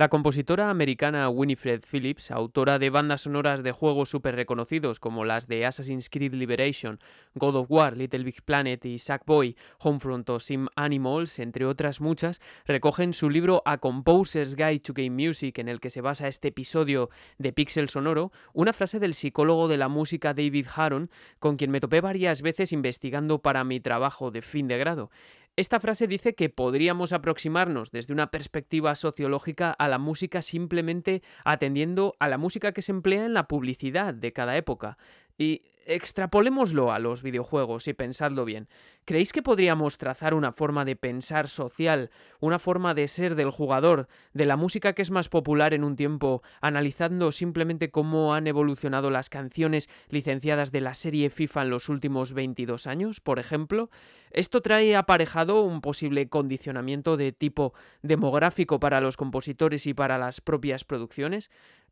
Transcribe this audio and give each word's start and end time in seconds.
La 0.00 0.08
compositora 0.08 0.70
americana 0.70 1.28
Winifred 1.28 1.82
Phillips, 1.84 2.30
autora 2.30 2.78
de 2.78 2.88
bandas 2.88 3.20
sonoras 3.20 3.62
de 3.62 3.72
juegos 3.72 4.08
súper 4.08 4.34
reconocidos 4.34 4.98
como 4.98 5.26
las 5.26 5.46
de 5.46 5.66
Assassin's 5.66 6.08
Creed 6.08 6.32
Liberation, 6.32 6.98
God 7.34 7.56
of 7.56 7.66
War, 7.70 7.98
Little 7.98 8.24
Big 8.24 8.42
Planet 8.42 8.82
y 8.86 8.98
Sackboy, 8.98 9.58
Homefront 9.78 10.30
o 10.30 10.40
Sim 10.40 10.68
Animals, 10.74 11.38
entre 11.38 11.66
otras 11.66 12.00
muchas, 12.00 12.40
recoge 12.64 13.02
en 13.02 13.12
su 13.12 13.28
libro 13.28 13.60
A 13.66 13.76
Composer's 13.76 14.56
Guide 14.56 14.80
to 14.80 14.94
Game 14.94 15.10
Music, 15.10 15.58
en 15.58 15.68
el 15.68 15.80
que 15.80 15.90
se 15.90 16.00
basa 16.00 16.28
este 16.28 16.48
episodio 16.48 17.10
de 17.36 17.52
Pixel 17.52 17.90
Sonoro, 17.90 18.32
una 18.54 18.72
frase 18.72 19.00
del 19.00 19.12
psicólogo 19.12 19.68
de 19.68 19.76
la 19.76 19.88
música 19.88 20.32
David 20.32 20.68
Haron, 20.74 21.10
con 21.40 21.58
quien 21.58 21.70
me 21.70 21.80
topé 21.80 22.00
varias 22.00 22.40
veces 22.40 22.72
investigando 22.72 23.40
para 23.40 23.64
mi 23.64 23.80
trabajo 23.80 24.30
de 24.30 24.40
fin 24.40 24.66
de 24.66 24.78
grado. 24.78 25.10
Esta 25.56 25.80
frase 25.80 26.06
dice 26.06 26.34
que 26.34 26.48
podríamos 26.48 27.12
aproximarnos 27.12 27.90
desde 27.90 28.14
una 28.14 28.30
perspectiva 28.30 28.94
sociológica 28.94 29.72
a 29.72 29.88
la 29.88 29.98
música 29.98 30.42
simplemente 30.42 31.22
atendiendo 31.44 32.14
a 32.18 32.28
la 32.28 32.38
música 32.38 32.72
que 32.72 32.82
se 32.82 32.92
emplea 32.92 33.26
en 33.26 33.34
la 33.34 33.48
publicidad 33.48 34.14
de 34.14 34.32
cada 34.32 34.56
época. 34.56 34.96
Y 35.36 35.62
extrapolémoslo 35.90 36.92
a 36.92 37.00
los 37.00 37.22
videojuegos 37.22 37.88
y 37.88 37.94
pensadlo 37.94 38.44
bien. 38.44 38.68
¿Creéis 39.04 39.32
que 39.32 39.42
podríamos 39.42 39.98
trazar 39.98 40.34
una 40.34 40.52
forma 40.52 40.84
de 40.84 40.94
pensar 40.94 41.48
social, 41.48 42.10
una 42.38 42.60
forma 42.60 42.94
de 42.94 43.08
ser 43.08 43.34
del 43.34 43.50
jugador, 43.50 44.06
de 44.32 44.46
la 44.46 44.56
música 44.56 44.92
que 44.92 45.02
es 45.02 45.10
más 45.10 45.28
popular 45.28 45.74
en 45.74 45.82
un 45.82 45.96
tiempo, 45.96 46.42
analizando 46.60 47.32
simplemente 47.32 47.90
cómo 47.90 48.34
han 48.34 48.46
evolucionado 48.46 49.10
las 49.10 49.30
canciones 49.30 49.88
licenciadas 50.08 50.70
de 50.70 50.80
la 50.80 50.94
serie 50.94 51.28
FIFA 51.28 51.62
en 51.62 51.70
los 51.70 51.88
últimos 51.88 52.34
22 52.34 52.86
años, 52.86 53.20
por 53.20 53.40
ejemplo? 53.40 53.90
Esto 54.30 54.60
trae 54.60 54.94
aparejado 54.94 55.62
un 55.62 55.80
posible 55.80 56.28
condicionamiento 56.28 57.16
de 57.16 57.32
tipo 57.32 57.74
demográfico 58.02 58.78
para 58.78 59.00
los 59.00 59.16
compositores 59.16 59.86
y 59.86 59.94
para 59.94 60.18
las 60.18 60.40
propias 60.40 60.84
producciones. 60.84 61.50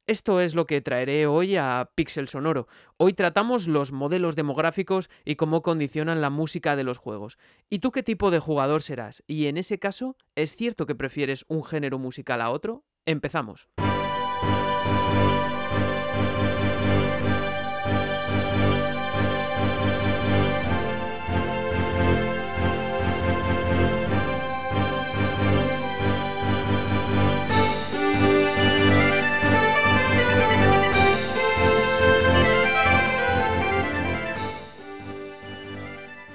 Esto 0.08 0.40
es 0.40 0.54
lo 0.54 0.64
que 0.64 0.80
traeré 0.80 1.26
hoy 1.26 1.56
a 1.56 1.90
Pixel 1.94 2.28
Sonoro. 2.28 2.66
Hoy 2.96 3.12
tratamos 3.12 3.68
los 3.68 3.92
modelos 3.92 4.36
demográficos 4.36 5.10
y 5.26 5.36
cómo 5.36 5.60
condicionan 5.60 6.22
la 6.22 6.30
música 6.30 6.76
de 6.76 6.82
los 6.82 6.96
juegos. 6.96 7.36
¿Y 7.68 7.80
tú 7.80 7.92
qué 7.92 8.02
tipo 8.02 8.30
de 8.30 8.38
jugador 8.38 8.80
serás? 8.80 9.22
Y 9.26 9.48
en 9.48 9.58
ese 9.58 9.78
caso, 9.78 10.16
¿es 10.34 10.56
cierto 10.56 10.86
que 10.86 10.94
prefieres 10.94 11.44
un 11.48 11.62
género 11.62 11.98
musical 11.98 12.40
a 12.40 12.48
otro? 12.48 12.86
Empezamos. 13.04 13.68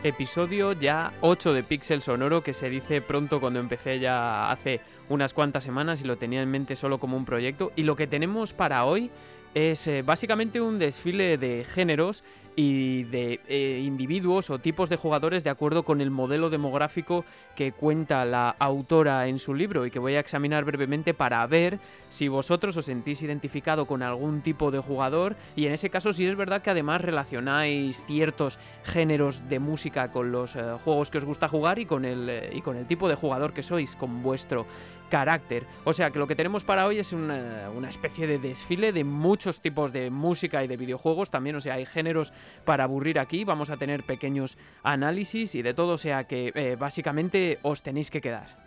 Episodio 0.03 0.73
ya 0.73 1.13
8 1.21 1.53
de 1.53 1.63
Pixel 1.63 2.01
Sonoro 2.01 2.43
que 2.43 2.53
se 2.53 2.69
dice 2.69 2.99
pronto 2.99 3.39
cuando 3.39 3.61
empecé 3.61 3.99
ya 3.99 4.51
hace 4.51 4.81
unas 5.07 5.33
cuantas 5.33 5.63
semanas 5.63 6.01
y 6.01 6.03
lo 6.03 6.17
tenía 6.17 6.41
en 6.41 6.51
mente 6.51 6.75
solo 6.75 6.99
como 6.99 7.15
un 7.15 7.23
proyecto. 7.23 7.71
Y 7.77 7.83
lo 7.83 7.95
que 7.95 8.05
tenemos 8.05 8.51
para 8.51 8.83
hoy 8.83 9.11
es 9.53 9.87
eh, 9.87 10.01
básicamente 10.01 10.59
un 10.59 10.77
desfile 10.77 11.37
de 11.37 11.63
géneros 11.63 12.25
y 12.55 13.03
de 13.05 13.39
eh, 13.47 13.81
individuos 13.83 14.49
o 14.49 14.59
tipos 14.59 14.89
de 14.89 14.95
jugadores 14.95 15.43
de 15.43 15.49
acuerdo 15.49 15.83
con 15.83 16.01
el 16.01 16.11
modelo 16.11 16.49
demográfico 16.49 17.25
que 17.55 17.71
cuenta 17.71 18.25
la 18.25 18.49
autora 18.59 19.27
en 19.27 19.39
su 19.39 19.53
libro 19.53 19.85
y 19.85 19.91
que 19.91 19.99
voy 19.99 20.15
a 20.15 20.19
examinar 20.19 20.63
brevemente 20.65 21.13
para 21.13 21.45
ver 21.47 21.79
si 22.09 22.27
vosotros 22.27 22.77
os 22.77 22.85
sentís 22.85 23.21
identificado 23.21 23.85
con 23.85 24.03
algún 24.03 24.41
tipo 24.41 24.71
de 24.71 24.79
jugador 24.79 25.35
y 25.55 25.65
en 25.65 25.73
ese 25.73 25.89
caso 25.89 26.13
si 26.13 26.25
es 26.25 26.35
verdad 26.35 26.61
que 26.61 26.69
además 26.69 27.01
relacionáis 27.01 28.05
ciertos 28.05 28.59
géneros 28.83 29.49
de 29.49 29.59
música 29.59 30.11
con 30.11 30.31
los 30.31 30.55
eh, 30.55 30.61
juegos 30.83 31.09
que 31.09 31.17
os 31.17 31.25
gusta 31.25 31.47
jugar 31.47 31.79
y 31.79 31.85
con, 31.85 32.05
el, 32.05 32.29
eh, 32.29 32.49
y 32.53 32.61
con 32.61 32.77
el 32.77 32.85
tipo 32.85 33.09
de 33.09 33.15
jugador 33.15 33.53
que 33.53 33.63
sois, 33.63 33.95
con 33.95 34.21
vuestro 34.21 34.65
carácter. 35.13 35.67
O 35.83 35.93
sea 35.93 36.09
que 36.09 36.17
lo 36.17 36.25
que 36.25 36.35
tenemos 36.35 36.63
para 36.63 36.87
hoy 36.87 36.97
es 36.97 37.13
una, 37.13 37.69
especie 37.87 38.25
de 38.25 38.39
desfile 38.39 38.91
de 38.91 39.03
muchos 39.03 39.61
tipos 39.61 39.93
de 39.93 40.09
música 40.09 40.63
y 40.63 40.67
de 40.67 40.75
videojuegos 40.75 41.29
también, 41.29 41.55
o 41.55 41.59
sea, 41.59 41.75
hay 41.75 41.85
géneros 41.85 42.33
para 42.65 42.85
aburrir 42.85 43.19
aquí, 43.19 43.43
vamos 43.43 43.69
a 43.69 43.77
tener 43.77 44.01
pequeños 44.01 44.57
análisis 44.81 45.53
y 45.53 45.61
de 45.61 45.75
todo, 45.75 45.93
o 45.93 45.97
sea 45.99 46.23
que 46.23 46.51
eh, 46.55 46.75
básicamente 46.79 47.59
os 47.61 47.83
tenéis 47.83 48.09
que 48.09 48.21
quedar. 48.21 48.63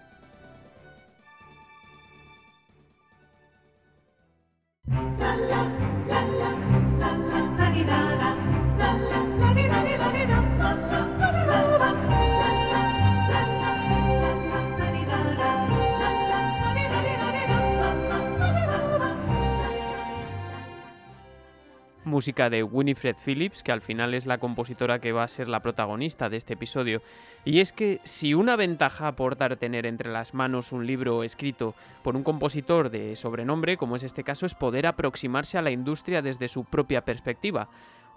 Música 22.07 22.49
de 22.49 22.63
Winifred 22.63 23.17
Phillips, 23.25 23.63
que 23.63 23.73
al 23.73 23.81
final 23.81 24.15
es 24.15 24.27
la 24.27 24.39
compositora 24.39 25.01
que 25.01 25.13
va 25.13 25.25
a 25.25 25.29
ser 25.29 25.49
la 25.49 25.61
protagonista 25.61 26.29
de 26.29 26.37
este 26.37 26.55
episodio. 26.55 27.03
Y 27.45 27.61
es 27.61 27.73
que 27.73 28.01
si 28.05 28.35
una 28.35 28.57
ventaja 28.57 29.09
aporta 29.09 29.55
tener 29.57 29.87
entre 29.87 30.11
las 30.11 30.35
manos 30.35 30.73
un 30.73 30.87
libro 30.87 31.23
escrito 31.23 31.75
por 32.03 32.17
un 32.17 32.23
compositor 32.23 32.91
de 32.91 33.17
sobrenombre, 33.17 33.77
como 33.77 33.97
es 33.97 34.03
este 34.03 34.25
caso, 34.25 34.47
es 34.47 34.55
poder 34.55 34.87
aproximarse 34.87 35.59
a 35.59 35.63
la 35.63 35.71
industria 35.71 36.23
desde 36.23 36.49
su 36.49 36.65
propia 36.65 37.05
perspectiva. 37.05 37.69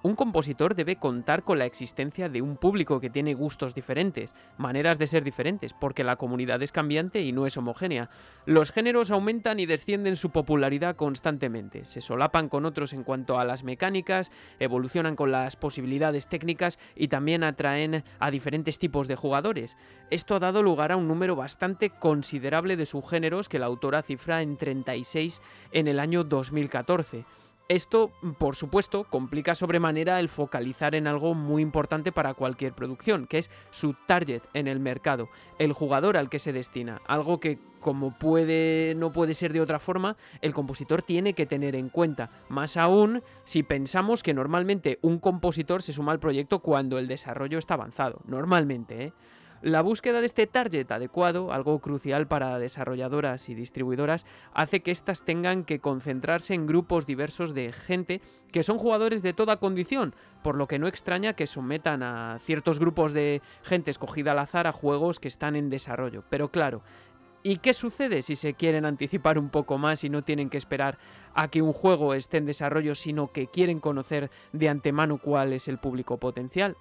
Un 0.01 0.15
compositor 0.15 0.75
debe 0.75 0.95
contar 0.95 1.43
con 1.43 1.59
la 1.59 1.65
existencia 1.65 2.29
de 2.29 2.41
un 2.41 2.55
público 2.55 3.01
que 3.01 3.09
tiene 3.09 3.33
gustos 3.33 3.75
diferentes, 3.75 4.33
maneras 4.57 4.97
de 4.97 5.07
ser 5.07 5.25
diferentes, 5.25 5.73
porque 5.73 6.05
la 6.05 6.15
comunidad 6.15 6.61
es 6.61 6.71
cambiante 6.71 7.21
y 7.21 7.33
no 7.33 7.45
es 7.45 7.57
homogénea. 7.57 8.09
Los 8.45 8.71
géneros 8.71 9.11
aumentan 9.11 9.59
y 9.59 9.65
descienden 9.65 10.15
su 10.15 10.29
popularidad 10.29 10.95
constantemente, 10.95 11.85
se 11.85 11.99
solapan 11.99 12.47
con 12.47 12.63
otros 12.65 12.93
en 12.93 13.03
cuanto 13.03 13.39
a 13.39 13.43
las 13.43 13.65
mecánicas, 13.65 14.31
evolucionan 14.59 15.17
con 15.17 15.33
las 15.33 15.57
posibilidades 15.57 16.27
técnicas 16.27 16.79
y 16.95 17.09
también 17.09 17.43
atraen 17.43 18.05
a 18.19 18.31
diferentes 18.31 18.79
tipos 18.79 19.09
de 19.09 19.17
jugadores. 19.17 19.75
Esto 20.11 20.35
ha 20.35 20.39
dado 20.39 20.63
lugar 20.63 20.93
a 20.93 20.97
un 20.97 21.09
número 21.09 21.35
bastante 21.35 21.89
considerable 21.89 22.77
de 22.77 22.85
subgéneros 22.85 23.49
que 23.49 23.59
la 23.59 23.65
autora 23.65 24.01
cifra 24.01 24.41
en 24.43 24.55
36 24.55 25.41
en 25.73 25.89
el 25.89 25.99
año 25.99 26.23
2014. 26.23 27.25
Esto, 27.69 28.11
por 28.39 28.55
supuesto, 28.55 29.03
complica 29.03 29.53
sobremanera 29.53 30.19
el 30.19 30.27
focalizar 30.27 30.95
en 30.95 31.05
algo 31.05 31.35
muy 31.35 31.61
importante 31.61 32.11
para 32.11 32.33
cualquier 32.33 32.73
producción, 32.73 33.27
que 33.27 33.37
es 33.37 33.51
su 33.69 33.93
target 34.07 34.41
en 34.55 34.67
el 34.67 34.79
mercado, 34.79 35.29
el 35.59 35.73
jugador 35.73 36.17
al 36.17 36.29
que 36.29 36.39
se 36.39 36.51
destina, 36.51 36.99
algo 37.05 37.39
que 37.39 37.59
como 37.79 38.17
puede 38.17 38.95
no 38.95 39.13
puede 39.13 39.35
ser 39.35 39.53
de 39.53 39.61
otra 39.61 39.77
forma, 39.77 40.17
el 40.41 40.51
compositor 40.51 41.03
tiene 41.03 41.33
que 41.33 41.45
tener 41.45 41.75
en 41.75 41.89
cuenta, 41.89 42.31
más 42.49 42.75
aún 42.75 43.21
si 43.43 43.61
pensamos 43.61 44.23
que 44.23 44.33
normalmente 44.33 44.97
un 45.03 45.19
compositor 45.19 45.83
se 45.83 45.93
suma 45.93 46.11
al 46.11 46.19
proyecto 46.19 46.59
cuando 46.59 46.97
el 46.97 47.07
desarrollo 47.07 47.59
está 47.59 47.75
avanzado, 47.75 48.19
normalmente, 48.25 49.03
¿eh? 49.03 49.13
La 49.61 49.81
búsqueda 49.81 50.21
de 50.21 50.25
este 50.25 50.47
target 50.47 50.89
adecuado, 50.89 51.51
algo 51.51 51.79
crucial 51.79 52.27
para 52.27 52.57
desarrolladoras 52.59 53.49
y 53.49 53.55
distribuidoras, 53.55 54.25
hace 54.53 54.79
que 54.79 54.91
éstas 54.91 55.25
tengan 55.25 55.65
que 55.65 55.79
concentrarse 55.79 56.53
en 56.53 56.65
grupos 56.65 57.05
diversos 57.05 57.53
de 57.53 57.73
gente 57.73 58.21
que 58.53 58.63
son 58.63 58.77
jugadores 58.77 59.21
de 59.21 59.33
toda 59.33 59.57
condición, 59.57 60.15
por 60.43 60.55
lo 60.55 60.69
que 60.69 60.79
no 60.79 60.87
extraña 60.87 61.33
que 61.33 61.45
sometan 61.45 62.03
a 62.03 62.39
ciertos 62.41 62.79
grupos 62.79 63.11
de 63.11 63.41
gente 63.61 63.91
escogida 63.91 64.31
al 64.31 64.39
azar 64.39 64.65
a 64.65 64.71
juegos 64.71 65.19
que 65.19 65.27
están 65.27 65.57
en 65.57 65.69
desarrollo. 65.69 66.23
Pero 66.29 66.51
claro, 66.51 66.81
¿Y 67.41 67.59
qué 67.59 67.73
sucede 67.73 68.21
si 68.21 68.35
se 68.35 68.53
quieren 68.53 68.83
anticipar 68.83 69.39
un 69.39 69.49
poco 69.49 69.77
más 69.77 70.03
y 70.03 70.09
no 70.09 70.23
tienen 70.23 70.49
que 70.49 70.57
esperar 70.57 70.97
a 71.33 71.47
que 71.47 71.61
un 71.61 71.71
juego 71.71 72.13
esté 72.13 72.35
en 72.35 72.45
desarrollo, 72.45 72.95
sino 72.95 73.31
que 73.31 73.47
quieren 73.47 73.79
conocer 73.79 74.29
de 74.51 74.67
antemano 74.67 75.19
cuál 75.19 75.53
es 75.53 75.69
el 75.69 75.77
público 75.77 76.17
potencial? 76.17 76.75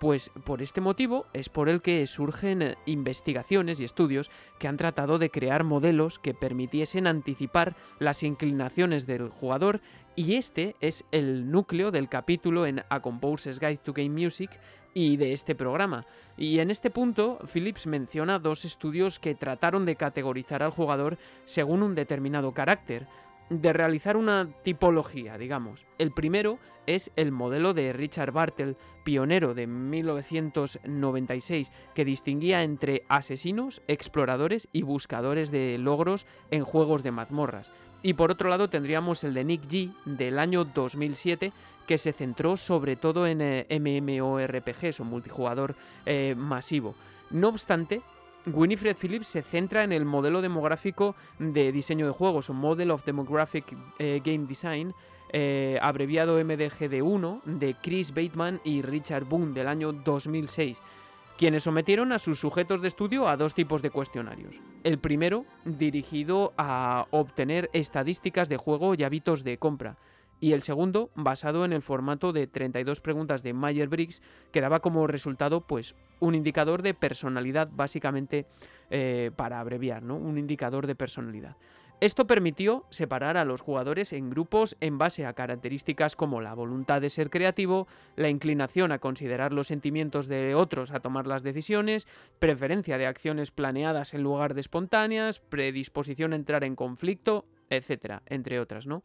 Pues 0.00 0.30
por 0.46 0.62
este 0.62 0.80
motivo 0.80 1.26
es 1.34 1.50
por 1.50 1.68
el 1.68 1.82
que 1.82 2.06
surgen 2.06 2.62
eh, 2.62 2.74
investigaciones 2.86 3.80
y 3.80 3.84
estudios 3.84 4.30
que 4.58 4.66
han 4.66 4.78
tratado 4.78 5.18
de 5.18 5.30
crear 5.30 5.62
modelos 5.62 6.18
que 6.18 6.32
permitiesen 6.32 7.06
anticipar 7.06 7.76
las 7.98 8.22
inclinaciones 8.22 9.06
del 9.06 9.28
jugador 9.28 9.82
y 10.16 10.36
este 10.36 10.74
es 10.80 11.04
el 11.12 11.50
núcleo 11.50 11.90
del 11.90 12.08
capítulo 12.08 12.64
en 12.64 12.82
A 12.88 13.00
Composer's 13.00 13.60
Guide 13.60 13.76
to 13.76 13.92
Game 13.92 14.08
Music 14.08 14.50
y 14.94 15.18
de 15.18 15.34
este 15.34 15.54
programa. 15.54 16.06
Y 16.38 16.60
en 16.60 16.70
este 16.70 16.88
punto, 16.88 17.38
Phillips 17.52 17.86
menciona 17.86 18.38
dos 18.38 18.64
estudios 18.64 19.18
que 19.18 19.34
trataron 19.34 19.84
de 19.84 19.96
categorizar 19.96 20.62
al 20.62 20.70
jugador 20.70 21.18
según 21.44 21.82
un 21.82 21.94
determinado 21.94 22.52
carácter. 22.52 23.06
De 23.50 23.72
realizar 23.72 24.16
una 24.16 24.48
tipología, 24.62 25.36
digamos. 25.36 25.84
El 25.98 26.12
primero 26.12 26.60
es 26.86 27.10
el 27.16 27.32
modelo 27.32 27.74
de 27.74 27.92
Richard 27.92 28.32
Bartel, 28.32 28.76
pionero 29.04 29.52
de 29.54 29.66
1996, 29.66 31.72
que 31.94 32.04
distinguía 32.04 32.62
entre 32.62 33.02
asesinos, 33.08 33.82
exploradores 33.88 34.68
y 34.72 34.82
buscadores 34.82 35.50
de 35.50 35.76
logros 35.78 36.26
en 36.50 36.62
juegos 36.64 37.02
de 37.02 37.10
mazmorras. 37.10 37.72
Y 38.02 38.14
por 38.14 38.30
otro 38.30 38.48
lado 38.48 38.70
tendríamos 38.70 39.24
el 39.24 39.34
de 39.34 39.44
Nick 39.44 39.66
G 39.66 39.92
del 40.04 40.38
año 40.38 40.64
2007, 40.64 41.52
que 41.86 41.98
se 41.98 42.12
centró 42.12 42.56
sobre 42.56 42.96
todo 42.96 43.26
en 43.26 43.40
eh, 43.42 43.66
MMORPGs 43.68 45.00
o 45.00 45.04
multijugador 45.04 45.74
eh, 46.06 46.34
masivo. 46.36 46.94
No 47.30 47.48
obstante, 47.48 48.00
Winifred 48.46 48.96
Phillips 48.96 49.28
se 49.28 49.42
centra 49.42 49.84
en 49.84 49.92
el 49.92 50.04
modelo 50.04 50.40
demográfico 50.40 51.14
de 51.38 51.72
diseño 51.72 52.06
de 52.06 52.12
juegos, 52.12 52.48
o 52.48 52.54
Model 52.54 52.90
of 52.90 53.04
Demographic 53.04 53.76
eh, 53.98 54.20
Game 54.24 54.46
Design, 54.46 54.94
eh, 55.32 55.78
abreviado 55.82 56.40
MDGD1, 56.40 57.42
de 57.44 57.74
Chris 57.74 58.12
Bateman 58.14 58.60
y 58.64 58.82
Richard 58.82 59.24
Boone 59.24 59.52
del 59.52 59.68
año 59.68 59.92
2006, 59.92 60.82
quienes 61.36 61.64
sometieron 61.64 62.12
a 62.12 62.18
sus 62.18 62.40
sujetos 62.40 62.82
de 62.82 62.88
estudio 62.88 63.28
a 63.28 63.36
dos 63.36 63.54
tipos 63.54 63.82
de 63.82 63.90
cuestionarios. 63.90 64.56
El 64.84 64.98
primero, 64.98 65.44
dirigido 65.64 66.52
a 66.56 67.06
obtener 67.10 67.70
estadísticas 67.72 68.48
de 68.48 68.56
juego 68.56 68.94
y 68.94 69.04
hábitos 69.04 69.44
de 69.44 69.58
compra, 69.58 69.96
y 70.40 70.52
el 70.52 70.62
segundo 70.62 71.10
basado 71.14 71.64
en 71.64 71.72
el 71.72 71.82
formato 71.82 72.32
de 72.32 72.46
32 72.46 73.00
preguntas 73.00 73.42
de 73.42 73.52
Mayer-Briggs 73.52 74.22
que 74.52 74.60
daba 74.60 74.80
como 74.80 75.06
resultado 75.06 75.60
pues 75.60 75.94
un 76.18 76.34
indicador 76.34 76.82
de 76.82 76.94
personalidad 76.94 77.68
básicamente 77.70 78.46
eh, 78.90 79.30
para 79.36 79.60
abreviar, 79.60 80.02
¿no? 80.02 80.16
Un 80.16 80.38
indicador 80.38 80.86
de 80.86 80.94
personalidad. 80.94 81.56
Esto 82.00 82.26
permitió 82.26 82.86
separar 82.88 83.36
a 83.36 83.44
los 83.44 83.60
jugadores 83.60 84.14
en 84.14 84.30
grupos 84.30 84.74
en 84.80 84.96
base 84.96 85.26
a 85.26 85.34
características 85.34 86.16
como 86.16 86.40
la 86.40 86.54
voluntad 86.54 87.02
de 87.02 87.10
ser 87.10 87.28
creativo, 87.28 87.86
la 88.16 88.30
inclinación 88.30 88.90
a 88.90 89.00
considerar 89.00 89.52
los 89.52 89.66
sentimientos 89.66 90.26
de 90.26 90.54
otros 90.54 90.92
a 90.92 91.00
tomar 91.00 91.26
las 91.26 91.42
decisiones, 91.42 92.08
preferencia 92.38 92.96
de 92.96 93.06
acciones 93.06 93.50
planeadas 93.50 94.14
en 94.14 94.22
lugar 94.22 94.54
de 94.54 94.62
espontáneas, 94.62 95.40
predisposición 95.40 96.32
a 96.32 96.36
entrar 96.36 96.64
en 96.64 96.74
conflicto, 96.74 97.44
etcétera, 97.68 98.22
entre 98.24 98.60
otras, 98.60 98.86
¿no? 98.86 99.02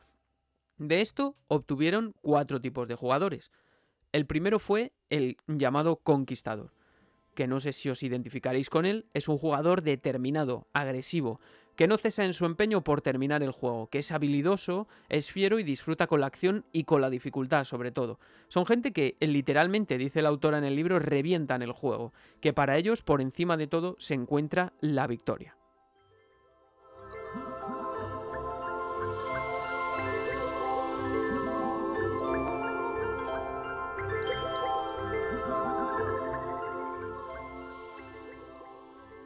De 0.77 1.01
esto 1.01 1.35
obtuvieron 1.47 2.13
cuatro 2.21 2.59
tipos 2.59 2.87
de 2.87 2.95
jugadores. 2.95 3.51
El 4.11 4.25
primero 4.25 4.59
fue 4.59 4.93
el 5.09 5.37
llamado 5.47 5.97
conquistador, 5.97 6.71
que 7.33 7.47
no 7.47 7.59
sé 7.59 7.73
si 7.73 7.89
os 7.89 8.03
identificaréis 8.03 8.69
con 8.69 8.85
él, 8.85 9.05
es 9.13 9.27
un 9.27 9.37
jugador 9.37 9.81
determinado, 9.81 10.67
agresivo, 10.73 11.39
que 11.75 11.87
no 11.87 11.97
cesa 11.97 12.25
en 12.25 12.33
su 12.33 12.45
empeño 12.45 12.83
por 12.83 13.01
terminar 13.01 13.43
el 13.43 13.51
juego, 13.51 13.87
que 13.87 13.99
es 13.99 14.11
habilidoso, 14.11 14.87
es 15.09 15.31
fiero 15.31 15.59
y 15.59 15.63
disfruta 15.63 16.07
con 16.07 16.21
la 16.21 16.27
acción 16.27 16.65
y 16.71 16.85
con 16.85 17.01
la 17.01 17.09
dificultad 17.09 17.65
sobre 17.65 17.91
todo. 17.91 18.19
Son 18.47 18.65
gente 18.65 18.93
que 18.93 19.17
literalmente, 19.19 19.97
dice 19.97 20.21
la 20.21 20.29
autora 20.29 20.57
en 20.57 20.63
el 20.63 20.75
libro, 20.75 20.99
revientan 20.99 21.61
el 21.61 21.73
juego, 21.73 22.13
que 22.39 22.53
para 22.53 22.77
ellos 22.77 23.01
por 23.01 23.21
encima 23.21 23.57
de 23.57 23.67
todo 23.67 23.95
se 23.99 24.13
encuentra 24.13 24.73
la 24.79 25.07
victoria. 25.07 25.54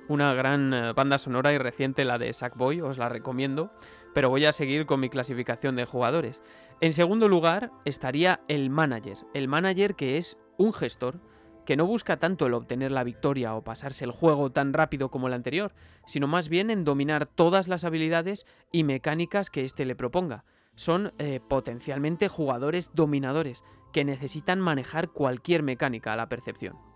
Una 0.09 0.33
gran 0.33 0.73
eh, 0.73 0.93
banda 0.93 1.17
sonora 1.17 1.53
y 1.53 1.57
reciente, 1.57 2.03
la 2.03 2.17
de 2.17 2.33
Sackboy, 2.33 2.81
os 2.81 2.97
la 2.97 3.07
recomiendo, 3.07 3.71
pero 4.13 4.29
voy 4.29 4.43
a 4.45 4.51
seguir 4.51 4.85
con 4.85 4.99
mi 4.99 5.09
clasificación 5.09 5.75
de 5.75 5.85
jugadores. 5.85 6.41
En 6.81 6.91
segundo 6.91 7.29
lugar 7.29 7.71
estaría 7.85 8.41
el 8.47 8.69
manager, 8.69 9.17
el 9.33 9.47
manager 9.47 9.95
que 9.95 10.17
es 10.17 10.37
un 10.57 10.73
gestor, 10.73 11.21
que 11.65 11.77
no 11.77 11.85
busca 11.85 12.17
tanto 12.17 12.47
el 12.47 12.55
obtener 12.55 12.91
la 12.91 13.03
victoria 13.03 13.53
o 13.53 13.63
pasarse 13.63 14.03
el 14.03 14.11
juego 14.11 14.51
tan 14.51 14.73
rápido 14.73 15.11
como 15.11 15.27
el 15.27 15.33
anterior, 15.33 15.73
sino 16.07 16.27
más 16.27 16.49
bien 16.49 16.71
en 16.71 16.83
dominar 16.83 17.27
todas 17.27 17.67
las 17.67 17.83
habilidades 17.83 18.47
y 18.71 18.83
mecánicas 18.83 19.51
que 19.51 19.63
éste 19.63 19.85
le 19.85 19.95
proponga. 19.95 20.45
Son 20.73 21.13
eh, 21.19 21.39
potencialmente 21.47 22.27
jugadores 22.27 22.91
dominadores, 22.95 23.63
que 23.93 24.03
necesitan 24.03 24.59
manejar 24.59 25.09
cualquier 25.09 25.61
mecánica 25.61 26.13
a 26.13 26.15
la 26.15 26.29
percepción. 26.29 26.88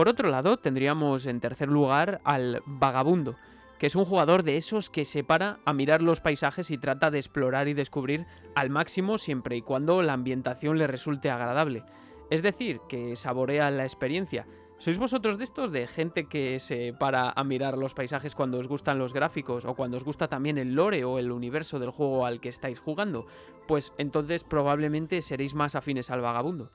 Por 0.00 0.08
otro 0.08 0.30
lado, 0.30 0.56
tendríamos 0.56 1.26
en 1.26 1.40
tercer 1.40 1.68
lugar 1.68 2.22
al 2.24 2.62
vagabundo, 2.64 3.36
que 3.78 3.86
es 3.86 3.94
un 3.94 4.06
jugador 4.06 4.44
de 4.44 4.56
esos 4.56 4.88
que 4.88 5.04
se 5.04 5.24
para 5.24 5.58
a 5.66 5.74
mirar 5.74 6.00
los 6.00 6.22
paisajes 6.22 6.70
y 6.70 6.78
trata 6.78 7.10
de 7.10 7.18
explorar 7.18 7.68
y 7.68 7.74
descubrir 7.74 8.24
al 8.54 8.70
máximo 8.70 9.18
siempre 9.18 9.58
y 9.58 9.60
cuando 9.60 10.00
la 10.00 10.14
ambientación 10.14 10.78
le 10.78 10.86
resulte 10.86 11.30
agradable. 11.30 11.84
Es 12.30 12.40
decir, 12.40 12.80
que 12.88 13.14
saborea 13.14 13.70
la 13.70 13.82
experiencia. 13.82 14.46
¿Sois 14.78 14.98
vosotros 14.98 15.36
de 15.36 15.44
estos 15.44 15.70
de 15.70 15.86
gente 15.86 16.24
que 16.24 16.60
se 16.60 16.94
para 16.98 17.28
a 17.28 17.44
mirar 17.44 17.76
los 17.76 17.92
paisajes 17.92 18.34
cuando 18.34 18.58
os 18.58 18.68
gustan 18.68 18.98
los 18.98 19.12
gráficos 19.12 19.66
o 19.66 19.74
cuando 19.74 19.98
os 19.98 20.04
gusta 20.04 20.28
también 20.28 20.56
el 20.56 20.72
lore 20.72 21.04
o 21.04 21.18
el 21.18 21.30
universo 21.30 21.78
del 21.78 21.90
juego 21.90 22.24
al 22.24 22.40
que 22.40 22.48
estáis 22.48 22.80
jugando? 22.80 23.26
Pues 23.68 23.92
entonces 23.98 24.44
probablemente 24.44 25.20
seréis 25.20 25.52
más 25.52 25.74
afines 25.74 26.08
al 26.08 26.22
vagabundo. 26.22 26.70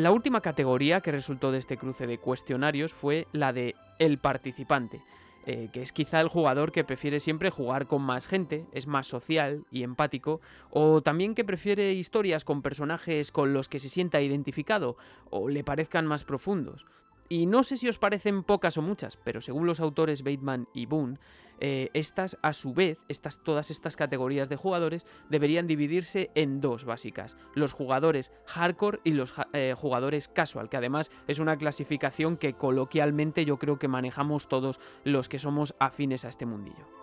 La 0.00 0.12
última 0.12 0.40
categoría 0.40 1.02
que 1.02 1.12
resultó 1.12 1.52
de 1.52 1.58
este 1.58 1.76
cruce 1.76 2.06
de 2.06 2.16
cuestionarios 2.16 2.94
fue 2.94 3.26
la 3.32 3.52
de 3.52 3.74
el 3.98 4.16
participante, 4.16 5.02
eh, 5.44 5.68
que 5.74 5.82
es 5.82 5.92
quizá 5.92 6.22
el 6.22 6.28
jugador 6.28 6.72
que 6.72 6.84
prefiere 6.84 7.20
siempre 7.20 7.50
jugar 7.50 7.86
con 7.86 8.00
más 8.00 8.26
gente, 8.26 8.64
es 8.72 8.86
más 8.86 9.06
social 9.06 9.66
y 9.70 9.82
empático, 9.82 10.40
o 10.70 11.02
también 11.02 11.34
que 11.34 11.44
prefiere 11.44 11.92
historias 11.92 12.46
con 12.46 12.62
personajes 12.62 13.30
con 13.30 13.52
los 13.52 13.68
que 13.68 13.78
se 13.78 13.90
sienta 13.90 14.22
identificado 14.22 14.96
o 15.28 15.50
le 15.50 15.64
parezcan 15.64 16.06
más 16.06 16.24
profundos. 16.24 16.86
Y 17.32 17.46
no 17.46 17.62
sé 17.62 17.76
si 17.76 17.88
os 17.88 17.96
parecen 17.96 18.42
pocas 18.42 18.76
o 18.76 18.82
muchas, 18.82 19.16
pero 19.16 19.40
según 19.40 19.64
los 19.64 19.78
autores 19.78 20.24
Bateman 20.24 20.66
y 20.74 20.86
Boone, 20.86 21.16
eh, 21.60 21.88
estas 21.94 22.36
a 22.42 22.52
su 22.52 22.74
vez, 22.74 22.98
estas, 23.06 23.40
todas 23.44 23.70
estas 23.70 23.94
categorías 23.94 24.48
de 24.48 24.56
jugadores 24.56 25.06
deberían 25.28 25.68
dividirse 25.68 26.32
en 26.34 26.60
dos 26.60 26.84
básicas, 26.84 27.36
los 27.54 27.72
jugadores 27.72 28.32
hardcore 28.46 28.98
y 29.04 29.12
los 29.12 29.32
eh, 29.52 29.74
jugadores 29.76 30.26
casual, 30.26 30.68
que 30.68 30.78
además 30.78 31.12
es 31.28 31.38
una 31.38 31.56
clasificación 31.56 32.36
que 32.36 32.54
coloquialmente 32.54 33.44
yo 33.44 33.60
creo 33.60 33.78
que 33.78 33.86
manejamos 33.86 34.48
todos 34.48 34.80
los 35.04 35.28
que 35.28 35.38
somos 35.38 35.76
afines 35.78 36.24
a 36.24 36.30
este 36.30 36.46
mundillo. 36.46 36.99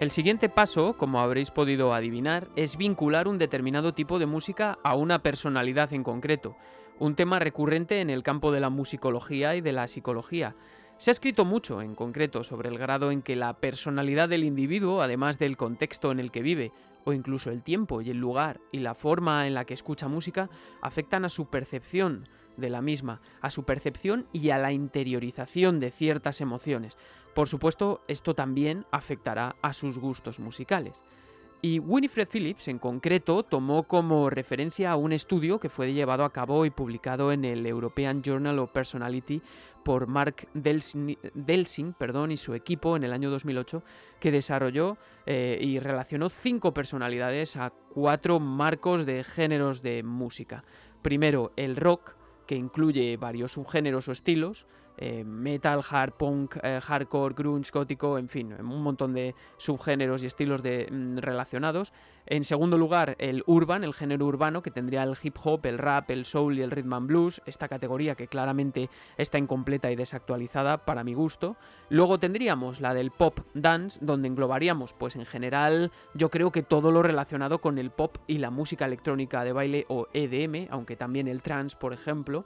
El 0.00 0.12
siguiente 0.12 0.48
paso, 0.48 0.96
como 0.96 1.18
habréis 1.18 1.50
podido 1.50 1.92
adivinar, 1.92 2.46
es 2.54 2.76
vincular 2.76 3.26
un 3.26 3.36
determinado 3.36 3.94
tipo 3.94 4.20
de 4.20 4.26
música 4.26 4.78
a 4.84 4.94
una 4.94 5.24
personalidad 5.24 5.92
en 5.92 6.04
concreto, 6.04 6.56
un 7.00 7.16
tema 7.16 7.40
recurrente 7.40 8.00
en 8.00 8.08
el 8.08 8.22
campo 8.22 8.52
de 8.52 8.60
la 8.60 8.70
musicología 8.70 9.56
y 9.56 9.60
de 9.60 9.72
la 9.72 9.88
psicología. 9.88 10.54
Se 10.98 11.10
ha 11.10 11.12
escrito 11.12 11.44
mucho, 11.44 11.82
en 11.82 11.96
concreto, 11.96 12.44
sobre 12.44 12.68
el 12.68 12.78
grado 12.78 13.10
en 13.10 13.22
que 13.22 13.34
la 13.34 13.54
personalidad 13.54 14.28
del 14.28 14.44
individuo, 14.44 15.02
además 15.02 15.36
del 15.40 15.56
contexto 15.56 16.12
en 16.12 16.20
el 16.20 16.30
que 16.30 16.42
vive, 16.42 16.70
o 17.04 17.12
incluso 17.12 17.50
el 17.50 17.64
tiempo 17.64 18.00
y 18.00 18.10
el 18.10 18.18
lugar 18.18 18.60
y 18.70 18.78
la 18.78 18.94
forma 18.94 19.48
en 19.48 19.54
la 19.54 19.64
que 19.64 19.74
escucha 19.74 20.06
música, 20.06 20.48
afectan 20.80 21.24
a 21.24 21.28
su 21.28 21.46
percepción 21.46 22.28
de 22.56 22.70
la 22.70 22.82
misma, 22.82 23.20
a 23.40 23.50
su 23.50 23.64
percepción 23.64 24.26
y 24.32 24.50
a 24.50 24.58
la 24.58 24.72
interiorización 24.72 25.80
de 25.80 25.90
ciertas 25.90 26.40
emociones. 26.40 26.96
Por 27.38 27.48
supuesto, 27.48 28.02
esto 28.08 28.34
también 28.34 28.84
afectará 28.90 29.54
a 29.62 29.72
sus 29.72 30.00
gustos 30.00 30.40
musicales. 30.40 31.00
Y 31.62 31.78
Winifred 31.78 32.26
Phillips, 32.28 32.66
en 32.66 32.80
concreto, 32.80 33.44
tomó 33.44 33.84
como 33.84 34.28
referencia 34.28 34.90
a 34.90 34.96
un 34.96 35.12
estudio 35.12 35.60
que 35.60 35.68
fue 35.68 35.92
llevado 35.92 36.24
a 36.24 36.32
cabo 36.32 36.64
y 36.64 36.70
publicado 36.70 37.30
en 37.30 37.44
el 37.44 37.64
European 37.64 38.22
Journal 38.22 38.58
of 38.58 38.72
Personality 38.72 39.40
por 39.84 40.08
Mark 40.08 40.48
Delsing, 40.52 41.92
perdón, 41.96 42.32
y 42.32 42.36
su 42.36 42.54
equipo 42.54 42.96
en 42.96 43.04
el 43.04 43.12
año 43.12 43.30
2008, 43.30 43.84
que 44.18 44.32
desarrolló 44.32 44.98
eh, 45.24 45.60
y 45.62 45.78
relacionó 45.78 46.30
cinco 46.30 46.74
personalidades 46.74 47.56
a 47.56 47.70
cuatro 47.70 48.40
marcos 48.40 49.06
de 49.06 49.22
géneros 49.22 49.80
de 49.80 50.02
música. 50.02 50.64
Primero, 51.02 51.52
el 51.54 51.76
rock, 51.76 52.16
que 52.48 52.56
incluye 52.56 53.16
varios 53.16 53.52
subgéneros 53.52 54.08
o 54.08 54.12
estilos, 54.12 54.66
eh, 54.98 55.24
metal, 55.24 55.80
hard, 55.88 56.12
punk, 56.12 56.56
eh, 56.62 56.80
hardcore, 56.82 57.34
grunge, 57.34 57.70
gótico, 57.72 58.18
en 58.18 58.28
fin, 58.28 58.52
un 58.58 58.82
montón 58.82 59.14
de 59.14 59.34
subgéneros 59.56 60.22
y 60.22 60.26
estilos 60.26 60.62
de, 60.62 60.88
mm, 60.90 61.18
relacionados. 61.18 61.92
En 62.26 62.44
segundo 62.44 62.76
lugar, 62.76 63.16
el 63.18 63.42
urban, 63.46 63.84
el 63.84 63.94
género 63.94 64.26
urbano, 64.26 64.60
que 64.60 64.70
tendría 64.70 65.02
el 65.02 65.16
hip 65.22 65.36
hop, 65.42 65.64
el 65.64 65.78
rap, 65.78 66.10
el 66.10 66.24
soul 66.24 66.58
y 66.58 66.62
el 66.62 66.70
rhythm 66.70 66.92
and 66.92 67.06
blues, 67.06 67.40
esta 67.46 67.68
categoría 67.68 68.16
que 68.16 68.28
claramente 68.28 68.90
está 69.16 69.38
incompleta 69.38 69.90
y 69.90 69.96
desactualizada 69.96 70.84
para 70.84 71.04
mi 71.04 71.14
gusto. 71.14 71.56
Luego 71.88 72.18
tendríamos 72.18 72.80
la 72.80 72.92
del 72.92 73.12
pop 73.12 73.40
dance, 73.54 73.98
donde 74.02 74.28
englobaríamos, 74.28 74.92
pues 74.92 75.16
en 75.16 75.24
general, 75.24 75.90
yo 76.12 76.28
creo 76.28 76.52
que 76.52 76.62
todo 76.62 76.92
lo 76.92 77.02
relacionado 77.02 77.60
con 77.60 77.78
el 77.78 77.90
pop 77.90 78.18
y 78.26 78.38
la 78.38 78.50
música 78.50 78.84
electrónica 78.84 79.44
de 79.44 79.52
baile 79.52 79.86
o 79.88 80.08
EDM, 80.12 80.68
aunque 80.70 80.96
también 80.96 81.28
el 81.28 81.40
trance, 81.40 81.76
por 81.78 81.92
ejemplo. 81.92 82.44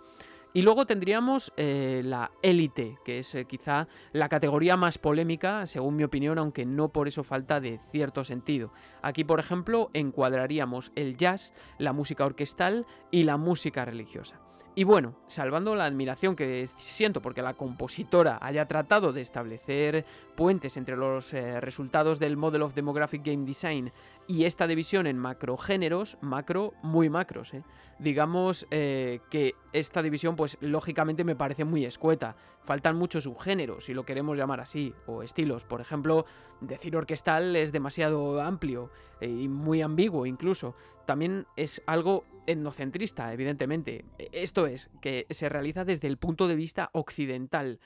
Y 0.55 0.63
luego 0.63 0.85
tendríamos 0.85 1.53
eh, 1.57 2.03
la 2.05 2.31
élite, 2.43 2.99
que 3.05 3.19
es 3.19 3.35
eh, 3.35 3.47
quizá 3.47 3.89
la 4.13 4.29
categoría 4.29 4.77
más 4.77 4.99
polémica, 4.99 5.67
según 5.67 5.97
mi 5.97 6.05
opinión, 6.05 6.39
aunque 6.39 6.67
no 6.67 6.91
por 6.91 7.09
eso 7.09 7.25
falta 7.25 7.59
de 7.59 7.81
cierto 7.91 8.23
sentido. 8.25 8.73
Aquí, 9.01 9.25
por 9.25 9.41
ejemplo, 9.41 9.89
encuadraríamos 9.95 10.93
el 10.95 11.17
jazz, 11.17 11.55
la 11.79 11.95
música 11.95 12.27
orquestal 12.27 12.87
y 13.11 13.23
la 13.23 13.39
música 13.39 13.85
religiosa. 13.87 14.41
Y 14.75 14.85
bueno, 14.85 15.15
salvando 15.27 15.75
la 15.75 15.85
admiración 15.85 16.35
que 16.35 16.67
siento 16.67 17.21
porque 17.21 17.43
la 17.43 17.53
compositora 17.53 18.39
haya 18.41 18.67
tratado 18.67 19.13
de 19.13 19.21
establecer 19.21 20.07
puentes 20.35 20.79
entre 20.79 20.97
los 20.97 21.35
eh, 21.35 21.61
resultados 21.61 22.19
del 22.19 22.39
Model 22.39 22.63
of 22.63 22.75
Demographic 22.75 23.23
Game 23.23 23.45
Design 23.45 23.93
y 24.27 24.45
esta 24.45 24.67
división 24.67 25.07
en 25.07 25.19
macrogéneros, 25.19 26.17
macro, 26.23 26.73
muy 26.83 27.11
macros, 27.11 27.53
¿eh? 27.53 27.65
digamos 27.99 28.67
eh, 28.71 29.21
que 29.29 29.57
esta 29.75 30.01
división 30.01 30.37
pues 30.37 30.57
lógicamente 30.63 31.23
me 31.23 31.37
parece 31.37 31.67
muy 31.67 31.85
escueta. 31.85 32.35
Faltan 32.63 32.97
muchos 32.97 33.25
subgéneros, 33.25 33.85
si 33.85 33.93
lo 33.93 34.07
queremos 34.07 34.39
llamar 34.39 34.61
así, 34.61 34.95
o 35.07 35.23
estilos. 35.23 35.67
Por 35.67 35.83
ejemplo, 35.83 36.25
decir 36.63 36.97
orquestal 36.97 37.57
es 37.57 37.73
demasiado 37.73 38.41
amplio 38.41 38.91
y 39.21 39.49
muy 39.49 39.83
ambiguo 39.83 40.25
incluso. 40.25 40.75
También 41.05 41.47
es 41.57 41.83
algo 41.87 42.25
etnocentrista, 42.47 43.33
evidentemente. 43.33 44.05
Esto 44.33 44.67
es, 44.67 44.91
que 45.01 45.27
se 45.31 45.49
realiza 45.49 45.85
desde 45.85 46.09
el 46.09 46.17
punto 46.17 46.49
de 46.49 46.57
vista 46.57 46.91
occidental. 46.93 47.79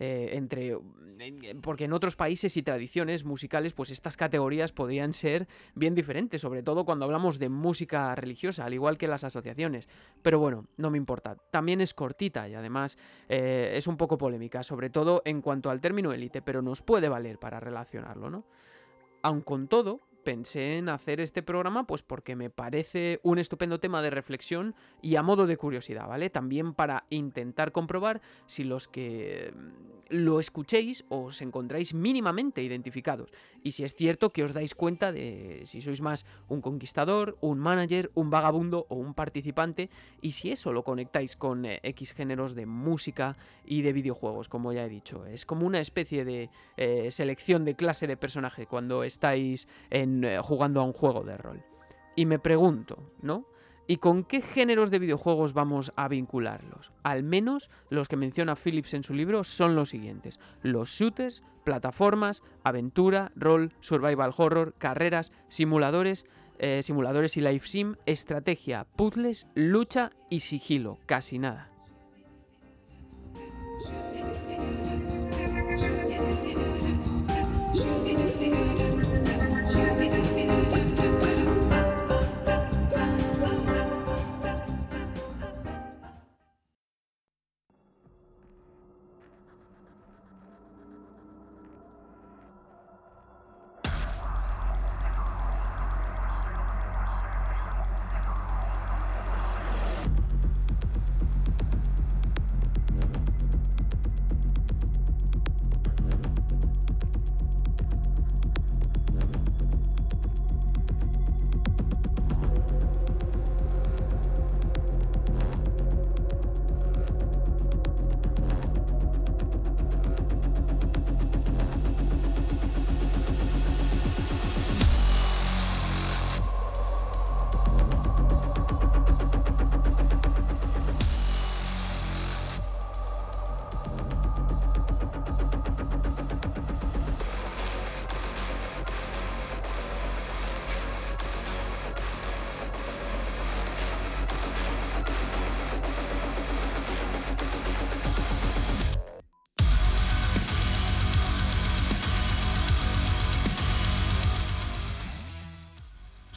Eh, 0.00 0.30
entre 0.32 0.76
porque 1.62 1.84
en 1.84 1.92
otros 1.92 2.16
países 2.16 2.56
y 2.56 2.64
tradiciones 2.64 3.24
musicales 3.24 3.74
pues 3.74 3.90
estas 3.90 4.16
categorías 4.16 4.72
podrían 4.72 5.12
ser 5.12 5.46
bien 5.76 5.94
diferentes 5.94 6.40
sobre 6.40 6.64
todo 6.64 6.84
cuando 6.84 7.04
hablamos 7.04 7.38
de 7.38 7.48
música 7.48 8.12
religiosa 8.16 8.64
al 8.64 8.74
igual 8.74 8.98
que 8.98 9.06
las 9.06 9.22
asociaciones 9.22 9.88
pero 10.20 10.40
bueno 10.40 10.66
no 10.78 10.90
me 10.90 10.98
importa 10.98 11.36
también 11.52 11.80
es 11.80 11.94
cortita 11.94 12.48
y 12.48 12.56
además 12.56 12.98
eh, 13.28 13.74
es 13.76 13.86
un 13.86 13.96
poco 13.96 14.18
polémica 14.18 14.64
sobre 14.64 14.90
todo 14.90 15.22
en 15.24 15.40
cuanto 15.40 15.70
al 15.70 15.80
término 15.80 16.12
élite 16.12 16.42
pero 16.42 16.60
nos 16.60 16.82
puede 16.82 17.08
valer 17.08 17.38
para 17.38 17.60
relacionarlo 17.60 18.30
no 18.30 18.44
aun 19.22 19.42
con 19.42 19.68
todo 19.68 20.00
pensé 20.24 20.78
en 20.78 20.88
hacer 20.88 21.20
este 21.20 21.42
programa 21.42 21.86
pues 21.86 22.02
porque 22.02 22.34
me 22.34 22.50
parece 22.50 23.20
un 23.22 23.38
estupendo 23.38 23.78
tema 23.78 24.02
de 24.02 24.10
reflexión 24.10 24.74
y 25.02 25.16
a 25.16 25.22
modo 25.22 25.46
de 25.46 25.56
curiosidad, 25.56 26.08
¿vale? 26.08 26.30
También 26.30 26.74
para 26.74 27.04
intentar 27.10 27.70
comprobar 27.70 28.20
si 28.46 28.64
los 28.64 28.88
que 28.88 29.52
mm, 29.54 29.94
lo 30.08 30.40
escuchéis 30.40 31.04
os 31.08 31.40
encontráis 31.42 31.94
mínimamente 31.94 32.62
identificados 32.62 33.30
y 33.62 33.72
si 33.72 33.84
es 33.84 33.94
cierto 33.94 34.30
que 34.30 34.44
os 34.44 34.52
dais 34.52 34.74
cuenta 34.74 35.12
de 35.12 35.62
si 35.64 35.80
sois 35.80 36.00
más 36.00 36.26
un 36.48 36.60
conquistador, 36.60 37.36
un 37.40 37.58
manager, 37.58 38.10
un 38.14 38.30
vagabundo 38.30 38.86
o 38.88 38.96
un 38.96 39.14
participante 39.14 39.90
y 40.20 40.32
si 40.32 40.50
eso 40.50 40.72
lo 40.72 40.84
conectáis 40.84 41.36
con 41.36 41.64
eh, 41.64 41.80
X 41.82 42.12
géneros 42.12 42.54
de 42.54 42.66
música 42.66 43.36
y 43.64 43.82
de 43.82 43.92
videojuegos, 43.92 44.48
como 44.48 44.72
ya 44.72 44.84
he 44.84 44.88
dicho. 44.88 45.26
Es 45.26 45.46
como 45.46 45.66
una 45.66 45.80
especie 45.80 46.24
de 46.24 46.50
eh, 46.76 47.10
selección 47.10 47.64
de 47.64 47.74
clase 47.74 48.06
de 48.06 48.16
personaje 48.16 48.66
cuando 48.66 49.04
estáis 49.04 49.68
en 49.90 50.13
jugando 50.42 50.80
a 50.80 50.84
un 50.84 50.92
juego 50.92 51.22
de 51.22 51.36
rol. 51.36 51.62
Y 52.16 52.26
me 52.26 52.38
pregunto, 52.38 52.98
¿no? 53.22 53.46
¿Y 53.86 53.98
con 53.98 54.24
qué 54.24 54.40
géneros 54.40 54.90
de 54.90 54.98
videojuegos 54.98 55.52
vamos 55.52 55.92
a 55.96 56.08
vincularlos? 56.08 56.92
Al 57.02 57.22
menos 57.22 57.70
los 57.90 58.08
que 58.08 58.16
menciona 58.16 58.56
Phillips 58.56 58.94
en 58.94 59.02
su 59.02 59.12
libro 59.12 59.44
son 59.44 59.74
los 59.76 59.90
siguientes. 59.90 60.40
Los 60.62 60.90
shooters, 60.90 61.42
plataformas, 61.64 62.42
aventura, 62.62 63.30
rol, 63.36 63.72
survival 63.80 64.32
horror, 64.36 64.74
carreras, 64.78 65.32
simuladores, 65.48 66.24
eh, 66.58 66.82
simuladores 66.82 67.36
y 67.36 67.42
live 67.42 67.66
sim, 67.66 67.96
estrategia, 68.06 68.86
puzzles, 68.96 69.46
lucha 69.54 70.12
y 70.30 70.40
sigilo. 70.40 70.98
Casi 71.04 71.38
nada. 71.38 71.73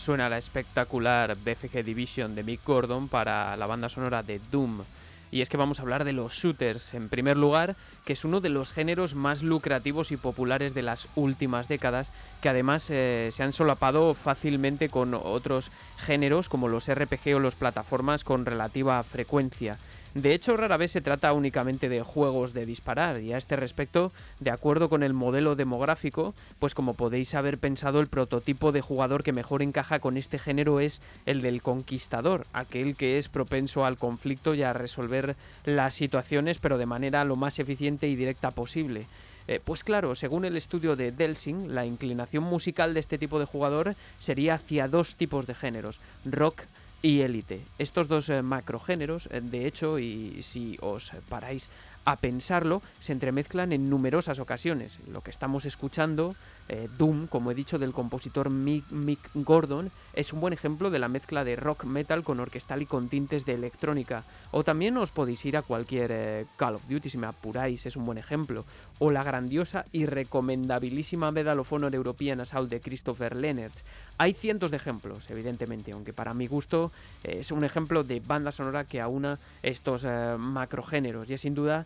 Suena 0.08 0.30
la 0.30 0.38
espectacular 0.38 1.36
BFG 1.36 1.84
Division 1.84 2.34
de 2.34 2.42
Mick 2.42 2.64
Gordon 2.64 3.10
para 3.10 3.58
la 3.58 3.66
banda 3.66 3.90
sonora 3.90 4.24
de 4.24 4.40
Doom. 4.50 4.84
Y 5.32 5.42
es 5.42 5.50
que 5.50 5.58
vamos 5.58 5.80
a 5.80 5.82
hablar 5.82 6.06
de 6.06 6.14
los 6.14 6.32
shooters, 6.32 6.94
en 6.94 7.10
primer 7.10 7.36
lugar, 7.36 7.76
que 8.06 8.14
es 8.14 8.24
uno 8.24 8.40
de 8.40 8.48
los 8.48 8.72
géneros 8.72 9.16
más 9.16 9.44
lucrativos 9.44 10.14
y 10.14 10.16
populares 10.16 10.74
de 10.74 10.82
las 10.82 11.10
últimas 11.16 11.68
décadas, 11.68 12.14
que 12.42 12.48
además 12.48 12.90
eh, 12.90 13.28
se 13.34 13.44
han 13.44 13.52
solapado 13.52 14.14
fácilmente 14.14 14.88
con 14.88 15.14
otros 15.14 15.72
géneros 15.98 16.48
como 16.48 16.70
los 16.70 16.88
RPG 16.90 17.36
o 17.36 17.40
las 17.40 17.56
plataformas 17.56 18.24
con 18.24 18.46
relativa 18.46 19.04
frecuencia. 19.04 19.78
De 20.18 20.34
hecho, 20.34 20.58
rara 20.58 20.78
vez 20.78 20.94
se 20.94 21.02
trata 21.02 21.32
únicamente 21.32 21.90
de 21.90 22.02
juegos 22.02 22.52
de 22.56 22.66
disparar, 22.66 23.22
y 23.22 23.34
a 23.34 23.38
este 23.38 23.56
respecto, 23.56 24.12
de 24.40 24.50
acuerdo 24.50 24.90
con 24.90 25.04
el 25.04 25.14
modelo 25.14 25.56
demográfico, 25.56 26.34
pues 26.58 26.74
como 26.74 26.96
podéis 26.96 27.36
haber 27.36 27.60
pensado, 27.60 28.00
el 28.00 28.08
prototipo 28.08 28.72
de 28.72 28.82
jugador 28.82 29.24
que 29.24 29.32
mejor 29.32 29.62
encaja 29.62 30.00
con 30.00 30.18
este 30.18 30.40
género 30.40 30.80
es 30.80 31.04
el 31.28 31.42
del 31.42 31.62
conquistador, 31.62 32.48
aquel 32.52 32.96
que 32.96 33.20
es 33.20 33.30
propenso 33.30 33.86
al 33.86 33.98
conflicto 33.98 34.56
y 34.56 34.64
a 34.64 34.74
resolver 34.74 35.36
las 35.66 35.94
situaciones, 35.94 36.58
pero 36.58 36.80
de 36.80 36.88
manera 36.88 37.24
lo 37.24 37.36
más 37.36 37.60
eficiente 37.60 38.08
y 38.08 38.16
directa 38.16 38.50
posible. 38.50 39.06
Eh, 39.48 39.62
pues 39.64 39.84
claro, 39.84 40.16
según 40.16 40.46
el 40.46 40.58
estudio 40.58 40.96
de 40.96 41.12
Delsing, 41.12 41.76
la 41.76 41.86
inclinación 41.86 42.44
musical 42.44 42.96
de 42.96 43.02
este 43.02 43.20
tipo 43.20 43.38
de 43.38 43.46
jugador 43.46 43.94
sería 44.18 44.56
hacia 44.56 44.88
dos 44.88 45.16
tipos 45.16 45.46
de 45.46 45.54
géneros, 45.54 46.00
rock 46.26 46.64
y 47.02 47.22
élite. 47.22 47.62
Estos 47.78 48.08
dos 48.08 48.30
eh, 48.30 48.42
macrogéneros, 48.42 49.30
eh, 49.32 49.42
de 49.42 49.68
hecho, 49.68 50.00
y 50.00 50.42
si 50.42 50.78
os 50.82 51.12
paráis 51.30 51.70
a 52.08 52.16
pensarlo, 52.16 52.82
se 53.00 53.12
entremezclan 53.12 53.74
en 53.74 53.90
numerosas 53.90 54.40
ocasiones. 54.40 55.00
Lo 55.12 55.20
que 55.20 55.30
estamos 55.30 55.66
escuchando, 55.66 56.38
eh, 56.70 56.88
Doom, 56.98 57.28
como 57.28 57.52
he 57.52 57.54
dicho, 57.54 57.80
del 57.80 57.92
compositor 57.92 58.50
Mick, 58.50 59.30
Gordon, 59.34 59.92
es 60.14 60.32
un 60.32 60.40
buen 60.40 60.54
ejemplo 60.54 60.90
de 60.90 61.00
la 61.00 61.10
mezcla 61.10 61.44
de 61.44 61.58
rock 61.58 61.84
metal 61.84 62.24
con 62.24 62.40
orquestal 62.40 62.82
y 62.82 62.86
con 62.86 63.10
tintes 63.10 63.46
de 63.46 63.56
electrónica. 63.56 64.24
O 64.52 64.64
también 64.64 64.96
os 64.96 65.12
podéis 65.12 65.44
ir 65.44 65.58
a 65.58 65.64
cualquier 65.64 66.12
eh, 66.14 66.46
Call 66.56 66.76
of 66.76 66.88
Duty 66.88 67.10
si 67.10 67.18
me 67.18 67.28
apuráis, 67.28 67.86
es 67.86 67.98
un 67.98 68.06
buen 68.06 68.18
ejemplo. 68.18 68.64
O 69.00 69.12
la 69.12 69.26
grandiosa 69.26 69.84
y 69.92 70.06
recomendabilísima 70.06 71.34
Medal 71.34 71.60
of 71.60 71.74
Honor 71.74 71.94
European 71.94 72.40
Assault 72.40 72.70
de 72.70 72.80
Christopher 72.80 73.36
Leonard. 73.36 73.74
Hay 74.18 74.32
cientos 74.32 74.72
de 74.72 74.78
ejemplos, 74.78 75.30
evidentemente, 75.30 75.92
aunque 75.92 76.14
para 76.14 76.34
mi 76.34 76.48
gusto 76.48 76.94
eh, 77.26 77.40
es 77.42 77.52
un 77.52 77.66
ejemplo 77.66 78.06
de 78.06 78.22
banda 78.22 78.54
sonora 78.54 78.86
que 78.86 79.02
aúna 79.02 79.40
estos 79.62 80.06
macrogéneros 80.38 81.30
y 81.30 81.34
es 81.34 81.42
sin 81.42 81.54
duda 81.54 81.86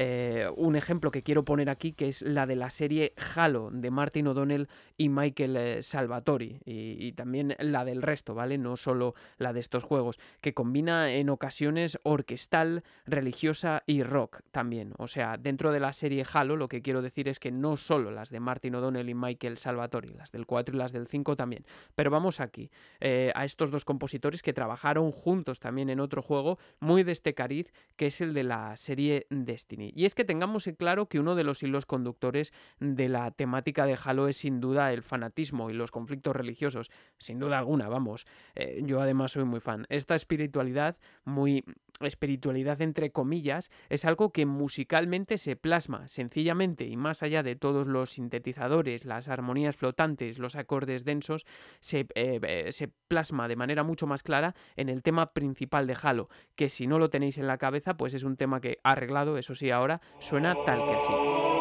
eh, 0.00 0.48
un 0.56 0.76
ejemplo 0.76 1.10
que 1.10 1.24
quiero 1.24 1.44
poner 1.44 1.68
aquí, 1.68 1.90
que 1.90 2.06
es 2.06 2.22
la 2.22 2.46
de 2.46 2.54
la 2.54 2.70
serie 2.70 3.14
Halo 3.34 3.70
de 3.72 3.90
Martin 3.90 4.28
O'Donnell 4.28 4.68
y 4.96 5.08
Michael 5.08 5.56
eh, 5.56 5.82
Salvatori, 5.82 6.60
y, 6.64 7.10
también 7.12 7.56
la 7.58 7.84
del 7.84 8.02
resto, 8.02 8.32
¿vale? 8.32 8.58
No 8.58 8.76
solo 8.76 9.16
la 9.38 9.52
de 9.52 9.58
estos 9.58 9.82
juegos, 9.82 10.20
que 10.40 10.54
combina 10.54 11.10
en 11.10 11.30
ocasiones 11.30 11.98
orquestal, 12.04 12.84
religiosa 13.06 13.82
y 13.86 14.04
rock 14.04 14.42
también. 14.52 14.92
O 14.98 15.08
sea, 15.08 15.36
dentro 15.36 15.72
de 15.72 15.80
la 15.80 15.92
serie 15.92 16.24
Halo, 16.32 16.54
lo 16.54 16.68
que 16.68 16.80
quiero 16.80 17.02
decir 17.02 17.26
es 17.26 17.40
que 17.40 17.50
no 17.50 17.76
solo 17.76 18.12
las 18.12 18.30
de 18.30 18.38
Martin 18.38 18.76
O'Donnell 18.76 19.08
y 19.08 19.14
Michael 19.14 19.58
Salvatori, 19.58 20.10
las 20.10 20.30
del 20.30 20.46
4 20.46 20.76
y 20.76 20.78
las 20.78 20.92
del 20.92 21.08
5 21.08 21.34
también. 21.34 21.66
Pero 21.96 22.12
vamos 22.12 22.38
aquí, 22.38 22.70
eh, 23.00 23.32
a 23.34 23.44
estos 23.44 23.72
dos 23.72 23.84
compositores 23.84 24.42
que 24.42 24.52
trabajaron 24.52 25.10
juntos 25.10 25.58
también 25.58 25.90
en 25.90 25.98
otro 25.98 26.22
juego 26.22 26.60
muy 26.78 27.02
de 27.02 27.10
este 27.10 27.34
cariz, 27.34 27.72
que 27.96 28.06
es 28.06 28.20
el 28.20 28.32
de 28.32 28.44
la 28.44 28.76
serie 28.76 29.26
Destiny. 29.30 29.87
Y 29.94 30.04
es 30.04 30.14
que 30.14 30.24
tengamos 30.24 30.66
en 30.66 30.74
claro 30.74 31.08
que 31.08 31.20
uno 31.20 31.34
de 31.34 31.44
los 31.44 31.62
hilos 31.62 31.86
conductores 31.86 32.52
de 32.80 33.08
la 33.08 33.30
temática 33.30 33.86
de 33.86 33.98
Halo 34.02 34.28
es 34.28 34.36
sin 34.36 34.60
duda 34.60 34.92
el 34.92 35.02
fanatismo 35.02 35.70
y 35.70 35.74
los 35.74 35.90
conflictos 35.90 36.34
religiosos. 36.34 36.90
Sin 37.18 37.38
duda 37.38 37.58
alguna, 37.58 37.88
vamos. 37.88 38.26
Eh, 38.54 38.82
yo 38.84 39.00
además 39.00 39.32
soy 39.32 39.44
muy 39.44 39.60
fan. 39.60 39.86
Esta 39.88 40.14
espiritualidad 40.14 40.96
muy 41.24 41.64
espiritualidad 42.00 42.80
entre 42.82 43.10
comillas, 43.10 43.70
es 43.88 44.04
algo 44.04 44.32
que 44.32 44.46
musicalmente 44.46 45.38
se 45.38 45.56
plasma 45.56 46.08
sencillamente 46.08 46.84
y 46.84 46.96
más 46.96 47.22
allá 47.22 47.42
de 47.42 47.56
todos 47.56 47.86
los 47.86 48.10
sintetizadores, 48.10 49.04
las 49.04 49.28
armonías 49.28 49.76
flotantes, 49.76 50.38
los 50.38 50.56
acordes 50.56 51.04
densos, 51.04 51.46
se, 51.80 52.00
eh, 52.14 52.40
eh, 52.42 52.72
se, 52.72 52.88
plasma 53.08 53.48
de 53.48 53.56
manera 53.56 53.82
mucho 53.82 54.06
más 54.06 54.22
clara 54.22 54.54
en 54.76 54.88
el 54.88 55.02
tema 55.02 55.32
principal 55.32 55.86
de 55.86 55.96
Halo, 56.00 56.28
que 56.56 56.68
si 56.68 56.86
no 56.86 56.98
lo 56.98 57.10
tenéis 57.10 57.38
en 57.38 57.46
la 57.46 57.58
cabeza, 57.58 57.96
pues 57.96 58.14
es 58.14 58.22
un 58.22 58.36
tema 58.36 58.60
que 58.60 58.78
arreglado, 58.82 59.38
eso 59.38 59.54
sí, 59.54 59.70
ahora 59.70 60.00
suena 60.18 60.54
tal 60.64 60.84
que 60.84 60.94
así. 60.94 61.57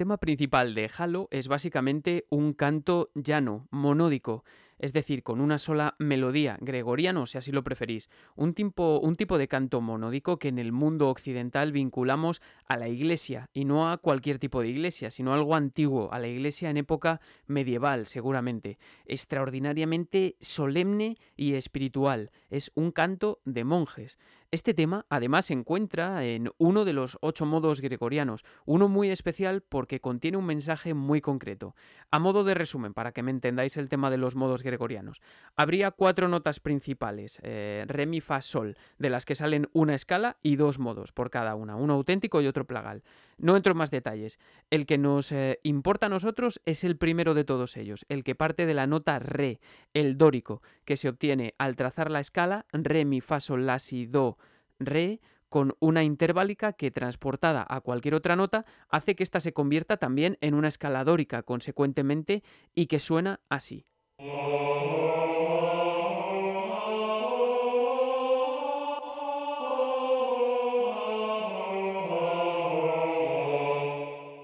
Tema 0.00 0.16
principal 0.16 0.74
de 0.74 0.90
Halo 0.96 1.28
es 1.30 1.46
básicamente 1.46 2.24
un 2.30 2.54
canto 2.54 3.10
llano, 3.14 3.68
monódico, 3.70 4.44
es 4.78 4.94
decir, 4.94 5.22
con 5.22 5.42
una 5.42 5.58
sola 5.58 5.94
melodía, 5.98 6.56
gregoriano 6.62 7.26
si 7.26 7.36
así 7.36 7.52
lo 7.52 7.62
preferís, 7.62 8.08
un 8.34 8.54
tipo 8.54 9.38
de 9.38 9.46
canto 9.46 9.82
monódico 9.82 10.38
que 10.38 10.48
en 10.48 10.58
el 10.58 10.72
mundo 10.72 11.10
occidental 11.10 11.72
vinculamos 11.72 12.40
a 12.66 12.78
la 12.78 12.88
iglesia, 12.88 13.50
y 13.52 13.66
no 13.66 13.90
a 13.90 13.98
cualquier 13.98 14.38
tipo 14.38 14.62
de 14.62 14.68
iglesia, 14.68 15.10
sino 15.10 15.34
algo 15.34 15.54
antiguo, 15.54 16.10
a 16.14 16.18
la 16.18 16.28
iglesia 16.28 16.70
en 16.70 16.78
época 16.78 17.20
medieval 17.46 18.06
seguramente, 18.06 18.78
extraordinariamente 19.04 20.36
solemne 20.40 21.18
y 21.36 21.52
espiritual, 21.56 22.30
es 22.48 22.72
un 22.74 22.90
canto 22.90 23.42
de 23.44 23.64
monjes. 23.64 24.18
Este 24.52 24.74
tema 24.74 25.06
además 25.10 25.44
se 25.44 25.52
encuentra 25.52 26.24
en 26.24 26.50
uno 26.58 26.84
de 26.84 26.92
los 26.92 27.18
ocho 27.20 27.46
modos 27.46 27.80
gregorianos, 27.80 28.44
uno 28.64 28.88
muy 28.88 29.10
especial 29.10 29.62
porque 29.62 30.00
contiene 30.00 30.38
un 30.38 30.44
mensaje 30.44 30.92
muy 30.92 31.20
concreto. 31.20 31.76
A 32.10 32.18
modo 32.18 32.42
de 32.42 32.54
resumen, 32.54 32.92
para 32.92 33.12
que 33.12 33.22
me 33.22 33.30
entendáis 33.30 33.76
el 33.76 33.88
tema 33.88 34.10
de 34.10 34.16
los 34.16 34.34
modos 34.34 34.64
gregorianos, 34.64 35.20
habría 35.54 35.92
cuatro 35.92 36.26
notas 36.26 36.58
principales, 36.58 37.38
eh, 37.44 37.84
re, 37.86 38.06
mi, 38.06 38.20
fa, 38.20 38.40
sol, 38.40 38.76
de 38.98 39.10
las 39.10 39.24
que 39.24 39.36
salen 39.36 39.68
una 39.72 39.94
escala 39.94 40.36
y 40.42 40.56
dos 40.56 40.80
modos 40.80 41.12
por 41.12 41.30
cada 41.30 41.54
una, 41.54 41.76
uno 41.76 41.94
auténtico 41.94 42.40
y 42.40 42.48
otro 42.48 42.66
plagal. 42.66 43.04
No 43.38 43.56
entro 43.56 43.70
en 43.70 43.78
más 43.78 43.92
detalles. 43.92 44.40
El 44.68 44.84
que 44.84 44.98
nos 44.98 45.30
eh, 45.30 45.60
importa 45.62 46.06
a 46.06 46.08
nosotros 46.10 46.60
es 46.64 46.82
el 46.82 46.96
primero 46.96 47.34
de 47.34 47.44
todos 47.44 47.76
ellos, 47.76 48.04
el 48.08 48.24
que 48.24 48.34
parte 48.34 48.66
de 48.66 48.74
la 48.74 48.88
nota 48.88 49.20
re, 49.20 49.60
el 49.94 50.18
dórico, 50.18 50.60
que 50.84 50.96
se 50.96 51.08
obtiene 51.08 51.54
al 51.56 51.76
trazar 51.76 52.10
la 52.10 52.18
escala 52.18 52.66
re, 52.72 53.04
mi, 53.04 53.20
fa, 53.20 53.38
sol, 53.38 53.64
la, 53.64 53.78
si, 53.78 54.06
do, 54.06 54.38
re 54.80 55.20
con 55.48 55.74
una 55.80 56.02
interválica 56.04 56.72
que 56.72 56.90
transportada 56.90 57.66
a 57.68 57.80
cualquier 57.80 58.14
otra 58.14 58.36
nota 58.36 58.64
hace 58.88 59.14
que 59.14 59.24
ésta 59.24 59.40
se 59.40 59.52
convierta 59.52 59.96
también 59.96 60.38
en 60.40 60.54
una 60.54 60.68
escala 60.68 61.04
dórica 61.04 61.42
consecuentemente 61.42 62.42
y 62.74 62.86
que 62.86 62.98
suena 63.00 63.40
así. 63.48 63.86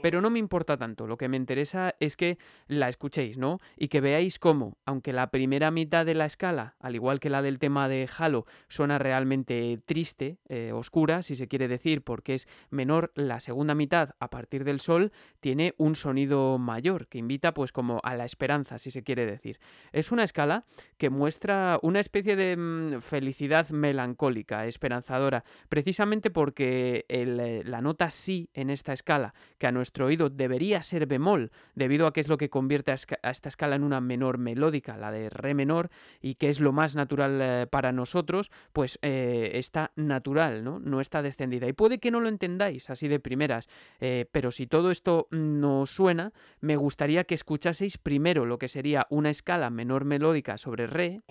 Pero 0.06 0.20
no 0.20 0.30
me 0.30 0.38
importa 0.38 0.76
tanto, 0.76 1.08
lo 1.08 1.16
que 1.16 1.28
me 1.28 1.36
interesa 1.36 1.96
es 1.98 2.16
que 2.16 2.38
la 2.68 2.88
escuchéis, 2.88 3.38
¿no? 3.38 3.58
Y 3.76 3.88
que 3.88 4.00
veáis 4.00 4.38
cómo, 4.38 4.78
aunque 4.84 5.12
la 5.12 5.32
primera 5.32 5.72
mitad 5.72 6.06
de 6.06 6.14
la 6.14 6.26
escala, 6.26 6.76
al 6.78 6.94
igual 6.94 7.18
que 7.18 7.28
la 7.28 7.42
del 7.42 7.58
tema 7.58 7.88
de 7.88 8.08
Halo, 8.16 8.46
suena 8.68 9.00
realmente 9.00 9.80
triste, 9.84 10.38
eh, 10.48 10.70
oscura, 10.72 11.22
si 11.22 11.34
se 11.34 11.48
quiere 11.48 11.66
decir, 11.66 12.04
porque 12.04 12.34
es 12.34 12.46
menor, 12.70 13.10
la 13.16 13.40
segunda 13.40 13.74
mitad, 13.74 14.10
a 14.20 14.30
partir 14.30 14.62
del 14.62 14.78
sol, 14.78 15.10
tiene 15.40 15.74
un 15.76 15.96
sonido 15.96 16.56
mayor, 16.56 17.08
que 17.08 17.18
invita 17.18 17.52
pues 17.52 17.72
como 17.72 17.98
a 18.04 18.14
la 18.14 18.26
esperanza, 18.26 18.78
si 18.78 18.92
se 18.92 19.02
quiere 19.02 19.26
decir. 19.26 19.58
Es 19.90 20.12
una 20.12 20.22
escala 20.22 20.66
que 20.98 21.10
muestra 21.10 21.80
una 21.82 21.98
especie 21.98 22.36
de 22.36 22.56
mm, 22.56 23.00
felicidad 23.00 23.70
melancólica, 23.70 24.66
esperanzadora, 24.66 25.42
precisamente 25.68 26.30
porque 26.30 27.06
eh, 27.08 27.64
la 27.66 27.80
nota 27.80 28.08
sí 28.10 28.50
en 28.54 28.70
esta 28.70 28.92
escala, 28.92 29.34
que 29.58 29.66
a 29.66 29.72
nuestro 29.72 29.95
oído 30.04 30.30
debería 30.30 30.82
ser 30.82 31.06
bemol, 31.06 31.50
debido 31.74 32.06
a 32.06 32.12
que 32.12 32.20
es 32.20 32.28
lo 32.28 32.36
que 32.36 32.50
convierte 32.50 32.92
a, 32.92 32.94
esta 32.94 33.48
escala 33.48 33.76
en 33.76 33.82
una 33.82 34.00
menor 34.00 34.38
melódica, 34.38 34.96
la 34.96 35.10
de 35.10 35.30
re 35.30 35.54
menor, 35.54 35.90
y 36.20 36.34
que 36.34 36.48
es 36.48 36.60
lo 36.60 36.72
más 36.72 36.94
natural 36.94 37.40
eh, 37.40 37.66
para 37.66 37.92
nosotros, 37.92 38.50
pues 38.72 38.98
eh, 39.02 39.52
está 39.54 39.92
natural, 39.96 40.64
¿no? 40.64 40.78
No 40.78 41.00
está 41.00 41.22
descendida. 41.22 41.66
Y 41.68 41.72
puede 41.72 41.98
que 41.98 42.10
no 42.10 42.20
lo 42.20 42.28
entendáis 42.28 42.90
así 42.90 43.08
de 43.08 43.20
primeras, 43.20 43.68
eh, 44.00 44.26
pero 44.30 44.50
si 44.50 44.66
todo 44.66 44.90
esto 44.90 45.28
nos 45.30 45.90
suena, 45.90 46.32
me 46.60 46.76
gustaría 46.76 47.24
que 47.24 47.34
escuchaseis 47.34 47.98
primero 47.98 48.46
lo 48.46 48.58
que 48.58 48.68
sería 48.68 49.06
una 49.10 49.30
escala 49.30 49.70
menor 49.70 50.04
melódica 50.04 50.58
sobre 50.58 50.86
re. 50.86 51.22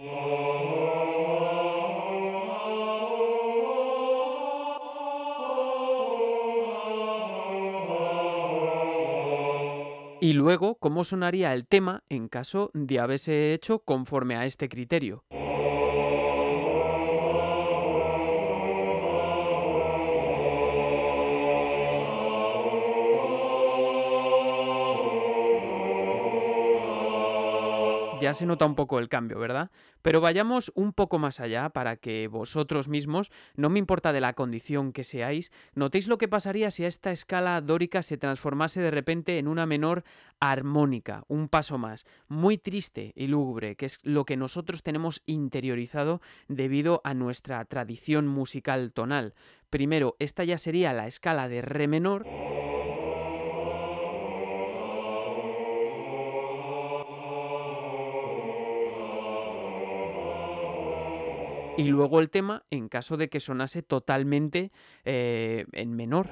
Y 10.26 10.34
luego 10.34 10.80
cómo 10.80 11.04
sonaría 11.04 11.54
el 11.54 11.68
tema 11.68 12.02
en 12.10 12.30
caso 12.30 12.72
de 12.74 13.00
haberse 13.00 13.54
hecho 13.54 13.78
conforme 13.78 14.36
a 14.36 14.48
este 14.48 14.68
criterio. 14.68 15.24
Ya 28.20 28.34
se 28.34 28.46
nota 28.46 28.66
un 28.66 28.76
poco 28.76 29.00
el 29.00 29.10
cambio, 29.10 29.40
¿verdad? 29.40 29.72
Pero 30.02 30.22
vayamos 30.22 30.72
un 30.76 30.94
poco 30.94 31.20
más 31.20 31.40
allá 31.40 31.70
para 31.70 31.98
que 31.98 32.28
vosotros 32.28 32.88
mismos, 32.88 33.32
no 33.56 33.70
me 33.70 33.80
importa 33.80 34.14
de 34.14 34.22
la 34.22 34.34
condición 34.34 34.92
que 34.92 35.04
seáis, 35.04 35.52
notéis 35.74 36.08
lo 36.08 36.18
que 36.18 36.28
pasaría 36.28 36.72
si 36.72 36.86
esta 36.86 37.12
escala 37.12 37.60
dórica 37.62 38.04
se 38.04 38.18
transformase 38.18 38.82
de 38.82 38.92
repente 38.92 39.38
en 39.38 39.48
una 39.48 39.66
menor 39.66 40.04
armónica, 40.40 41.24
un 41.28 41.50
paso 41.50 41.78
más, 41.78 42.06
muy 42.28 42.58
triste 42.58 43.14
y 43.16 43.28
lúgubre, 43.28 43.76
que 43.76 43.88
es 43.88 44.00
lo 44.04 44.26
que 44.26 44.38
nosotros 44.38 44.84
tenemos 44.84 45.22
interiorizado 45.26 46.22
debido 46.48 47.02
a 47.04 47.14
nuestra 47.14 47.64
tradición 47.66 48.28
musical 48.28 48.94
tonal. 48.94 49.34
Primero, 49.70 50.16
esta 50.20 50.44
ya 50.44 50.58
sería 50.58 50.94
la 50.94 51.08
escala 51.08 51.50
de 51.50 51.62
re 51.62 51.88
menor. 51.88 52.26
Y 61.78 61.84
luego 61.84 62.20
el 62.20 62.30
tema 62.30 62.64
en 62.70 62.88
caso 62.90 63.18
de 63.18 63.30
que 63.30 63.40
sonase 63.40 63.84
totalmente 63.84 64.72
eh, 65.04 65.66
en 65.74 65.96
menor. 65.96 66.30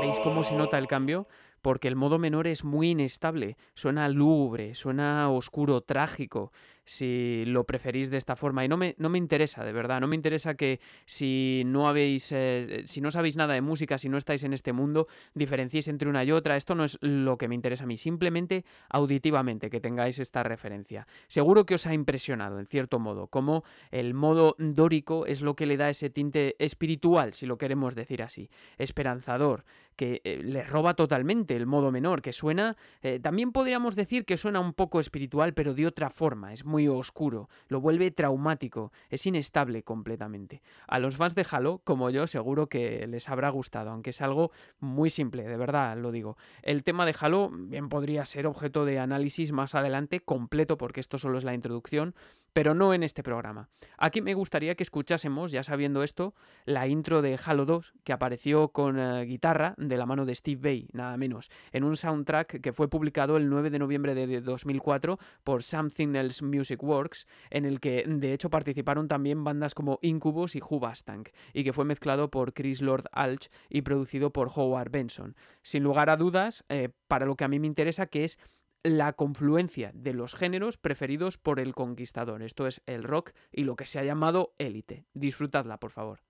¿Veis 0.00 0.18
cómo 0.20 0.44
se 0.44 0.54
nota 0.54 0.78
el 0.78 0.86
cambio? 0.86 1.26
porque 1.62 1.88
el 1.88 1.96
modo 1.96 2.18
menor 2.18 2.46
es 2.46 2.64
muy 2.64 2.90
inestable, 2.90 3.56
suena 3.74 4.08
lúgubre, 4.08 4.74
suena 4.74 5.30
oscuro, 5.30 5.82
trágico, 5.82 6.52
si 6.84 7.44
lo 7.46 7.64
preferís 7.64 8.10
de 8.10 8.16
esta 8.16 8.36
forma. 8.36 8.64
Y 8.64 8.68
no 8.68 8.76
me, 8.76 8.94
no 8.98 9.08
me 9.08 9.18
interesa, 9.18 9.64
de 9.64 9.72
verdad, 9.72 10.00
no 10.00 10.06
me 10.06 10.16
interesa 10.16 10.54
que 10.54 10.80
si 11.04 11.62
no 11.66 11.88
habéis, 11.88 12.32
eh, 12.32 12.82
si 12.86 13.00
no 13.00 13.10
sabéis 13.10 13.36
nada 13.36 13.54
de 13.54 13.60
música, 13.60 13.98
si 13.98 14.08
no 14.08 14.18
estáis 14.18 14.44
en 14.44 14.52
este 14.52 14.72
mundo, 14.72 15.06
diferenciéis 15.34 15.88
entre 15.88 16.08
una 16.08 16.24
y 16.24 16.32
otra. 16.32 16.56
Esto 16.56 16.74
no 16.74 16.84
es 16.84 16.98
lo 17.00 17.38
que 17.38 17.48
me 17.48 17.54
interesa 17.54 17.84
a 17.84 17.86
mí, 17.86 17.96
simplemente 17.96 18.64
auditivamente 18.88 19.70
que 19.70 19.80
tengáis 19.80 20.18
esta 20.18 20.42
referencia. 20.42 21.06
Seguro 21.28 21.64
que 21.64 21.74
os 21.74 21.86
ha 21.86 21.94
impresionado, 21.94 22.58
en 22.58 22.66
cierto 22.66 22.98
modo, 22.98 23.28
como 23.28 23.64
el 23.90 24.14
modo 24.14 24.56
dórico 24.58 25.26
es 25.26 25.40
lo 25.40 25.54
que 25.54 25.66
le 25.66 25.76
da 25.76 25.90
ese 25.90 26.10
tinte 26.10 26.56
espiritual, 26.58 27.34
si 27.34 27.46
lo 27.46 27.58
queremos 27.58 27.94
decir 27.94 28.22
así, 28.22 28.50
esperanzador, 28.78 29.64
que 29.96 30.22
eh, 30.24 30.40
le 30.42 30.62
roba 30.62 30.94
totalmente 30.94 31.54
el 31.54 31.66
modo 31.66 31.90
menor, 31.92 32.22
que 32.22 32.32
suena, 32.32 32.76
eh, 33.02 33.20
también 33.20 33.52
podríamos 33.52 33.96
decir 33.96 34.24
que 34.24 34.38
suena 34.38 34.60
un 34.60 34.72
poco 34.72 34.98
espiritual, 34.98 35.52
pero 35.52 35.74
de 35.74 35.86
otra 35.86 36.08
forma, 36.08 36.52
es 36.52 36.64
muy 36.70 36.88
oscuro, 36.88 37.50
lo 37.68 37.80
vuelve 37.80 38.10
traumático, 38.10 38.92
es 39.10 39.26
inestable 39.26 39.82
completamente. 39.82 40.62
A 40.86 40.98
los 40.98 41.16
fans 41.16 41.34
de 41.34 41.46
Halo, 41.50 41.80
como 41.84 42.08
yo, 42.08 42.26
seguro 42.26 42.68
que 42.68 43.06
les 43.06 43.28
habrá 43.28 43.50
gustado, 43.50 43.90
aunque 43.90 44.10
es 44.10 44.22
algo 44.22 44.50
muy 44.78 45.10
simple, 45.10 45.42
de 45.42 45.56
verdad 45.56 45.98
lo 45.98 46.12
digo. 46.12 46.36
El 46.62 46.82
tema 46.84 47.04
de 47.04 47.14
Halo 47.20 47.50
bien 47.52 47.88
podría 47.88 48.24
ser 48.24 48.46
objeto 48.46 48.84
de 48.84 48.98
análisis 48.98 49.52
más 49.52 49.74
adelante 49.74 50.20
completo, 50.20 50.78
porque 50.78 51.00
esto 51.00 51.18
solo 51.18 51.36
es 51.36 51.44
la 51.44 51.54
introducción, 51.54 52.14
pero 52.52 52.74
no 52.74 52.94
en 52.94 53.02
este 53.02 53.22
programa. 53.22 53.68
Aquí 53.98 54.22
me 54.22 54.34
gustaría 54.34 54.74
que 54.74 54.82
escuchásemos, 54.82 55.52
ya 55.52 55.62
sabiendo 55.62 56.02
esto, 56.02 56.34
la 56.64 56.88
intro 56.88 57.22
de 57.22 57.38
Halo 57.44 57.66
2, 57.66 57.92
que 58.04 58.12
apareció 58.12 58.68
con 58.68 58.98
eh, 58.98 59.24
guitarra 59.24 59.74
de 59.76 59.96
la 59.96 60.06
mano 60.06 60.24
de 60.24 60.34
Steve 60.34 60.60
Bay, 60.60 60.88
nada 60.92 61.16
menos, 61.16 61.50
en 61.72 61.84
un 61.84 61.96
soundtrack 61.96 62.60
que 62.60 62.72
fue 62.72 62.88
publicado 62.88 63.36
el 63.36 63.48
9 63.48 63.70
de 63.70 63.78
noviembre 63.78 64.14
de 64.14 64.40
2004 64.40 65.18
por 65.44 65.62
Something 65.62 66.14
Else 66.14 66.44
Music 66.44 66.82
Works, 66.82 67.26
en 67.50 67.64
el 67.64 67.80
que 67.80 68.04
de 68.06 68.32
hecho 68.32 68.50
participaron 68.50 69.08
también 69.08 69.44
bandas 69.44 69.74
como 69.74 69.98
Incubus 70.02 70.56
y 70.56 70.60
Hubastank, 70.60 71.28
y 71.52 71.64
que 71.64 71.72
fue 71.72 71.84
mezclado 71.84 72.30
por 72.30 72.52
Chris 72.52 72.82
Lord 72.82 73.04
Alch 73.12 73.50
y 73.68 73.82
producido 73.82 74.32
por 74.32 74.50
Howard 74.54 74.90
Benson. 74.90 75.36
Sin 75.62 75.82
lugar 75.82 76.10
a 76.10 76.16
dudas, 76.16 76.64
eh, 76.68 76.90
para 77.08 77.26
lo 77.26 77.36
que 77.36 77.44
a 77.44 77.48
mí 77.48 77.58
me 77.58 77.66
interesa, 77.66 78.06
que 78.06 78.24
es 78.24 78.38
la 78.82 79.12
confluencia 79.12 79.92
de 79.94 80.14
los 80.14 80.34
géneros 80.34 80.78
preferidos 80.78 81.38
por 81.38 81.60
el 81.60 81.74
conquistador. 81.74 82.42
Esto 82.42 82.66
es 82.66 82.82
el 82.86 83.02
rock 83.02 83.32
y 83.52 83.64
lo 83.64 83.76
que 83.76 83.86
se 83.86 83.98
ha 83.98 84.04
llamado 84.04 84.54
élite. 84.58 85.04
Disfrutadla, 85.14 85.78
por 85.78 85.90
favor. 85.90 86.20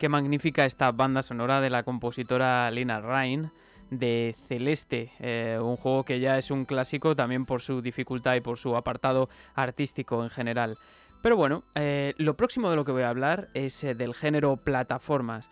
Qué 0.00 0.08
magnífica 0.08 0.64
esta 0.64 0.92
banda 0.92 1.22
sonora 1.22 1.60
de 1.60 1.68
la 1.68 1.82
compositora 1.82 2.70
Lina 2.70 3.02
Ryan 3.02 3.52
de 3.90 4.34
Celeste, 4.48 5.12
eh, 5.18 5.58
un 5.60 5.76
juego 5.76 6.06
que 6.06 6.20
ya 6.20 6.38
es 6.38 6.50
un 6.50 6.64
clásico 6.64 7.14
también 7.14 7.44
por 7.44 7.60
su 7.60 7.82
dificultad 7.82 8.34
y 8.34 8.40
por 8.40 8.56
su 8.56 8.74
apartado 8.76 9.28
artístico 9.54 10.22
en 10.22 10.30
general. 10.30 10.78
Pero 11.22 11.36
bueno, 11.36 11.64
eh, 11.74 12.14
lo 12.16 12.34
próximo 12.34 12.70
de 12.70 12.76
lo 12.76 12.86
que 12.86 12.92
voy 12.92 13.02
a 13.02 13.10
hablar 13.10 13.50
es 13.52 13.84
eh, 13.84 13.94
del 13.94 14.14
género 14.14 14.56
plataformas. 14.56 15.50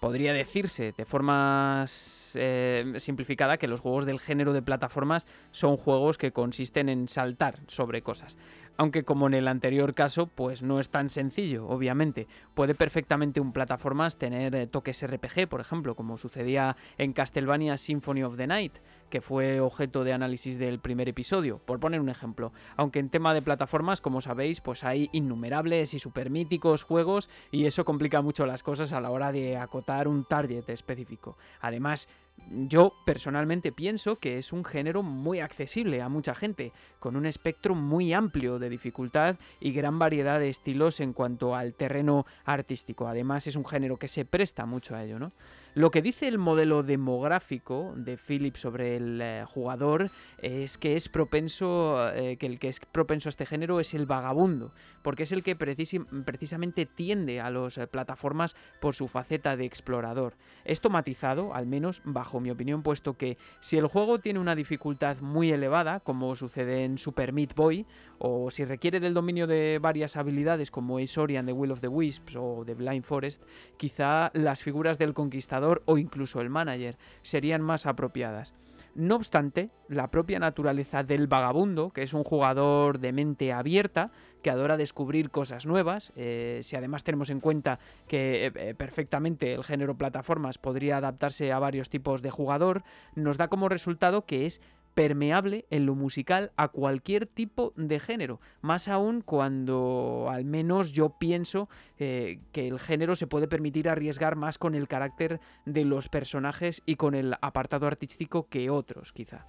Podría 0.00 0.32
decirse 0.32 0.92
de 0.96 1.04
forma 1.04 1.84
simplificada 1.88 3.56
que 3.56 3.66
los 3.66 3.80
juegos 3.80 4.06
del 4.06 4.20
género 4.20 4.52
de 4.52 4.62
plataformas 4.62 5.26
son 5.50 5.76
juegos 5.76 6.18
que 6.18 6.32
consisten 6.32 6.88
en 6.88 7.08
saltar 7.08 7.58
sobre 7.66 8.02
cosas 8.02 8.38
aunque 8.78 9.04
como 9.04 9.26
en 9.26 9.34
el 9.34 9.48
anterior 9.48 9.92
caso, 9.92 10.28
pues 10.28 10.62
no 10.62 10.78
es 10.78 10.88
tan 10.88 11.10
sencillo, 11.10 11.66
obviamente. 11.66 12.28
Puede 12.54 12.76
perfectamente 12.76 13.40
un 13.40 13.52
plataformas 13.52 14.16
tener 14.16 14.54
eh, 14.54 14.66
toques 14.68 15.04
RPG, 15.04 15.48
por 15.48 15.60
ejemplo, 15.60 15.96
como 15.96 16.16
sucedía 16.16 16.76
en 16.96 17.12
Castlevania 17.12 17.76
Symphony 17.76 18.22
of 18.22 18.36
the 18.36 18.46
Night, 18.46 18.78
que 19.08 19.20
fue 19.20 19.60
objeto 19.60 20.04
de 20.04 20.12
análisis 20.12 20.58
del 20.58 20.78
primer 20.78 21.08
episodio, 21.08 21.58
por 21.58 21.80
poner 21.80 22.00
un 22.00 22.08
ejemplo. 22.08 22.52
Aunque 22.76 22.98
en 22.98 23.10
tema 23.10 23.34
de 23.34 23.42
plataformas, 23.42 24.00
como 24.00 24.20
sabéis, 24.20 24.60
pues 24.60 24.84
hay 24.84 25.08
innumerables 25.12 25.94
y 25.94 25.98
super 25.98 26.30
míticos 26.30 26.82
juegos 26.82 27.30
y 27.50 27.66
eso 27.66 27.84
complica 27.84 28.22
mucho 28.22 28.46
las 28.46 28.62
cosas 28.62 28.92
a 28.92 29.00
la 29.00 29.10
hora 29.10 29.32
de 29.32 29.56
acotar 29.56 30.08
un 30.08 30.24
target 30.24 30.68
específico. 30.68 31.36
Además, 31.60 32.08
yo 32.50 32.94
personalmente 33.04 33.72
pienso 33.72 34.16
que 34.16 34.38
es 34.38 34.52
un 34.52 34.64
género 34.64 35.02
muy 35.02 35.40
accesible 35.40 36.00
a 36.02 36.08
mucha 36.08 36.34
gente, 36.34 36.72
con 36.98 37.16
un 37.16 37.26
espectro 37.26 37.74
muy 37.74 38.12
amplio 38.12 38.58
de 38.58 38.70
dificultad 38.70 39.36
y 39.60 39.72
gran 39.72 39.98
variedad 39.98 40.38
de 40.38 40.48
estilos 40.48 41.00
en 41.00 41.12
cuanto 41.12 41.54
al 41.54 41.74
terreno 41.74 42.26
artístico. 42.44 43.08
Además 43.08 43.46
es 43.46 43.56
un 43.56 43.66
género 43.66 43.98
que 43.98 44.08
se 44.08 44.24
presta 44.24 44.66
mucho 44.66 44.94
a 44.94 45.04
ello, 45.04 45.18
¿no? 45.18 45.32
Lo 45.78 45.92
que 45.92 46.02
dice 46.02 46.26
el 46.26 46.38
modelo 46.38 46.82
demográfico 46.82 47.94
de 47.96 48.16
Philip 48.16 48.56
sobre 48.56 48.96
el 48.96 49.20
eh, 49.22 49.44
jugador 49.46 50.10
es 50.42 50.76
que 50.76 50.96
es 50.96 51.08
propenso, 51.08 52.12
eh, 52.14 52.36
que 52.36 52.46
el 52.46 52.58
que 52.58 52.66
es 52.66 52.80
propenso 52.80 53.28
a 53.28 53.30
este 53.30 53.46
género 53.46 53.78
es 53.78 53.94
el 53.94 54.04
vagabundo, 54.04 54.72
porque 55.02 55.22
es 55.22 55.30
el 55.30 55.44
que 55.44 55.54
precisamente 55.54 56.84
tiende 56.84 57.40
a 57.40 57.52
las 57.52 57.78
eh, 57.78 57.86
plataformas 57.86 58.56
por 58.80 58.96
su 58.96 59.06
faceta 59.06 59.56
de 59.56 59.66
explorador. 59.66 60.34
Esto 60.64 60.90
matizado, 60.90 61.54
al 61.54 61.66
menos 61.66 62.02
bajo 62.02 62.40
mi 62.40 62.50
opinión, 62.50 62.82
puesto 62.82 63.16
que 63.16 63.38
si 63.60 63.78
el 63.78 63.86
juego 63.86 64.18
tiene 64.18 64.40
una 64.40 64.56
dificultad 64.56 65.18
muy 65.20 65.52
elevada, 65.52 66.00
como 66.00 66.34
sucede 66.34 66.82
en 66.82 66.98
Super 66.98 67.32
Meat 67.32 67.54
Boy, 67.54 67.86
o 68.18 68.50
si 68.50 68.64
requiere 68.64 68.98
del 68.98 69.14
dominio 69.14 69.46
de 69.46 69.78
varias 69.80 70.16
habilidades 70.16 70.72
como 70.72 70.98
es 70.98 71.16
Ori 71.16 71.36
and 71.36 71.46
the 71.46 71.52
Will 71.52 71.70
of 71.70 71.80
the 71.80 71.86
Wisps 71.86 72.34
o 72.34 72.64
The 72.66 72.74
Blind 72.74 73.04
Forest, 73.04 73.44
quizá 73.76 74.32
las 74.34 74.60
figuras 74.60 74.98
del 74.98 75.14
conquistador 75.14 75.67
o 75.84 75.98
incluso 75.98 76.40
el 76.40 76.50
manager 76.50 76.96
serían 77.22 77.62
más 77.62 77.86
apropiadas. 77.86 78.54
No 78.98 79.14
obstante, 79.14 79.70
la 79.88 80.10
propia 80.10 80.40
naturaleza 80.40 81.04
del 81.04 81.28
vagabundo, 81.28 81.90
que 81.90 82.02
es 82.02 82.14
un 82.14 82.24
jugador 82.24 82.98
de 82.98 83.12
mente 83.12 83.52
abierta, 83.52 84.10
que 84.42 84.50
adora 84.50 84.76
descubrir 84.76 85.30
cosas 85.30 85.66
nuevas, 85.66 86.12
eh, 86.16 86.60
si 86.64 86.74
además 86.74 87.04
tenemos 87.04 87.30
en 87.30 87.38
cuenta 87.38 87.78
que 88.08 88.46
eh, 88.46 88.52
eh, 88.56 88.74
perfectamente 88.74 89.54
el 89.54 89.62
género 89.62 89.96
plataformas 89.96 90.58
podría 90.58 90.96
adaptarse 90.96 91.52
a 91.52 91.60
varios 91.60 91.90
tipos 91.90 92.22
de 92.22 92.30
jugador, 92.30 92.82
nos 93.14 93.36
da 93.36 93.46
como 93.46 93.68
resultado 93.68 94.26
que 94.26 94.46
es 94.46 94.60
permeable 94.98 95.64
en 95.70 95.86
lo 95.86 95.94
musical 95.94 96.50
a 96.56 96.66
cualquier 96.66 97.28
tipo 97.28 97.72
de 97.76 98.00
género, 98.00 98.40
más 98.62 98.88
aún 98.88 99.20
cuando 99.20 100.26
al 100.28 100.44
menos 100.44 100.90
yo 100.90 101.10
pienso 101.20 101.68
eh, 102.00 102.40
que 102.50 102.66
el 102.66 102.80
género 102.80 103.14
se 103.14 103.28
puede 103.28 103.46
permitir 103.46 103.88
arriesgar 103.88 104.34
más 104.34 104.58
con 104.58 104.74
el 104.74 104.88
carácter 104.88 105.38
de 105.64 105.84
los 105.84 106.08
personajes 106.08 106.82
y 106.84 106.96
con 106.96 107.14
el 107.14 107.36
apartado 107.42 107.86
artístico 107.86 108.48
que 108.48 108.70
otros, 108.70 109.12
quizá. 109.12 109.46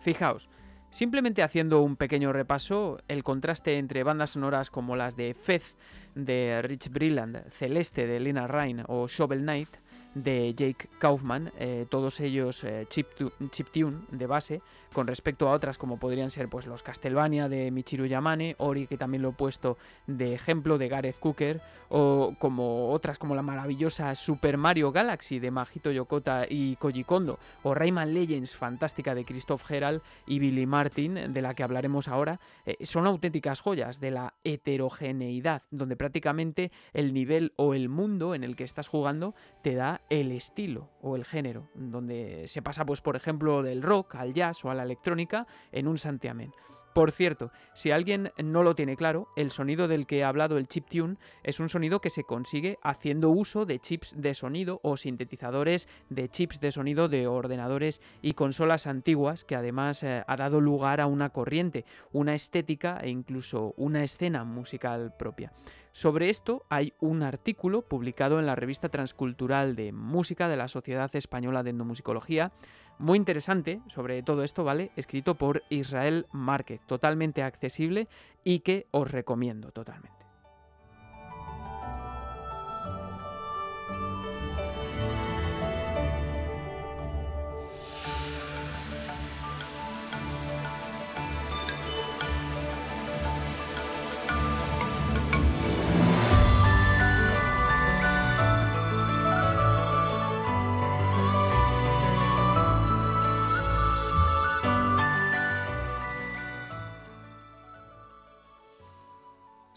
Fijaos, 0.00 0.48
Simplemente 0.90 1.44
haciendo 1.44 1.82
un 1.82 1.94
pequeño 1.94 2.32
repaso, 2.32 2.98
el 3.06 3.22
contraste 3.22 3.78
entre 3.78 4.02
bandas 4.02 4.30
sonoras 4.30 4.70
como 4.70 4.96
las 4.96 5.16
de 5.16 5.34
Fez 5.34 5.76
de 6.16 6.60
Rich 6.62 6.90
Brilland, 6.90 7.48
Celeste 7.48 8.08
de 8.08 8.18
Lena 8.18 8.48
Ryan 8.48 8.84
o 8.88 9.06
Shovel 9.06 9.42
Knight 9.42 9.68
de 10.14 10.52
Jake 10.54 10.88
Kaufman, 10.98 11.52
eh, 11.58 11.86
todos 11.88 12.18
ellos 12.18 12.64
eh, 12.64 12.86
chip, 12.88 13.06
chiptune 13.50 14.00
de 14.10 14.26
base, 14.26 14.62
con 14.92 15.06
respecto 15.06 15.48
a 15.48 15.52
otras 15.52 15.78
como 15.78 15.98
podrían 15.98 16.30
ser 16.30 16.48
pues 16.48 16.66
los 16.66 16.82
Castlevania 16.82 17.48
de 17.48 17.70
Michiru 17.70 18.06
Yamane, 18.06 18.56
Ori 18.58 18.86
que 18.86 18.96
también 18.96 19.22
lo 19.22 19.30
he 19.30 19.32
puesto 19.32 19.78
de 20.06 20.34
ejemplo 20.34 20.78
de 20.78 20.88
Gareth 20.88 21.18
Cooker, 21.18 21.60
o 21.88 22.34
como 22.38 22.90
otras 22.90 23.18
como 23.18 23.34
la 23.34 23.42
maravillosa 23.42 24.14
Super 24.14 24.56
Mario 24.56 24.92
Galaxy 24.92 25.38
de 25.38 25.50
Majito 25.50 25.90
Yokota 25.90 26.46
y 26.48 26.76
Koji 26.76 27.04
Kondo, 27.04 27.38
o 27.62 27.74
Rayman 27.74 28.14
Legends 28.14 28.56
fantástica 28.56 29.14
de 29.14 29.24
Christoph 29.24 29.64
Gerald 29.64 30.02
y 30.26 30.38
Billy 30.38 30.66
Martin, 30.66 31.32
de 31.32 31.42
la 31.42 31.54
que 31.54 31.62
hablaremos 31.62 32.08
ahora, 32.08 32.40
eh, 32.66 32.76
son 32.82 33.06
auténticas 33.06 33.60
joyas 33.60 34.00
de 34.00 34.10
la 34.10 34.34
heterogeneidad, 34.44 35.62
donde 35.70 35.96
prácticamente 35.96 36.70
el 36.92 37.12
nivel 37.14 37.52
o 37.56 37.74
el 37.74 37.88
mundo 37.88 38.34
en 38.34 38.44
el 38.44 38.56
que 38.56 38.64
estás 38.64 38.88
jugando 38.88 39.34
te 39.62 39.74
da 39.74 40.02
el 40.10 40.32
estilo 40.32 40.90
o 41.02 41.16
el 41.16 41.24
género, 41.24 41.68
donde 41.74 42.44
se 42.46 42.62
pasa 42.62 42.84
pues 42.84 43.00
por 43.00 43.16
ejemplo 43.16 43.62
del 43.62 43.82
rock 43.82 44.14
al 44.16 44.34
jazz 44.34 44.64
o 44.64 44.70
a 44.70 44.74
electrónica 44.82 45.46
en 45.72 45.88
un 45.88 45.98
santiamén. 45.98 46.52
Por 46.92 47.12
cierto, 47.12 47.52
si 47.72 47.92
alguien 47.92 48.32
no 48.42 48.64
lo 48.64 48.74
tiene 48.74 48.96
claro, 48.96 49.28
el 49.36 49.52
sonido 49.52 49.86
del 49.86 50.06
que 50.06 50.18
he 50.18 50.24
hablado, 50.24 50.58
el 50.58 50.66
chiptune, 50.66 51.18
es 51.44 51.60
un 51.60 51.68
sonido 51.68 52.00
que 52.00 52.10
se 52.10 52.24
consigue 52.24 52.78
haciendo 52.82 53.30
uso 53.30 53.64
de 53.64 53.78
chips 53.78 54.20
de 54.20 54.34
sonido 54.34 54.80
o 54.82 54.96
sintetizadores 54.96 55.88
de 56.08 56.28
chips 56.28 56.58
de 56.58 56.72
sonido 56.72 57.08
de 57.08 57.28
ordenadores 57.28 58.00
y 58.22 58.32
consolas 58.32 58.88
antiguas, 58.88 59.44
que 59.44 59.54
además 59.54 60.02
eh, 60.02 60.24
ha 60.26 60.36
dado 60.36 60.60
lugar 60.60 61.00
a 61.00 61.06
una 61.06 61.30
corriente, 61.30 61.84
una 62.12 62.34
estética 62.34 62.98
e 63.00 63.10
incluso 63.10 63.72
una 63.76 64.02
escena 64.02 64.42
musical 64.42 65.14
propia. 65.16 65.52
Sobre 65.92 66.28
esto 66.28 66.64
hay 66.70 66.92
un 67.00 67.22
artículo 67.22 67.82
publicado 67.82 68.38
en 68.38 68.46
la 68.46 68.54
revista 68.54 68.88
transcultural 68.88 69.74
de 69.74 69.92
música 69.92 70.48
de 70.48 70.56
la 70.56 70.68
Sociedad 70.68 71.10
Española 71.14 71.62
de 71.62 71.70
Endomusicología, 71.70 72.52
muy 73.00 73.16
interesante 73.16 73.80
sobre 73.88 74.22
todo 74.22 74.44
esto, 74.44 74.62
¿vale? 74.62 74.90
Escrito 74.94 75.34
por 75.34 75.64
Israel 75.70 76.26
Márquez, 76.32 76.80
totalmente 76.86 77.42
accesible 77.42 78.08
y 78.44 78.60
que 78.60 78.86
os 78.90 79.10
recomiendo 79.10 79.72
totalmente. 79.72 80.19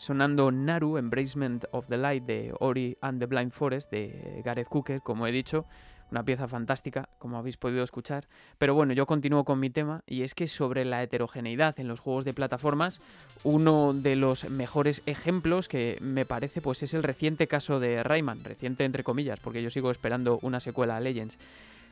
Sonando 0.04 0.52
Naru, 0.52 0.98
Embracement 0.98 1.66
of 1.72 1.88
the 1.88 1.98
Light 1.98 2.26
de 2.26 2.54
Ori 2.60 2.98
and 3.02 3.20
the 3.20 3.26
Blind 3.26 3.52
Forest 3.52 3.89
de 3.89 4.42
Gareth 4.44 4.68
Cooker, 4.68 5.02
como 5.02 5.26
he 5.26 5.32
dicho, 5.32 5.66
una 6.12 6.24
pieza 6.24 6.48
fantástica, 6.48 7.10
como 7.18 7.38
habéis 7.38 7.58
podido 7.58 7.84
escuchar. 7.84 8.28
Pero 8.58 8.76
bueno, 8.76 8.94
yo 8.94 9.06
continúo 9.06 9.46
con 9.46 9.60
mi 9.60 9.70
tema 9.70 10.04
y 10.06 10.22
es 10.22 10.36
que 10.36 10.48
sobre 10.48 10.86
la 10.86 11.02
heterogeneidad 11.02 11.80
en 11.80 11.88
los 11.88 12.02
juegos 12.02 12.26
de 12.26 12.34
plataformas, 12.34 13.02
uno 13.44 13.94
de 13.94 14.16
los 14.16 14.50
mejores 14.50 15.02
ejemplos 15.06 15.68
que 15.68 15.98
me 16.02 16.26
parece 16.26 16.62
pues 16.62 16.84
es 16.84 16.94
el 16.94 17.02
reciente 17.02 17.48
caso 17.48 17.80
de 17.80 18.04
Rayman, 18.04 18.44
reciente 18.44 18.84
entre 18.84 19.04
comillas, 19.04 19.39
porque 19.39 19.63
yo 19.63 19.70
sigo 19.70 19.89
esperando 19.89 20.38
una 20.42 20.60
secuela 20.60 20.98
a 20.98 21.00
Legends. 21.00 21.38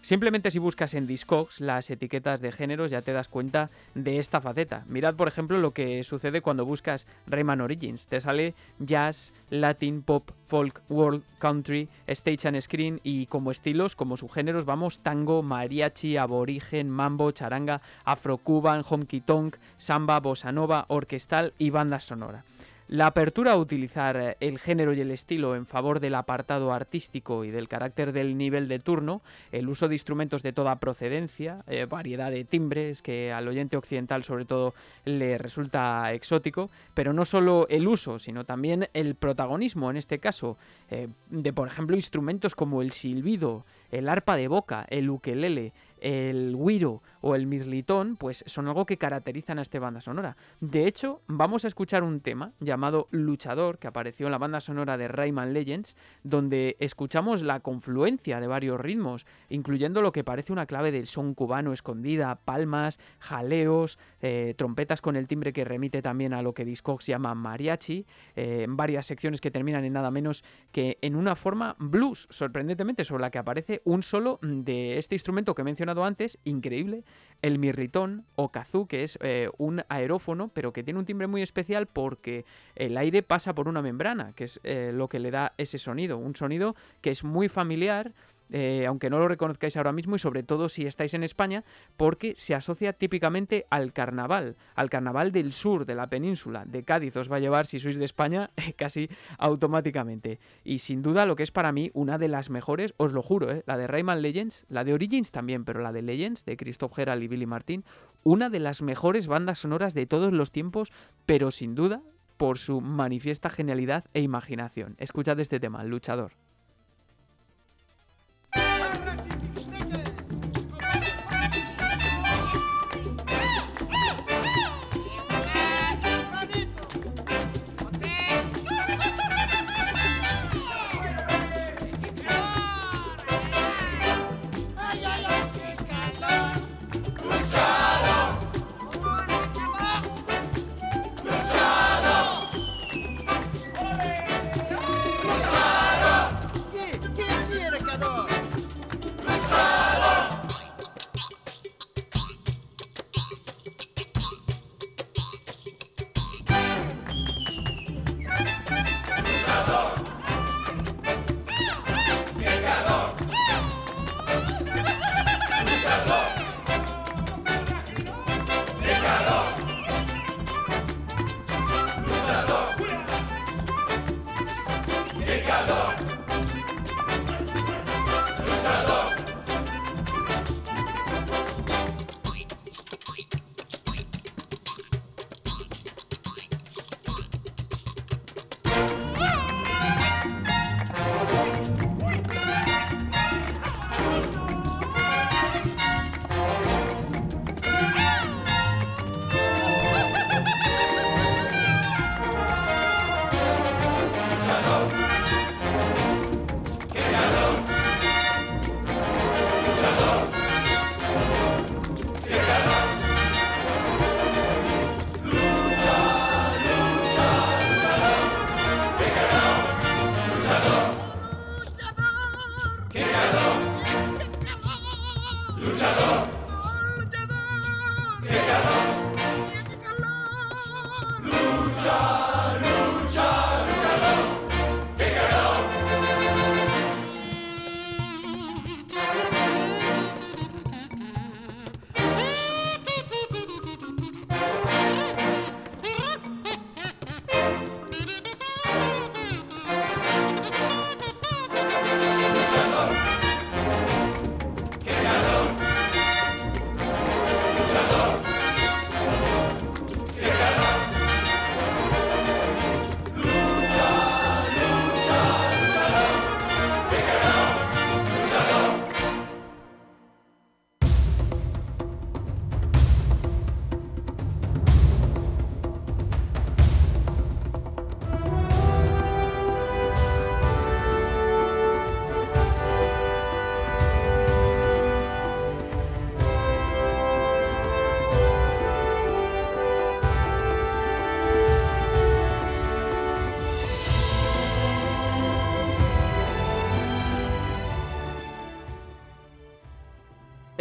Simplemente 0.02 0.50
si 0.50 0.58
buscas 0.58 0.96
en 0.96 1.06
Discogs 1.06 1.62
las 1.62 1.90
etiquetas 1.92 2.42
de 2.42 2.52
géneros 2.52 2.90
ya 2.90 3.04
te 3.04 3.14
das 3.14 3.28
cuenta 3.28 3.70
de 3.94 4.18
esta 4.18 4.42
faceta. 4.42 4.84
Mirad 4.88 5.14
por 5.14 5.28
ejemplo 5.28 5.60
lo 5.60 5.72
que 5.72 6.04
sucede 6.04 6.42
cuando 6.42 6.66
buscas 6.66 7.06
Rayman 7.28 7.62
Origins. 7.62 8.08
Te 8.08 8.20
sale 8.20 8.56
jazz, 8.80 9.32
latin, 9.52 10.02
pop, 10.02 10.32
folk, 10.48 10.82
world, 10.90 11.24
country, 11.38 11.88
stage 12.08 12.48
and 12.48 12.60
screen 12.62 13.00
y 13.04 13.28
como 13.28 13.52
estilos, 13.52 13.96
como 13.96 14.18
subgéneros 14.18 14.66
vamos 14.66 15.02
tango, 15.02 15.44
mariachi, 15.44 16.18
aborigen, 16.18 16.90
mambo, 16.90 17.32
charanga, 17.32 17.82
afro-cuban, 18.04 18.82
honky 18.84 19.22
tonk, 19.22 19.58
samba, 19.78 20.20
bossa 20.20 20.52
nova, 20.52 20.86
orquestal 20.88 21.54
y 21.60 21.70
banda 21.70 22.00
sonora. 22.00 22.44
La 22.92 23.06
apertura 23.06 23.54
a 23.54 23.56
utilizar 23.56 24.18
eh, 24.18 24.38
el 24.42 24.60
género 24.60 24.92
y 24.92 25.00
el 25.00 25.12
estilo 25.12 25.56
en 25.56 25.66
favor 25.66 26.02
del 26.02 26.14
apartado 26.14 26.74
artístico 26.74 27.46
y 27.46 27.50
del 27.50 27.70
carácter 27.70 28.12
del 28.12 28.38
nivel 28.38 28.68
de 28.68 28.80
turno, 28.80 29.22
el 29.54 29.70
uso 29.70 29.88
de 29.88 29.96
instrumentos 29.96 30.44
de 30.44 30.52
toda 30.52 30.78
procedencia, 30.82 31.64
eh, 31.68 31.86
variedad 31.86 32.30
de 32.32 32.44
timbres 32.44 33.02
que 33.02 33.32
al 33.32 33.48
oyente 33.48 33.78
occidental 33.78 34.26
sobre 34.26 34.44
todo 34.44 34.74
le 35.06 35.38
resulta 35.38 36.12
exótico, 36.12 36.70
pero 36.94 37.14
no 37.14 37.24
solo 37.24 37.66
el 37.70 37.88
uso, 37.88 38.20
sino 38.20 38.44
también 38.44 38.90
el 38.92 39.16
protagonismo, 39.16 39.90
en 39.90 39.96
este 39.96 40.20
caso, 40.20 40.58
eh, 40.90 41.08
de 41.30 41.54
por 41.54 41.70
ejemplo 41.70 41.96
instrumentos 41.96 42.56
como 42.56 42.82
el 42.82 42.92
silbido, 42.92 43.64
el 43.90 44.10
arpa 44.10 44.36
de 44.36 44.50
boca, 44.50 44.86
el 44.90 45.10
ukelele, 45.10 45.72
el 46.02 46.58
guiro 46.58 47.02
o 47.22 47.36
el 47.36 47.48
mirlitón, 47.48 48.18
pues 48.18 48.44
son 48.48 48.68
algo 48.68 48.86
que 48.86 48.98
caracterizan 48.98 49.60
a 49.60 49.62
esta 49.62 49.80
banda 49.80 50.02
sonora. 50.02 50.36
De 50.60 50.88
hecho, 50.88 51.22
vamos 51.28 51.66
a 51.66 51.68
escuchar 51.68 52.04
un 52.04 52.20
tema 52.20 52.54
llamado 52.60 53.08
Luchador, 53.12 53.78
que 53.80 53.88
apareció 53.88 54.28
en 54.28 54.32
la 54.32 54.38
banda 54.38 54.60
sonora 54.60 54.98
de 54.98 55.08
Rayman 55.08 55.54
Legends, 55.54 55.96
donde 56.24 56.76
escuchamos 56.80 57.44
la 57.44 57.60
confluencia 57.60 58.40
de 58.40 58.48
varios 58.48 58.80
ritmos, 58.80 59.26
incluyendo 59.50 60.02
lo 60.02 60.12
que 60.12 60.24
parece 60.24 60.52
una 60.52 60.66
clave 60.66 60.92
del 60.92 61.08
son 61.08 61.34
cubano 61.34 61.74
escondida, 61.74 62.36
palmas, 62.36 63.00
jaleos, 63.20 63.98
eh, 64.22 64.54
trompetas 64.58 65.02
con 65.02 65.16
el 65.16 65.28
timbre 65.28 65.54
que 65.54 65.64
remite 65.64 66.02
también 66.02 66.34
a 66.34 66.42
lo 66.42 66.54
que 66.54 66.66
Discogs 66.66 67.06
llama 67.06 67.36
mariachi, 67.36 68.06
eh, 68.36 68.66
varias 68.70 69.06
secciones 69.06 69.42
que 69.42 69.52
terminan 69.52 69.86
en 69.86 69.94
nada 69.94 70.12
menos 70.12 70.44
que 70.72 70.98
en 71.02 71.16
una 71.16 71.36
forma 71.36 71.76
blues, 71.80 72.28
sorprendentemente, 72.30 73.06
sobre 73.06 73.22
la 73.22 73.32
que 73.32 73.40
aparece 73.40 73.82
un 73.86 74.04
solo 74.04 74.40
de 74.42 74.98
este 74.98 75.16
instrumento 75.16 75.56
que 75.56 75.62
he 75.62 75.66
mencionado 75.66 76.04
antes, 76.04 76.38
increíble, 76.44 77.04
el 77.42 77.60
mirritón 77.60 78.26
o 78.36 78.52
kazoo, 78.52 78.88
que 78.88 79.04
es 79.04 79.18
eh, 79.22 79.50
un 79.58 79.82
aerófono, 79.90 80.50
pero 80.54 80.74
que 80.74 80.84
tiene 80.84 81.00
un 81.00 81.06
timbre 81.06 81.28
muy 81.28 81.42
especial 81.42 81.88
porque 81.88 82.46
el 82.76 82.98
aire 82.98 83.24
pasa 83.24 83.56
por 83.56 83.68
una 83.68 83.82
membrana, 83.82 84.34
que 84.36 84.44
es 84.44 84.60
eh, 84.64 84.92
lo 84.94 85.10
que 85.10 85.20
le 85.20 85.32
da 85.32 85.54
ese 85.58 85.78
sonido. 85.78 86.18
Un 86.18 86.36
sonido 86.36 86.76
que 87.02 87.10
es 87.10 87.24
muy 87.24 87.50
familiar, 87.50 88.14
eh, 88.52 88.86
aunque 88.88 89.10
no 89.10 89.20
lo 89.20 89.28
reconozcáis 89.28 89.78
ahora 89.78 89.92
mismo 89.92 90.16
y 90.16 90.20
sobre 90.20 90.44
todo 90.44 90.70
si 90.70 90.86
estáis 90.86 91.14
en 91.14 91.24
España, 91.24 91.64
porque 91.98 92.34
se 92.36 92.56
asocia 92.56 92.94
típicamente 92.94 93.66
al 93.70 93.94
carnaval, 93.94 94.56
al 94.76 94.90
carnaval 94.90 95.32
del 95.32 95.54
sur 95.54 95.86
de 95.86 95.96
la 95.96 96.08
península, 96.08 96.66
de 96.66 96.84
Cádiz 96.84 97.16
os 97.18 97.32
va 97.32 97.38
a 97.38 97.40
llevar 97.40 97.66
si 97.66 97.80
sois 97.80 97.98
de 97.98 98.06
España 98.06 98.52
casi 98.78 99.10
automáticamente. 99.38 100.40
Y 100.64 100.80
sin 100.80 101.02
duda 101.02 101.26
lo 101.26 101.36
que 101.36 101.44
es 101.44 101.52
para 101.52 101.72
mí 101.72 101.92
una 101.94 102.18
de 102.18 102.28
las 102.28 102.50
mejores, 102.50 102.94
os 102.98 103.14
lo 103.14 103.22
juro, 103.22 103.52
eh, 103.52 103.64
la 103.66 103.78
de 103.78 103.88
Rayman 103.88 104.22
Legends, 104.22 104.66
la 104.70 104.84
de 104.84 104.94
Origins 104.94 105.32
también, 105.32 105.66
pero 105.66 105.82
la 105.82 105.92
de 105.92 106.02
Legends, 106.02 106.46
de 106.46 106.58
Christoph 106.58 106.96
Gerald 106.96 107.24
y 107.24 107.28
Billy 107.28 107.46
Martin, 107.46 107.84
una 108.24 108.50
de 108.50 108.60
las 108.60 108.82
mejores 108.82 109.28
bandas 109.28 109.60
sonoras 109.60 109.94
de 109.94 110.06
todos 110.06 110.34
los 110.34 110.52
tiempos, 110.52 110.92
pero 111.26 111.52
sin 111.52 111.76
duda 111.76 112.02
por 112.38 112.58
su 112.58 112.82
manifiesta 112.82 113.50
genialidad 113.50 114.06
e 114.14 114.22
imaginación. 114.22 114.96
Escuchad 114.98 115.40
este 115.40 115.60
tema, 115.60 115.84
luchador. 115.84 116.34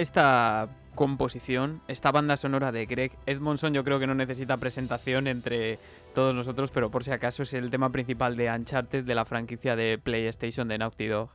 Esta 0.00 0.70
composición, 0.94 1.82
esta 1.86 2.10
banda 2.10 2.38
sonora 2.38 2.72
de 2.72 2.86
Greg 2.86 3.12
Edmondson, 3.26 3.74
yo 3.74 3.84
creo 3.84 4.00
que 4.00 4.06
no 4.06 4.14
necesita 4.14 4.56
presentación 4.56 5.26
entre 5.26 5.78
todos 6.14 6.34
nosotros, 6.34 6.70
pero 6.70 6.90
por 6.90 7.04
si 7.04 7.10
acaso 7.10 7.42
es 7.42 7.52
el 7.52 7.70
tema 7.70 7.92
principal 7.92 8.34
de 8.34 8.50
Uncharted 8.50 9.04
de 9.04 9.14
la 9.14 9.26
franquicia 9.26 9.76
de 9.76 9.98
PlayStation 9.98 10.68
de 10.68 10.78
Naughty 10.78 11.06
Dog. 11.06 11.28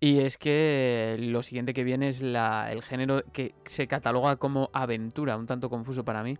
Y 0.00 0.20
es 0.20 0.38
que 0.38 1.18
lo 1.20 1.42
siguiente 1.42 1.74
que 1.74 1.84
viene 1.84 2.08
es 2.08 2.22
la, 2.22 2.72
el 2.72 2.82
género 2.82 3.22
que 3.30 3.54
se 3.66 3.86
cataloga 3.88 4.36
como 4.36 4.70
aventura, 4.72 5.36
un 5.36 5.46
tanto 5.46 5.68
confuso 5.68 6.02
para 6.02 6.22
mí, 6.22 6.38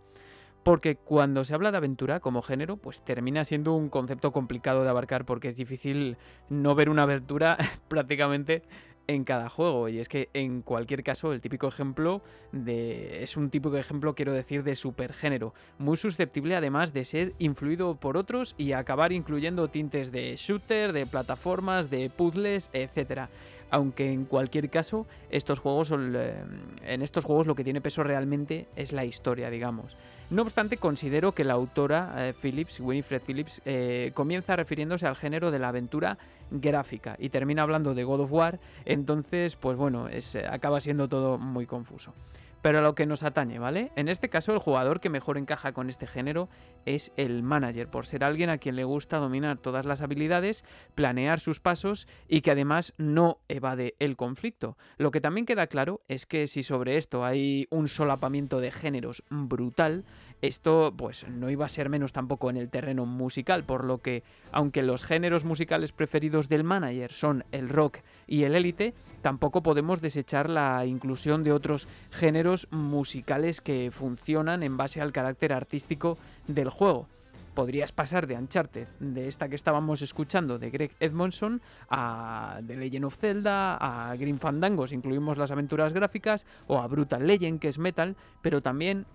porque 0.63 0.95
cuando 0.95 1.43
se 1.43 1.53
habla 1.53 1.69
de 1.71 1.77
aventura 1.77 2.19
como 2.19 2.41
género, 2.41 2.77
pues 2.77 3.03
termina 3.03 3.45
siendo 3.45 3.75
un 3.75 3.89
concepto 3.89 4.31
complicado 4.31 4.83
de 4.83 4.89
abarcar 4.89 5.23
porque 5.23 5.47
es 5.47 5.55
difícil 5.55 6.17
no 6.49 6.73
ver 6.73 6.89
una 6.89 7.03
aventura 7.03 7.57
prácticamente 7.87 8.63
en 9.09 9.23
cada 9.23 9.49
juego. 9.49 9.89
Y 9.89 9.99
es 9.99 10.07
que 10.07 10.29
en 10.33 10.61
cualquier 10.61 11.03
caso, 11.03 11.33
el 11.33 11.41
típico 11.41 11.67
ejemplo 11.67 12.21
de. 12.51 13.23
es 13.23 13.37
un 13.37 13.49
típico 13.49 13.75
ejemplo, 13.75 14.13
quiero 14.13 14.33
decir, 14.33 14.63
de 14.63 14.75
supergénero. 14.75 15.53
Muy 15.79 15.97
susceptible 15.97 16.55
además 16.55 16.93
de 16.93 17.05
ser 17.05 17.33
influido 17.39 17.95
por 17.95 18.17
otros 18.17 18.53
y 18.57 18.73
acabar 18.73 19.11
incluyendo 19.11 19.67
tintes 19.67 20.11
de 20.11 20.35
shooter, 20.35 20.93
de 20.93 21.07
plataformas, 21.07 21.89
de 21.89 22.09
puzzles, 22.09 22.69
etcétera 22.71 23.29
aunque 23.69 24.11
en 24.11 24.25
cualquier 24.25 24.69
caso 24.69 25.05
estos 25.29 25.59
juegos 25.59 25.91
eh, 25.91 26.43
en 26.85 27.01
estos 27.01 27.25
juegos 27.25 27.47
lo 27.47 27.55
que 27.55 27.63
tiene 27.63 27.81
peso 27.81 28.03
realmente 28.03 28.67
es 28.75 28.91
la 28.91 29.05
historia, 29.05 29.49
digamos. 29.49 29.97
No 30.29 30.43
obstante, 30.43 30.77
considero 30.77 31.33
que 31.33 31.43
la 31.43 31.53
autora 31.53 32.13
eh, 32.17 32.33
Phillips, 32.39 32.79
Winifred 32.79 33.21
Phillips, 33.21 33.61
eh, 33.65 34.11
comienza 34.13 34.55
refiriéndose 34.55 35.07
al 35.07 35.15
género 35.15 35.49
de 35.49 35.59
la 35.59 35.69
aventura 35.69 36.17
gráfica 36.51 37.15
y 37.19 37.29
termina 37.29 37.63
hablando 37.63 37.95
de 37.95 38.03
God 38.03 38.21
of 38.21 38.31
War, 38.31 38.59
entonces, 38.85 39.55
pues 39.55 39.77
bueno, 39.77 40.07
es, 40.07 40.35
acaba 40.35 40.81
siendo 40.81 41.07
todo 41.07 41.37
muy 41.37 41.65
confuso. 41.65 42.13
Pero 42.61 42.79
a 42.79 42.81
lo 42.81 42.95
que 42.95 43.05
nos 43.05 43.23
atañe, 43.23 43.59
¿vale? 43.59 43.91
En 43.95 44.09
este 44.09 44.29
caso, 44.29 44.53
el 44.53 44.59
jugador 44.59 44.99
que 44.99 45.09
mejor 45.09 45.37
encaja 45.37 45.71
con 45.71 45.89
este 45.89 46.07
género 46.07 46.49
es 46.85 47.13
el 47.15 47.43
manager, 47.43 47.89
por 47.89 48.05
ser 48.05 48.23
alguien 48.23 48.49
a 48.49 48.57
quien 48.57 48.75
le 48.75 48.83
gusta 48.83 49.17
dominar 49.17 49.57
todas 49.57 49.85
las 49.85 50.01
habilidades, 50.01 50.65
planear 50.95 51.39
sus 51.39 51.59
pasos 51.59 52.07
y 52.27 52.41
que 52.41 52.51
además 52.51 52.93
no 52.97 53.39
evade 53.47 53.95
el 53.99 54.17
conflicto. 54.17 54.77
Lo 54.97 55.11
que 55.11 55.21
también 55.21 55.45
queda 55.45 55.67
claro 55.67 56.01
es 56.07 56.25
que 56.25 56.47
si 56.47 56.63
sobre 56.63 56.97
esto 56.97 57.23
hay 57.23 57.67
un 57.69 57.87
solapamiento 57.87 58.59
de 58.59 58.71
géneros 58.71 59.23
brutal, 59.29 60.05
esto 60.41 60.93
pues 60.95 61.27
no 61.27 61.49
iba 61.49 61.65
a 61.65 61.69
ser 61.69 61.89
menos 61.89 62.13
tampoco 62.13 62.49
en 62.49 62.57
el 62.57 62.69
terreno 62.69 63.05
musical, 63.05 63.63
por 63.63 63.83
lo 63.83 63.99
que 63.99 64.23
aunque 64.51 64.83
los 64.83 65.03
géneros 65.03 65.45
musicales 65.45 65.91
preferidos 65.91 66.49
del 66.49 66.63
manager 66.63 67.11
son 67.11 67.43
el 67.51 67.69
rock 67.69 67.99
y 68.27 68.43
el 68.43 68.55
élite, 68.55 68.93
tampoco 69.21 69.61
podemos 69.61 70.01
desechar 70.01 70.49
la 70.49 70.85
inclusión 70.85 71.43
de 71.43 71.51
otros 71.51 71.87
géneros 72.11 72.67
musicales 72.71 73.61
que 73.61 73.91
funcionan 73.91 74.63
en 74.63 74.77
base 74.77 75.01
al 75.01 75.11
carácter 75.11 75.53
artístico 75.53 76.17
del 76.47 76.69
juego. 76.69 77.07
Podrías 77.53 77.91
pasar 77.91 78.27
de 78.27 78.35
Uncharted, 78.35 78.87
de 78.99 79.27
esta 79.27 79.49
que 79.49 79.55
estábamos 79.55 80.01
escuchando, 80.01 80.59
de 80.59 80.69
Greg 80.69 80.95
Edmondson, 81.01 81.61
a 81.89 82.61
The 82.65 82.77
Legend 82.77 83.05
of 83.05 83.17
Zelda, 83.17 83.75
a 83.75 84.15
Green 84.15 84.39
Fandangos, 84.39 84.93
incluimos 84.93 85.37
las 85.37 85.51
aventuras 85.51 85.91
gráficas, 85.91 86.45
o 86.67 86.77
a 86.77 86.87
Brutal 86.87 87.27
Legend, 87.27 87.59
que 87.59 87.67
es 87.67 87.77
metal, 87.77 88.15
pero 88.41 88.61
también 88.61 89.05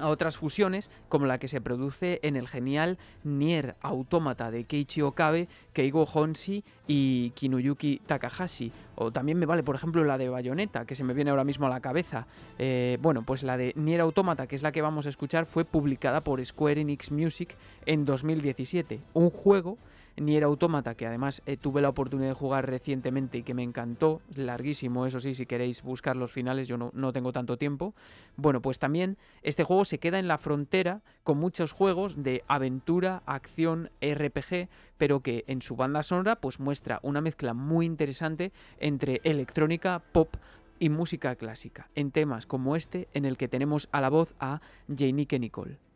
a 0.00 0.08
otras 0.08 0.36
fusiones 0.36 0.90
como 1.08 1.26
la 1.26 1.38
que 1.38 1.48
se 1.48 1.60
produce 1.60 2.20
en 2.22 2.36
el 2.36 2.48
genial 2.48 2.98
Nier 3.24 3.76
Automata 3.80 4.50
de 4.50 4.64
Keiichi 4.64 5.02
Okabe, 5.02 5.48
Keigo 5.72 6.04
Honshi 6.04 6.64
y 6.86 7.30
Kinuyuki 7.30 8.00
Takahashi. 8.06 8.72
O 8.96 9.12
también 9.12 9.38
me 9.38 9.46
vale, 9.46 9.62
por 9.62 9.76
ejemplo, 9.76 10.04
la 10.04 10.18
de 10.18 10.28
Bayonetta, 10.28 10.84
que 10.84 10.94
se 10.94 11.04
me 11.04 11.14
viene 11.14 11.30
ahora 11.30 11.44
mismo 11.44 11.66
a 11.66 11.70
la 11.70 11.80
cabeza. 11.80 12.26
Eh, 12.58 12.98
bueno, 13.00 13.22
pues 13.22 13.42
la 13.42 13.56
de 13.56 13.72
Nier 13.76 14.00
Automata, 14.00 14.46
que 14.46 14.56
es 14.56 14.62
la 14.62 14.72
que 14.72 14.82
vamos 14.82 15.06
a 15.06 15.08
escuchar, 15.08 15.46
fue 15.46 15.64
publicada 15.64 16.22
por 16.22 16.44
Square 16.44 16.80
Enix 16.80 17.12
Music 17.12 17.56
en 17.86 18.04
2017. 18.04 19.00
Un 19.14 19.30
juego 19.30 19.78
Nier 20.20 20.44
Automata, 20.44 20.94
que 20.94 21.06
además 21.06 21.42
eh, 21.46 21.56
tuve 21.56 21.80
la 21.80 21.88
oportunidad 21.88 22.28
de 22.28 22.34
jugar 22.34 22.68
recientemente 22.68 23.38
y 23.38 23.42
que 23.42 23.54
me 23.54 23.62
encantó, 23.62 24.20
larguísimo, 24.34 25.06
eso 25.06 25.20
sí, 25.20 25.34
si 25.34 25.46
queréis 25.46 25.82
buscar 25.82 26.16
los 26.16 26.32
finales, 26.32 26.68
yo 26.68 26.76
no, 26.76 26.90
no 26.94 27.12
tengo 27.12 27.32
tanto 27.32 27.56
tiempo. 27.56 27.94
Bueno, 28.36 28.60
pues 28.60 28.78
también 28.78 29.16
este 29.42 29.64
juego 29.64 29.84
se 29.84 29.98
queda 29.98 30.18
en 30.18 30.28
la 30.28 30.38
frontera 30.38 31.02
con 31.22 31.38
muchos 31.38 31.72
juegos 31.72 32.22
de 32.22 32.44
aventura, 32.48 33.22
acción, 33.26 33.90
RPG, 34.00 34.68
pero 34.96 35.20
que 35.20 35.44
en 35.46 35.62
su 35.62 35.76
banda 35.76 36.02
sonora 36.02 36.36
pues 36.36 36.60
muestra 36.60 37.00
una 37.02 37.20
mezcla 37.20 37.54
muy 37.54 37.86
interesante 37.86 38.52
entre 38.78 39.20
electrónica, 39.24 40.02
pop, 40.12 40.36
y 40.80 40.90
música 40.90 41.34
clásica, 41.36 41.90
en 41.94 42.10
temas 42.10 42.46
como 42.46 42.76
este 42.76 43.08
en 43.12 43.24
el 43.24 43.36
que 43.36 43.48
tenemos 43.48 43.88
a 43.92 44.00
la 44.00 44.10
voz 44.10 44.34
a 44.38 44.60
Janike 44.88 45.38
Nicole. 45.38 45.87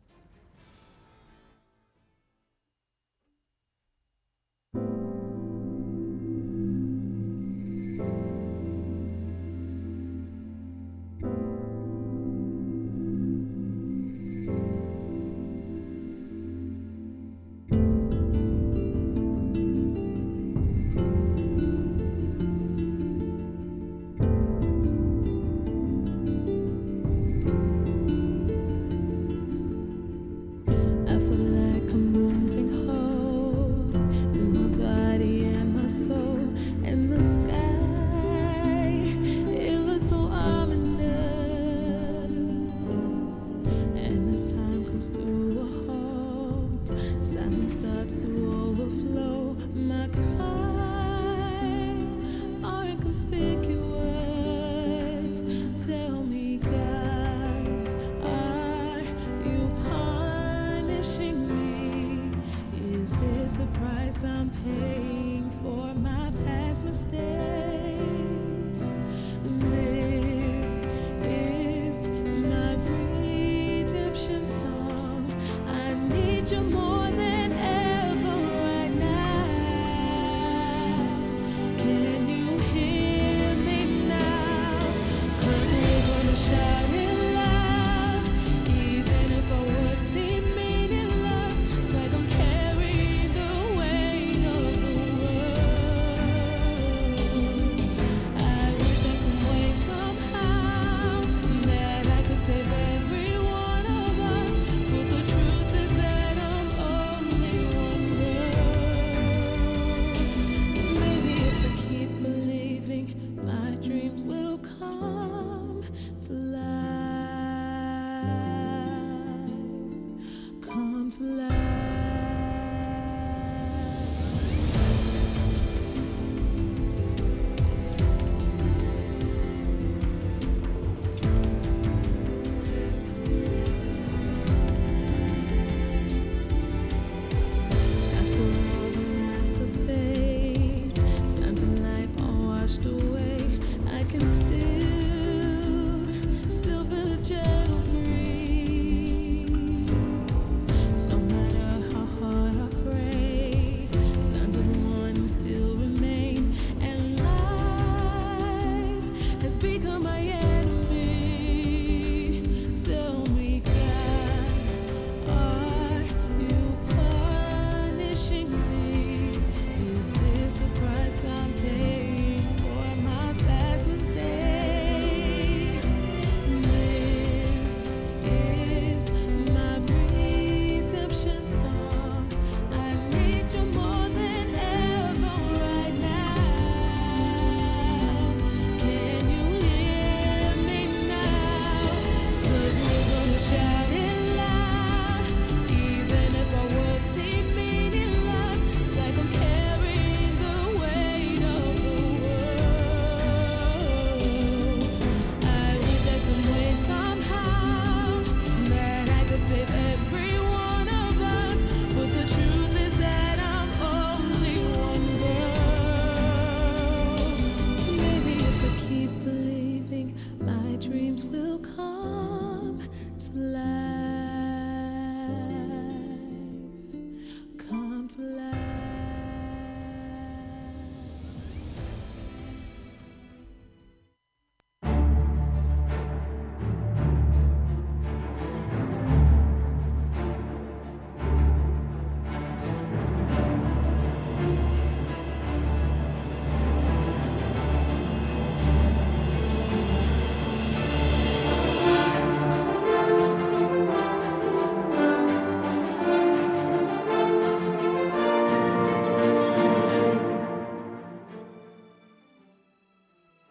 come. 221.62 222.11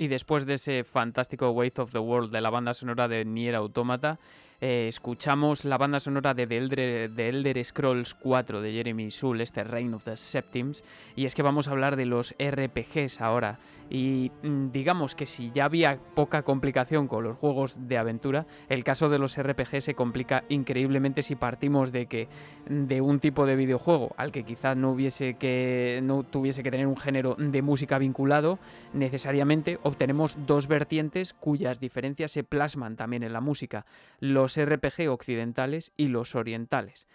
Y 0.01 0.07
después 0.07 0.47
de 0.47 0.55
ese 0.55 0.83
fantástico 0.83 1.53
Wraith 1.53 1.77
of 1.77 1.91
the 1.91 1.99
World 1.99 2.31
de 2.31 2.41
la 2.41 2.49
banda 2.49 2.73
sonora 2.73 3.07
de 3.07 3.23
Nier 3.23 3.53
Automata, 3.53 4.17
eh, 4.61 4.87
escuchamos 4.87 5.65
la 5.65 5.79
banda 5.79 5.99
sonora 5.99 6.35
de 6.35 6.45
The, 6.45 7.29
Elder, 7.29 7.65
Scrolls 7.65 8.13
4 8.13 8.61
de 8.61 8.71
Jeremy 8.71 9.09
Soule, 9.09 9.43
este 9.43 9.63
Reign 9.63 9.95
of 9.95 10.03
the 10.03 10.15
Septims, 10.15 10.83
y 11.15 11.25
es 11.25 11.33
que 11.33 11.41
vamos 11.41 11.67
a 11.67 11.71
hablar 11.71 11.95
de 11.95 12.05
los 12.05 12.35
RPGs 12.39 13.21
ahora. 13.21 13.59
Y 13.89 14.31
mm, 14.43 14.71
digamos 14.71 15.15
que 15.15 15.25
si 15.25 15.51
ya 15.51 15.65
había 15.65 15.99
poca 16.15 16.43
complicación 16.43 17.07
con 17.07 17.23
los 17.23 17.35
juegos 17.35 17.89
de 17.89 17.97
aventura, 17.97 18.45
el 18.69 18.85
caso 18.85 19.09
de 19.09 19.19
los 19.19 19.35
RPG 19.35 19.81
se 19.81 19.95
complica 19.95 20.45
increíblemente 20.47 21.23
si 21.23 21.35
partimos 21.35 21.91
de 21.91 22.05
que 22.05 22.29
de 22.69 23.01
un 23.01 23.19
tipo 23.19 23.45
de 23.45 23.57
videojuego 23.57 24.13
al 24.15 24.31
que 24.31 24.43
quizás 24.43 24.77
no 24.77 24.91
hubiese 24.91 25.33
que 25.33 25.99
no 26.03 26.23
tuviese 26.23 26.63
que 26.63 26.71
tener 26.71 26.87
un 26.87 26.95
género 26.95 27.35
de 27.37 27.61
música 27.61 27.97
vinculado, 27.97 28.59
necesariamente 28.93 29.79
obtenemos 29.83 30.37
dos 30.45 30.67
vertientes 30.67 31.33
cuyas 31.33 31.79
diferencias 31.79 32.31
se 32.31 32.43
plasman 32.45 32.95
también 32.95 33.23
en 33.23 33.33
la 33.33 33.41
música. 33.41 33.85
Los 34.19 34.50
RPG 34.57 35.09
occidentales 35.09 35.91
y 35.97 36.07
los 36.07 36.35
orientales. 36.35 37.07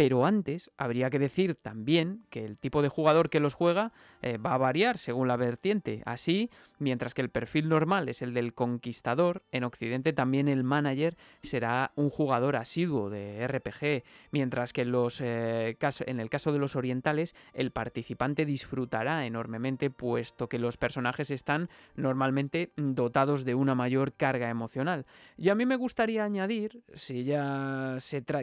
Pero 0.00 0.24
antes 0.24 0.70
habría 0.78 1.10
que 1.10 1.18
decir 1.18 1.56
también 1.56 2.24
que 2.30 2.46
el 2.46 2.56
tipo 2.56 2.80
de 2.80 2.88
jugador 2.88 3.28
que 3.28 3.38
los 3.38 3.52
juega 3.52 3.92
eh, 4.22 4.38
va 4.38 4.54
a 4.54 4.56
variar 4.56 4.96
según 4.96 5.28
la 5.28 5.36
vertiente. 5.36 6.02
Así, 6.06 6.48
mientras 6.78 7.12
que 7.12 7.20
el 7.20 7.28
perfil 7.28 7.68
normal 7.68 8.08
es 8.08 8.22
el 8.22 8.32
del 8.32 8.54
conquistador, 8.54 9.42
en 9.52 9.62
Occidente 9.62 10.14
también 10.14 10.48
el 10.48 10.64
manager 10.64 11.18
será 11.42 11.92
un 11.96 12.08
jugador 12.08 12.56
asiduo 12.56 13.10
de 13.10 13.46
RPG, 13.46 14.02
mientras 14.30 14.72
que 14.72 14.82
en, 14.82 14.92
los, 14.92 15.20
eh, 15.20 15.76
en 16.06 16.20
el 16.20 16.30
caso 16.30 16.50
de 16.54 16.58
los 16.58 16.76
orientales 16.76 17.34
el 17.52 17.70
participante 17.70 18.46
disfrutará 18.46 19.26
enormemente 19.26 19.90
puesto 19.90 20.48
que 20.48 20.58
los 20.58 20.78
personajes 20.78 21.30
están 21.30 21.68
normalmente 21.94 22.72
dotados 22.76 23.44
de 23.44 23.54
una 23.54 23.74
mayor 23.74 24.14
carga 24.14 24.48
emocional. 24.48 25.04
Y 25.36 25.50
a 25.50 25.54
mí 25.54 25.66
me 25.66 25.76
gustaría 25.76 26.24
añadir, 26.24 26.80
si 26.94 27.24
ya 27.24 27.98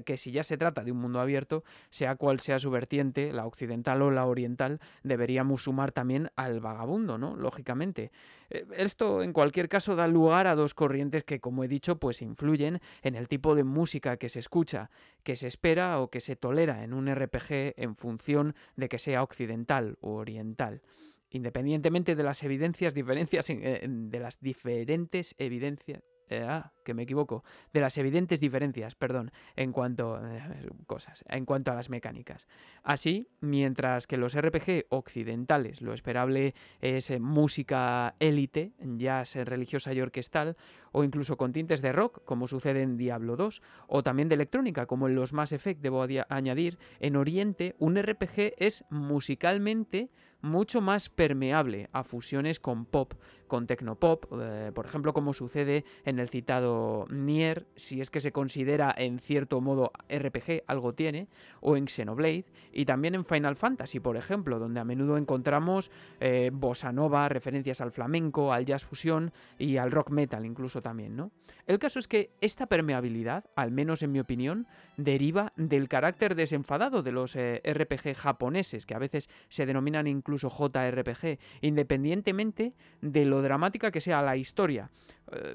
que 0.05 0.17
si 0.17 0.31
ya 0.31 0.43
se 0.43 0.57
trata 0.57 0.83
de 0.83 0.91
un 0.91 0.99
mundo 0.99 1.19
abierto, 1.19 1.46
sea 1.89 2.15
cual 2.15 2.39
sea 2.39 2.59
su 2.59 2.71
vertiente, 2.71 3.31
la 3.31 3.45
occidental 3.45 4.01
o 4.01 4.11
la 4.11 4.25
oriental, 4.25 4.79
deberíamos 5.03 5.63
sumar 5.63 5.91
también 5.91 6.29
al 6.35 6.59
vagabundo, 6.59 7.17
¿no? 7.17 7.35
Lógicamente. 7.35 8.11
Eh, 8.49 8.65
esto, 8.77 9.21
en 9.23 9.33
cualquier 9.33 9.69
caso, 9.69 9.95
da 9.95 10.07
lugar 10.07 10.47
a 10.47 10.55
dos 10.55 10.73
corrientes 10.73 11.23
que, 11.23 11.39
como 11.39 11.63
he 11.63 11.67
dicho, 11.67 11.97
pues 11.97 12.21
influyen 12.21 12.79
en 13.01 13.15
el 13.15 13.27
tipo 13.27 13.55
de 13.55 13.63
música 13.63 14.17
que 14.17 14.29
se 14.29 14.39
escucha, 14.39 14.89
que 15.23 15.35
se 15.35 15.47
espera 15.47 15.99
o 15.99 16.09
que 16.09 16.21
se 16.21 16.35
tolera 16.35 16.83
en 16.83 16.93
un 16.93 17.13
RPG 17.13 17.73
en 17.77 17.95
función 17.95 18.55
de 18.75 18.89
que 18.89 18.99
sea 18.99 19.23
occidental 19.23 19.97
o 20.01 20.13
oriental 20.13 20.81
independientemente 21.29 22.15
de 22.15 22.23
las 22.23 22.43
evidencias, 22.43 22.93
diferencias, 22.93 23.49
eh, 23.49 23.85
de 23.87 24.19
las 24.19 24.39
diferentes 24.39 25.35
evidencias, 25.37 26.01
eh, 26.29 26.45
ah, 26.47 26.71
que 26.87 26.93
me 26.93 27.03
equivoco, 27.03 27.43
de 27.73 27.81
las 27.81 27.97
evidentes 27.97 28.39
diferencias, 28.39 28.95
perdón, 28.95 29.31
en 29.57 29.73
cuanto 29.73 30.19
eh, 30.25 30.69
cosas, 30.87 31.25
en 31.27 31.43
cuanto 31.45 31.69
a 31.69 31.75
las 31.75 31.89
mecánicas. 31.89 32.47
Así, 32.81 33.27
mientras 33.41 34.07
que 34.07 34.15
los 34.15 34.39
RPG 34.39 34.85
occidentales, 34.87 35.81
lo 35.81 35.93
esperable 35.93 36.55
es 36.79 37.11
eh, 37.11 37.19
música 37.19 38.15
élite, 38.19 38.71
jazz 38.79 39.35
religiosa 39.35 39.93
y 39.93 39.99
orquestal, 39.99 40.55
o 40.93 41.03
incluso 41.03 41.35
con 41.35 41.51
tintes 41.51 41.81
de 41.81 41.91
rock, 41.91 42.23
como 42.23 42.47
sucede 42.47 42.83
en 42.83 42.95
Diablo 42.95 43.35
2, 43.35 43.61
o 43.87 44.01
también 44.01 44.29
de 44.29 44.35
electrónica, 44.35 44.85
como 44.85 45.09
en 45.09 45.15
los 45.15 45.33
Mass 45.33 45.51
Effect, 45.51 45.81
debo 45.81 46.07
añadir, 46.29 46.79
en 47.01 47.17
Oriente 47.17 47.75
un 47.79 48.01
RPG 48.01 48.53
es 48.57 48.85
musicalmente 48.89 50.09
mucho 50.41 50.81
más 50.81 51.09
permeable 51.09 51.89
a 51.91 52.03
fusiones 52.03 52.59
con 52.59 52.85
pop, 52.85 53.13
con 53.47 53.65
tecnopop, 53.65 54.25
eh, 54.39 54.71
por 54.73 54.85
ejemplo, 54.85 55.13
como 55.13 55.33
sucede 55.33 55.85
en 56.05 56.19
el 56.19 56.29
citado 56.29 56.76
Nier, 57.09 57.67
si 57.75 58.01
es 58.01 58.09
que 58.09 58.19
se 58.19 58.31
considera 58.31 58.93
en 58.97 59.19
cierto 59.19 59.61
modo 59.61 59.91
RPG, 60.09 60.63
algo 60.67 60.93
tiene, 60.93 61.27
o 61.61 61.77
en 61.77 61.87
Xenoblade, 61.87 62.45
y 62.71 62.85
también 62.85 63.15
en 63.15 63.25
Final 63.25 63.55
Fantasy, 63.55 63.99
por 63.99 64.17
ejemplo, 64.17 64.59
donde 64.59 64.79
a 64.79 64.85
menudo 64.85 65.17
encontramos 65.17 65.91
eh, 66.19 66.51
bossa 66.53 66.91
nova, 66.91 67.29
referencias 67.29 67.81
al 67.81 67.91
flamenco, 67.91 68.53
al 68.53 68.65
jazz 68.65 68.85
fusión 68.85 69.31
y 69.57 69.77
al 69.77 69.91
rock 69.91 70.11
metal 70.11 70.45
incluso 70.45 70.81
también, 70.81 71.15
¿no? 71.15 71.31
El 71.65 71.79
caso 71.79 71.99
es 71.99 72.07
que 72.07 72.31
esta 72.41 72.67
permeabilidad, 72.67 73.45
al 73.55 73.71
menos 73.71 74.01
en 74.03 74.11
mi 74.11 74.19
opinión, 74.19 74.67
deriva 74.95 75.53
del 75.55 75.89
carácter 75.89 76.35
desenfadado 76.35 77.03
de 77.03 77.11
los 77.11 77.35
eh, 77.35 77.61
RPG 77.65 78.15
japoneses, 78.15 78.85
que 78.85 78.95
a 78.95 78.99
veces 78.99 79.29
se 79.49 79.65
denominan 79.65 80.07
incluso 80.07 80.49
JRPG, 80.49 81.39
independientemente 81.61 82.73
de 83.01 83.25
lo 83.25 83.41
dramática 83.41 83.91
que 83.91 84.01
sea 84.01 84.21
la 84.21 84.37
historia, 84.37 84.89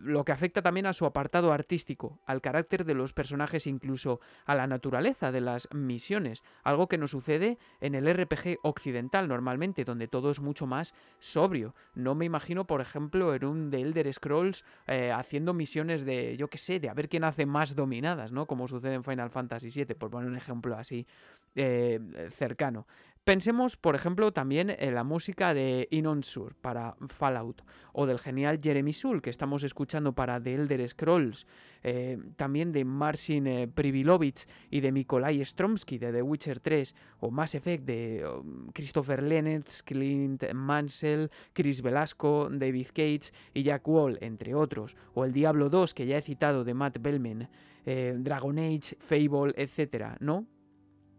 lo 0.02 0.24
que 0.24 0.32
afecta 0.32 0.62
también 0.62 0.86
a 0.86 0.92
su 0.92 1.06
apartado 1.06 1.52
artístico, 1.52 2.20
al 2.26 2.40
carácter 2.40 2.84
de 2.84 2.94
los 2.94 3.12
personajes, 3.12 3.66
incluso 3.66 4.20
a 4.44 4.54
la 4.54 4.66
naturaleza 4.66 5.32
de 5.32 5.40
las 5.40 5.68
misiones, 5.72 6.42
algo 6.62 6.88
que 6.88 6.98
no 6.98 7.08
sucede 7.08 7.58
en 7.80 7.94
el 7.94 8.12
RPG 8.12 8.58
occidental 8.62 9.28
normalmente, 9.28 9.84
donde 9.84 10.08
todo 10.08 10.30
es 10.30 10.40
mucho 10.40 10.66
más 10.66 10.94
sobrio. 11.18 11.74
No 11.94 12.14
me 12.14 12.24
imagino, 12.24 12.66
por 12.66 12.80
ejemplo, 12.80 13.34
en 13.34 13.44
un 13.44 13.70
The 13.70 13.80
Elder 13.80 14.12
Scrolls 14.12 14.64
eh, 14.86 15.10
haciendo 15.12 15.54
misiones 15.54 16.04
de, 16.04 16.36
yo 16.36 16.48
qué 16.48 16.58
sé, 16.58 16.80
de 16.80 16.88
a 16.88 16.94
ver 16.94 17.08
quién 17.08 17.24
hace 17.24 17.46
más 17.46 17.74
dominadas, 17.74 18.32
¿no? 18.32 18.46
Como 18.46 18.68
sucede 18.68 18.94
en 18.94 19.04
Final 19.04 19.30
Fantasy 19.30 19.70
VII, 19.70 19.94
por 19.94 20.10
poner 20.10 20.28
un 20.28 20.36
ejemplo 20.36 20.76
así 20.76 21.06
eh, 21.54 22.00
cercano. 22.30 22.86
Pensemos, 23.24 23.76
por 23.76 23.94
ejemplo, 23.94 24.32
también 24.32 24.74
en 24.76 24.96
la 24.96 25.04
música 25.04 25.54
de 25.54 25.86
Inon 25.92 26.24
Sur 26.24 26.56
para 26.56 26.96
Fallout 27.06 27.62
o 27.92 28.04
del 28.04 28.18
genial 28.18 28.58
Jeremy 28.60 28.92
Soule 28.92 29.20
que 29.20 29.30
estamos 29.30 29.62
escuchando 29.62 30.12
para 30.12 30.42
The 30.42 30.54
Elder 30.54 30.88
Scrolls, 30.88 31.46
eh, 31.84 32.18
también 32.34 32.72
de 32.72 32.84
Marcin 32.84 33.46
eh, 33.46 33.68
Privilovich 33.68 34.48
y 34.70 34.80
de 34.80 34.90
Nikolai 34.90 35.44
Stromsky 35.44 35.98
de 35.98 36.10
The 36.10 36.22
Witcher 36.22 36.58
3 36.58 36.96
o 37.20 37.30
Mass 37.30 37.54
Effect 37.54 37.84
de 37.84 38.26
um, 38.26 38.66
Christopher 38.72 39.22
Lennertz, 39.22 39.84
Clint 39.84 40.52
Mansell, 40.52 41.30
Chris 41.52 41.80
Velasco, 41.80 42.48
David 42.50 42.88
Cage 42.88 43.30
y 43.54 43.62
Jack 43.62 43.86
Wall, 43.86 44.18
entre 44.20 44.56
otros, 44.56 44.96
o 45.14 45.24
el 45.24 45.32
Diablo 45.32 45.70
2 45.70 45.94
que 45.94 46.06
ya 46.06 46.18
he 46.18 46.22
citado 46.22 46.64
de 46.64 46.74
Matt 46.74 46.98
Bellman, 47.00 47.48
eh, 47.86 48.16
Dragon 48.18 48.58
Age, 48.58 48.96
Fable, 48.98 49.54
etc., 49.56 50.16
¿no? 50.18 50.44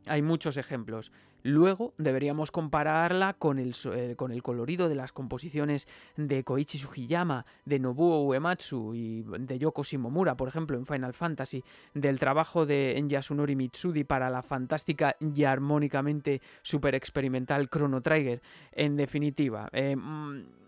Hay 0.05 0.21
muchos 0.21 0.57
ejemplos. 0.57 1.13
Luego 1.43 1.93
deberíamos 1.97 2.51
compararla 2.51 3.33
con 3.33 3.59
el, 3.59 3.75
eh, 3.93 4.15
con 4.15 4.31
el, 4.31 4.41
colorido 4.41 4.87
de 4.87 4.95
las 4.95 5.11
composiciones 5.11 5.87
de 6.15 6.43
Koichi 6.43 6.77
Sugiyama, 6.77 7.45
de 7.65 7.79
Nobuo 7.79 8.23
Uematsu 8.23 8.95
y 8.95 9.23
de 9.23 9.59
Yoko 9.59 9.83
Shimomura, 9.83 10.37
por 10.37 10.47
ejemplo, 10.47 10.77
en 10.77 10.85
Final 10.85 11.13
Fantasy, 11.13 11.63
del 11.93 12.17
trabajo 12.17 12.65
de 12.65 13.03
Yasunori 13.07 13.57
Mitsudi 13.57 14.05
para 14.05 14.29
la 14.29 14.41
fantástica 14.41 15.17
y 15.19 15.43
armónicamente 15.43 16.41
super 16.61 16.95
experimental 16.95 17.69
Chrono 17.69 18.01
Trigger. 18.01 18.41
En 18.71 18.95
definitiva, 18.95 19.69
eh, 19.73 19.95
mm, 19.97 20.62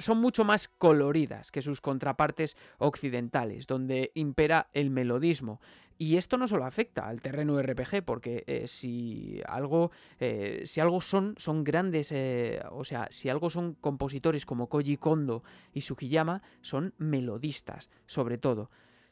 son 0.00 0.20
mucho 0.20 0.44
más 0.44 0.68
coloridas 0.68 1.50
que 1.50 1.62
sus 1.62 1.80
contrapartes 1.80 2.56
occidentales, 2.78 3.66
donde 3.66 4.10
impera 4.14 4.68
el 4.72 4.90
melodismo. 4.90 5.60
Y 5.98 6.16
esto 6.16 6.38
no 6.38 6.48
solo 6.48 6.64
afecta 6.64 7.06
al 7.06 7.20
terreno 7.20 7.60
RPG, 7.60 8.02
porque 8.06 8.42
eh, 8.46 8.66
si 8.66 9.42
algo, 9.46 9.90
eh, 10.18 10.62
si 10.64 10.80
algo 10.80 11.02
son, 11.02 11.34
son 11.36 11.62
grandes, 11.62 12.10
eh, 12.10 12.62
o 12.70 12.84
sea, 12.84 13.06
si 13.10 13.28
algo 13.28 13.50
son 13.50 13.74
compositores 13.74 14.46
como 14.46 14.68
Koji 14.68 14.96
Kondo 14.96 15.44
y 15.74 15.82
Sukiyama, 15.82 16.40
son 16.62 16.94
melodistas, 16.96 17.90
sobre 18.06 18.38
todo. 18.38 18.70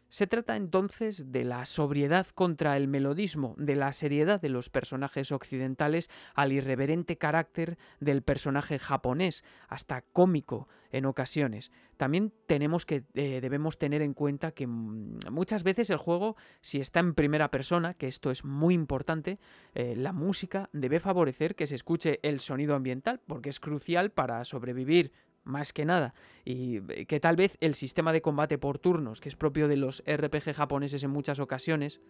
Se 0.08 0.26
trata 0.26 0.56
entonces 0.56 1.32
de 1.32 1.44
la 1.44 1.66
sobriedad 1.66 2.26
contra 2.34 2.78
el 2.78 2.88
melodismo, 2.88 3.54
de 3.58 3.76
la 3.76 3.92
seriedad 3.92 4.40
de 4.40 4.48
los 4.48 4.70
personajes 4.70 5.32
occidentales 5.32 6.08
al 6.34 6.52
irreverente 6.52 7.18
carácter 7.18 7.76
del 8.00 8.22
personaje 8.22 8.78
japonés, 8.78 9.44
hasta 9.68 10.00
cómico 10.00 10.66
en 10.92 11.04
ocasiones. 11.04 11.70
También 11.98 12.32
tenemos 12.46 12.86
que 12.86 13.04
eh, 13.12 13.40
debemos 13.42 13.76
tener 13.76 14.00
en 14.00 14.14
cuenta 14.14 14.52
que 14.52 14.66
mm, 14.66 15.18
muchas 15.30 15.62
veces 15.62 15.90
el 15.90 15.98
juego, 15.98 16.36
si 16.62 16.80
está 16.80 17.00
en 17.00 17.12
primera 17.14 17.50
persona, 17.50 17.92
que 17.92 18.06
esto 18.06 18.30
es 18.30 18.44
muy 18.44 18.72
importante, 18.74 19.38
eh, 19.74 19.94
la 19.94 20.14
música 20.14 20.70
debe 20.72 21.00
favorecer 21.00 21.54
que 21.54 21.66
se 21.66 21.74
escuche 21.74 22.18
el 22.22 22.40
sonido 22.40 22.74
ambiental, 22.74 23.20
porque 23.26 23.50
es 23.50 23.60
crucial 23.60 24.10
para 24.10 24.42
sobrevivir 24.44 25.12
más 25.48 25.72
que 25.72 25.84
nada, 25.84 26.14
y 26.44 26.80
eh, 26.92 27.06
que 27.06 27.20
tal 27.20 27.36
vez 27.36 27.56
el 27.60 27.74
sistema 27.74 28.12
de 28.12 28.22
combate 28.22 28.58
por 28.58 28.78
turnos, 28.78 29.20
que 29.20 29.28
es 29.28 29.36
propio 29.36 29.66
de 29.66 29.76
los 29.76 30.04
RPG 30.06 30.54
japoneses 30.54 31.02
en 31.02 31.10
muchas 31.10 31.40
ocasiones, 31.40 32.00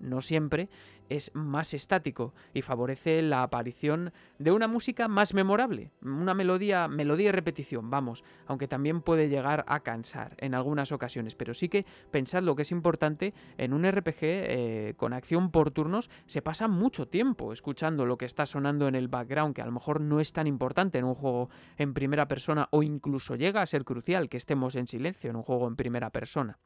no 0.00 0.20
siempre, 0.20 0.68
es 1.08 1.30
más 1.34 1.74
estático 1.74 2.34
y 2.52 2.62
favorece 2.62 3.22
la 3.22 3.42
aparición 3.42 4.12
de 4.38 4.52
una 4.52 4.68
música 4.68 5.08
más 5.08 5.34
memorable, 5.34 5.90
una 6.02 6.34
melodía, 6.34 6.88
melodía 6.88 7.28
y 7.28 7.32
repetición, 7.32 7.90
vamos, 7.90 8.24
aunque 8.46 8.68
también 8.68 9.02
puede 9.02 9.28
llegar 9.28 9.64
a 9.68 9.80
cansar 9.80 10.34
en 10.38 10.54
algunas 10.54 10.92
ocasiones, 10.92 11.34
pero 11.34 11.54
sí 11.54 11.68
que 11.68 11.84
pensad 12.10 12.42
lo 12.42 12.56
que 12.56 12.62
es 12.62 12.70
importante, 12.70 13.34
en 13.58 13.72
un 13.72 13.90
RPG 13.90 14.18
eh, 14.22 14.94
con 14.96 15.12
acción 15.12 15.50
por 15.50 15.70
turnos 15.70 16.10
se 16.26 16.42
pasa 16.42 16.68
mucho 16.68 17.06
tiempo 17.06 17.52
escuchando 17.52 18.06
lo 18.06 18.16
que 18.16 18.26
está 18.26 18.46
sonando 18.46 18.88
en 18.88 18.94
el 18.94 19.08
background, 19.08 19.54
que 19.54 19.62
a 19.62 19.66
lo 19.66 19.72
mejor 19.72 20.00
no 20.00 20.20
es 20.20 20.32
tan 20.32 20.46
importante 20.46 20.98
en 20.98 21.04
un 21.04 21.14
juego 21.14 21.50
en 21.76 21.94
primera 21.94 22.28
persona 22.28 22.68
o 22.70 22.82
incluso 22.82 23.36
llega 23.36 23.62
a 23.62 23.66
ser 23.66 23.84
crucial 23.84 24.28
que 24.28 24.36
estemos 24.36 24.76
en 24.76 24.86
silencio 24.86 25.30
en 25.30 25.36
un 25.36 25.42
juego 25.42 25.68
en 25.68 25.76
primera 25.76 26.10
persona. 26.10 26.58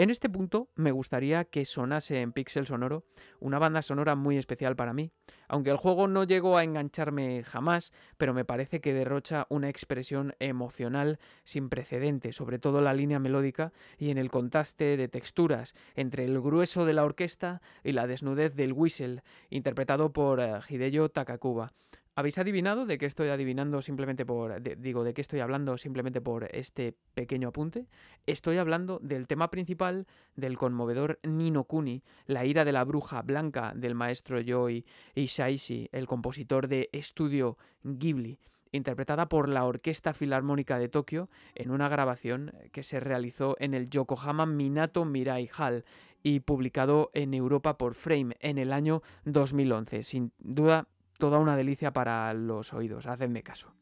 En 0.00 0.08
este 0.08 0.30
punto 0.30 0.70
me 0.76 0.92
gustaría 0.92 1.44
que 1.44 1.66
sonase 1.66 2.22
en 2.22 2.32
Pixel 2.32 2.66
Sonoro 2.66 3.04
una 3.38 3.58
banda 3.58 3.82
sonora 3.82 4.14
muy 4.14 4.38
especial 4.38 4.74
para 4.74 4.94
mí, 4.94 5.12
aunque 5.46 5.68
el 5.68 5.76
juego 5.76 6.08
no 6.08 6.24
llegó 6.24 6.56
a 6.56 6.64
engancharme 6.64 7.44
jamás, 7.44 7.92
pero 8.16 8.32
me 8.32 8.46
parece 8.46 8.80
que 8.80 8.94
derrocha 8.94 9.46
una 9.50 9.68
expresión 9.68 10.34
emocional 10.38 11.18
sin 11.44 11.68
precedente, 11.68 12.32
sobre 12.32 12.58
todo 12.58 12.80
la 12.80 12.94
línea 12.94 13.18
melódica 13.18 13.74
y 13.98 14.08
en 14.08 14.16
el 14.16 14.30
contraste 14.30 14.96
de 14.96 15.08
texturas 15.08 15.74
entre 15.94 16.24
el 16.24 16.40
grueso 16.40 16.86
de 16.86 16.94
la 16.94 17.04
orquesta 17.04 17.60
y 17.84 17.92
la 17.92 18.06
desnudez 18.06 18.54
del 18.54 18.72
whistle, 18.72 19.22
interpretado 19.50 20.14
por 20.14 20.40
eh, 20.40 20.60
Hideyo 20.66 21.10
Takakuba. 21.10 21.72
¿Habéis 22.16 22.38
adivinado 22.38 22.86
de 22.86 22.98
qué 22.98 23.06
estoy 23.06 23.28
adivinando 23.28 23.80
simplemente 23.82 24.26
por. 24.26 24.60
digo, 24.60 25.04
de 25.04 25.14
qué 25.14 25.20
estoy 25.20 25.40
hablando 25.40 25.78
simplemente 25.78 26.20
por 26.20 26.48
este 26.54 26.96
pequeño 27.14 27.48
apunte? 27.48 27.86
Estoy 28.26 28.58
hablando 28.58 28.98
del 29.00 29.28
tema 29.28 29.50
principal 29.50 30.06
del 30.34 30.58
conmovedor 30.58 31.20
Nino 31.22 31.64
Kuni, 31.64 32.02
La 32.26 32.44
ira 32.44 32.64
de 32.64 32.72
la 32.72 32.84
bruja 32.84 33.22
blanca 33.22 33.72
del 33.76 33.94
maestro 33.94 34.40
Yoi 34.40 34.84
Ishaishi, 35.14 35.88
el 35.92 36.06
compositor 36.06 36.66
de 36.66 36.90
Estudio 36.92 37.56
Ghibli, 37.84 38.40
interpretada 38.72 39.28
por 39.28 39.48
la 39.48 39.64
Orquesta 39.64 40.12
Filarmónica 40.12 40.78
de 40.78 40.88
Tokio 40.88 41.30
en 41.54 41.70
una 41.70 41.88
grabación 41.88 42.52
que 42.72 42.82
se 42.82 42.98
realizó 42.98 43.56
en 43.60 43.72
el 43.72 43.88
Yokohama 43.88 44.46
Minato 44.46 45.04
Mirai 45.04 45.48
Hall 45.56 45.84
y 46.22 46.40
publicado 46.40 47.10
en 47.14 47.34
Europa 47.34 47.78
por 47.78 47.94
Frame 47.94 48.36
en 48.40 48.58
el 48.58 48.72
año 48.72 49.02
2011. 49.24 50.02
Sin 50.02 50.32
duda 50.38 50.88
toda 51.20 51.38
una 51.38 51.54
delicia 51.54 51.92
para 51.92 52.34
los 52.34 52.72
oídos, 52.72 53.06
hacedme 53.06 53.44
caso. 53.44 53.72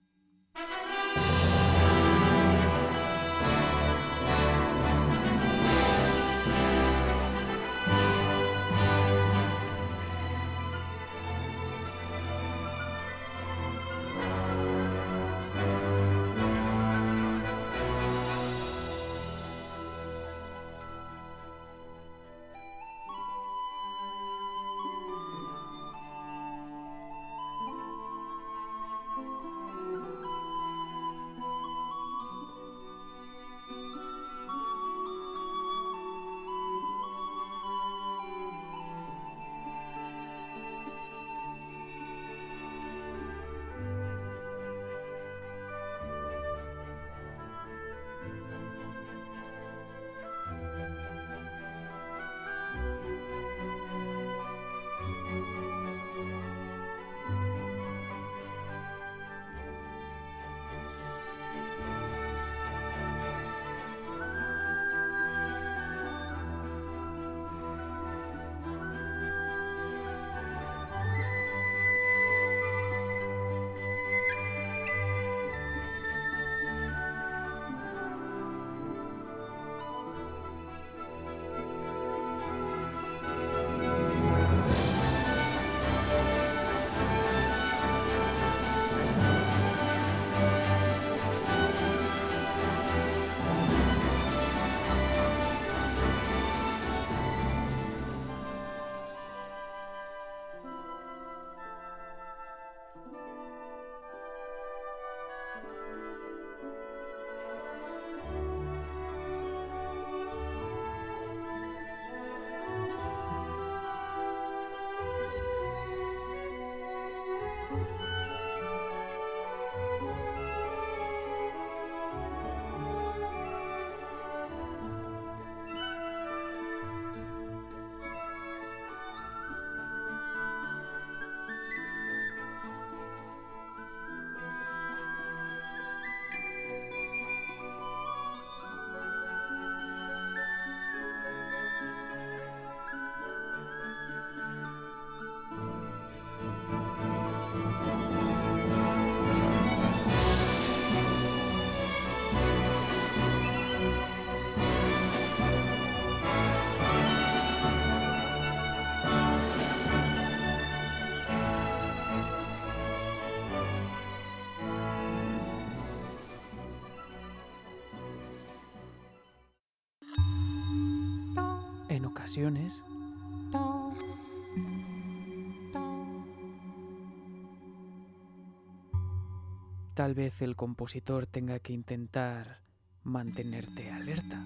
Tal 179.99 180.14
vez 180.14 180.43
el 180.43 180.55
compositor 180.55 181.26
tenga 181.26 181.59
que 181.59 181.72
intentar 181.72 182.61
mantenerte 183.03 183.91
alerta. 183.91 184.45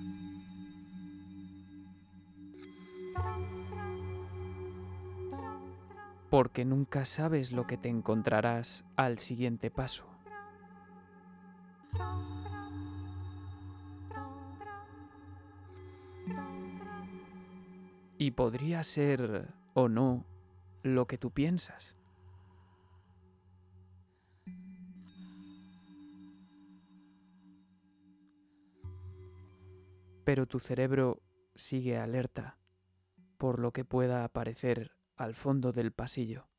Porque 6.31 6.65
nunca 6.65 7.05
sabes 7.05 7.53
lo 7.53 7.67
que 7.67 7.77
te 7.77 7.91
encontrarás 7.91 8.87
al 8.97 9.19
siguiente 9.19 9.71
paso. 9.71 10.12
Podría 18.35 18.83
ser 18.83 19.55
o 19.75 19.89
no 19.89 20.27
lo 20.83 21.07
que 21.07 21.19
tú 21.19 21.31
piensas. 21.31 21.97
pero 30.25 30.47
tu 30.47 30.59
cerebro 30.59 31.21
sigue 31.55 31.99
alerta 31.99 32.59
por 33.39 33.59
lo 33.59 33.73
que 33.73 33.85
pueda 33.85 34.25
aparecer 34.25 34.93
al 35.17 35.35
fondo 35.35 35.73
del 35.73 35.93
pasillo. 35.93 36.52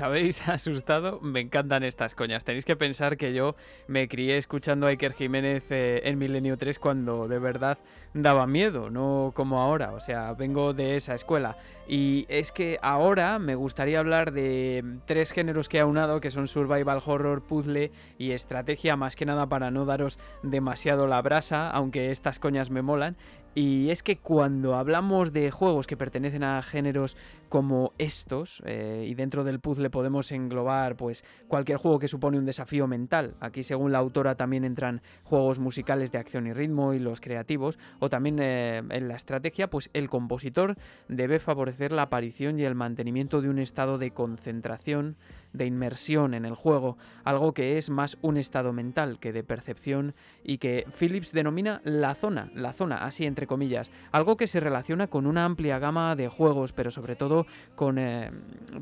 ¿Os 0.00 0.04
habéis 0.04 0.40
asustado? 0.48 1.20
Me 1.20 1.40
encantan 1.40 1.82
estas 1.82 2.14
coñas. 2.14 2.42
Tenéis 2.42 2.64
que 2.64 2.74
pensar 2.74 3.18
que 3.18 3.34
yo 3.34 3.54
me 3.86 4.08
crié 4.08 4.38
escuchando 4.38 4.86
a 4.86 4.88
Iker 4.88 5.12
Jiménez 5.12 5.70
eh, 5.70 6.00
en 6.04 6.16
Milenio 6.18 6.56
3 6.56 6.78
cuando 6.78 7.28
de 7.28 7.38
verdad 7.38 7.76
daba 8.14 8.46
miedo, 8.46 8.88
no 8.88 9.32
como 9.34 9.60
ahora. 9.60 9.92
O 9.92 10.00
sea, 10.00 10.32
vengo 10.32 10.72
de 10.72 10.96
esa 10.96 11.14
escuela. 11.14 11.58
Y 11.86 12.24
es 12.28 12.50
que 12.50 12.78
ahora 12.80 13.38
me 13.38 13.56
gustaría 13.56 13.98
hablar 13.98 14.32
de 14.32 14.84
tres 15.06 15.32
géneros 15.32 15.68
que 15.68 15.78
he 15.78 15.80
aunado, 15.80 16.20
que 16.20 16.30
son 16.30 16.48
survival 16.48 17.00
horror, 17.04 17.42
puzzle 17.42 17.90
y 18.16 18.30
estrategia, 18.30 18.96
más 18.96 19.16
que 19.16 19.26
nada 19.26 19.48
para 19.48 19.70
no 19.70 19.84
daros 19.84 20.18
demasiado 20.42 21.08
la 21.08 21.20
brasa, 21.20 21.68
aunque 21.68 22.10
estas 22.10 22.38
coñas 22.38 22.70
me 22.70 22.80
molan. 22.80 23.16
Y 23.54 23.90
es 23.90 24.04
que 24.04 24.16
cuando 24.16 24.76
hablamos 24.76 25.32
de 25.32 25.50
juegos 25.50 25.88
que 25.88 25.96
pertenecen 25.96 26.44
a 26.44 26.62
géneros 26.62 27.16
como 27.48 27.92
estos, 27.98 28.62
eh, 28.64 29.06
y 29.08 29.14
dentro 29.14 29.42
del 29.42 29.58
puzzle 29.58 29.90
podemos 29.90 30.30
englobar 30.30 30.96
pues 30.96 31.24
cualquier 31.48 31.78
juego 31.78 31.98
que 31.98 32.06
supone 32.06 32.38
un 32.38 32.46
desafío 32.46 32.86
mental. 32.86 33.34
Aquí 33.40 33.64
según 33.64 33.90
la 33.90 33.98
autora 33.98 34.36
también 34.36 34.64
entran 34.64 35.02
juegos 35.24 35.58
musicales 35.58 36.12
de 36.12 36.18
acción 36.18 36.46
y 36.46 36.52
ritmo 36.52 36.94
y 36.94 37.00
los 37.00 37.20
creativos, 37.20 37.78
o 37.98 38.08
también 38.08 38.38
eh, 38.40 38.82
en 38.88 39.08
la 39.08 39.16
estrategia, 39.16 39.68
pues 39.68 39.90
el 39.94 40.08
compositor 40.08 40.76
debe 41.08 41.40
favorecer 41.40 41.90
la 41.90 42.02
aparición 42.02 42.60
y 42.60 42.62
el 42.62 42.76
mantenimiento 42.76 43.42
de 43.42 43.48
un 43.48 43.58
estado 43.58 43.98
de 43.98 44.12
concentración 44.12 45.16
de 45.52 45.66
inmersión 45.66 46.34
en 46.34 46.44
el 46.44 46.54
juego, 46.54 46.96
algo 47.24 47.52
que 47.52 47.78
es 47.78 47.90
más 47.90 48.18
un 48.22 48.36
estado 48.36 48.72
mental 48.72 49.18
que 49.18 49.32
de 49.32 49.42
percepción 49.42 50.14
y 50.44 50.58
que 50.58 50.86
Phillips 50.98 51.32
denomina 51.32 51.80
la 51.84 52.14
zona, 52.14 52.50
la 52.54 52.72
zona, 52.72 53.04
así 53.04 53.26
entre 53.26 53.46
comillas, 53.46 53.90
algo 54.12 54.36
que 54.36 54.46
se 54.46 54.60
relaciona 54.60 55.08
con 55.08 55.26
una 55.26 55.44
amplia 55.44 55.78
gama 55.78 56.16
de 56.16 56.28
juegos, 56.28 56.72
pero 56.72 56.90
sobre 56.90 57.16
todo 57.16 57.46
con, 57.74 57.98
eh, 57.98 58.30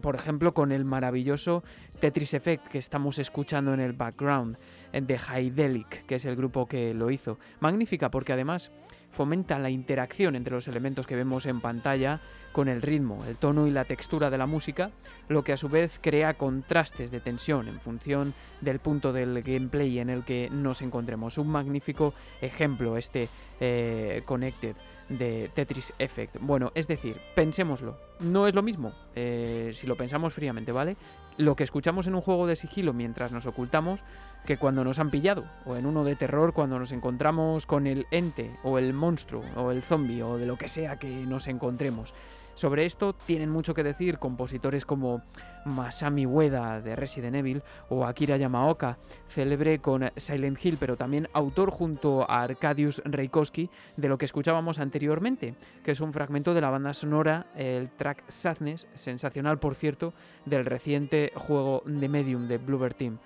por 0.00 0.14
ejemplo, 0.14 0.54
con 0.54 0.72
el 0.72 0.84
maravilloso 0.84 1.62
Tetris 2.00 2.34
Effect 2.34 2.68
que 2.68 2.78
estamos 2.78 3.18
escuchando 3.18 3.74
en 3.74 3.80
el 3.80 3.92
background 3.92 4.56
eh, 4.92 5.00
de 5.00 5.18
Hydraulic, 5.18 6.06
que 6.06 6.16
es 6.16 6.24
el 6.24 6.36
grupo 6.36 6.66
que 6.66 6.94
lo 6.94 7.10
hizo. 7.10 7.38
Magnífica 7.60 8.10
porque 8.10 8.32
además 8.32 8.70
fomenta 9.10 9.58
la 9.58 9.70
interacción 9.70 10.36
entre 10.36 10.54
los 10.54 10.68
elementos 10.68 11.06
que 11.06 11.16
vemos 11.16 11.46
en 11.46 11.60
pantalla 11.60 12.20
con 12.52 12.68
el 12.68 12.82
ritmo, 12.82 13.24
el 13.26 13.36
tono 13.36 13.66
y 13.66 13.70
la 13.70 13.84
textura 13.84 14.30
de 14.30 14.38
la 14.38 14.46
música, 14.46 14.90
lo 15.28 15.44
que 15.44 15.52
a 15.52 15.56
su 15.56 15.68
vez 15.68 15.98
crea 16.00 16.34
contrastes 16.34 17.10
de 17.10 17.20
tensión 17.20 17.68
en 17.68 17.78
función 17.78 18.34
del 18.60 18.80
punto 18.80 19.12
del 19.12 19.42
gameplay 19.42 19.98
en 19.98 20.10
el 20.10 20.24
que 20.24 20.48
nos 20.50 20.82
encontremos. 20.82 21.38
Un 21.38 21.48
magnífico 21.48 22.14
ejemplo 22.40 22.96
este 22.96 23.28
eh, 23.60 24.22
Connected 24.24 24.76
de 25.08 25.50
Tetris 25.54 25.92
Effect. 25.98 26.36
Bueno, 26.40 26.72
es 26.74 26.88
decir, 26.88 27.20
pensémoslo, 27.34 27.96
no 28.20 28.46
es 28.46 28.54
lo 28.54 28.62
mismo, 28.62 28.92
eh, 29.14 29.70
si 29.72 29.86
lo 29.86 29.96
pensamos 29.96 30.34
fríamente, 30.34 30.72
¿vale? 30.72 30.96
Lo 31.36 31.54
que 31.54 31.64
escuchamos 31.64 32.06
en 32.08 32.14
un 32.14 32.20
juego 32.20 32.46
de 32.46 32.56
sigilo 32.56 32.92
mientras 32.92 33.30
nos 33.30 33.46
ocultamos 33.46 34.00
que 34.46 34.56
cuando 34.56 34.84
nos 34.84 34.98
han 34.98 35.10
pillado, 35.10 35.44
o 35.66 35.76
en 35.76 35.86
uno 35.86 36.04
de 36.04 36.16
terror 36.16 36.52
cuando 36.52 36.78
nos 36.78 36.92
encontramos 36.92 37.66
con 37.66 37.86
el 37.86 38.06
ente, 38.10 38.50
o 38.62 38.78
el 38.78 38.94
monstruo, 38.94 39.42
o 39.56 39.70
el 39.70 39.82
zombie, 39.82 40.22
o 40.22 40.38
de 40.38 40.46
lo 40.46 40.56
que 40.56 40.68
sea 40.68 40.98
que 40.98 41.08
nos 41.08 41.48
encontremos. 41.48 42.14
Sobre 42.58 42.86
esto 42.86 43.12
tienen 43.12 43.50
mucho 43.50 43.72
que 43.72 43.84
decir 43.84 44.18
compositores 44.18 44.84
como 44.84 45.22
Masami 45.64 46.26
Ueda 46.26 46.80
de 46.80 46.96
Resident 46.96 47.36
Evil 47.36 47.62
o 47.88 48.04
Akira 48.04 48.36
Yamaoka, 48.36 48.98
célebre 49.28 49.78
con 49.78 50.10
Silent 50.16 50.58
Hill, 50.64 50.76
pero 50.76 50.96
también 50.96 51.28
autor 51.34 51.70
junto 51.70 52.28
a 52.28 52.42
Arkadiusz 52.42 53.00
Reikowski 53.04 53.70
de 53.96 54.08
lo 54.08 54.18
que 54.18 54.24
escuchábamos 54.24 54.80
anteriormente, 54.80 55.54
que 55.84 55.92
es 55.92 56.00
un 56.00 56.12
fragmento 56.12 56.52
de 56.52 56.60
la 56.60 56.70
banda 56.70 56.94
sonora, 56.94 57.46
el 57.54 57.90
track 57.90 58.24
Sadness, 58.26 58.88
sensacional 58.94 59.60
por 59.60 59.76
cierto, 59.76 60.12
del 60.44 60.64
reciente 60.64 61.30
juego 61.36 61.84
de 61.86 62.08
Medium 62.08 62.48
de 62.48 62.58
Bluebird 62.58 62.96
Team. 62.96 63.18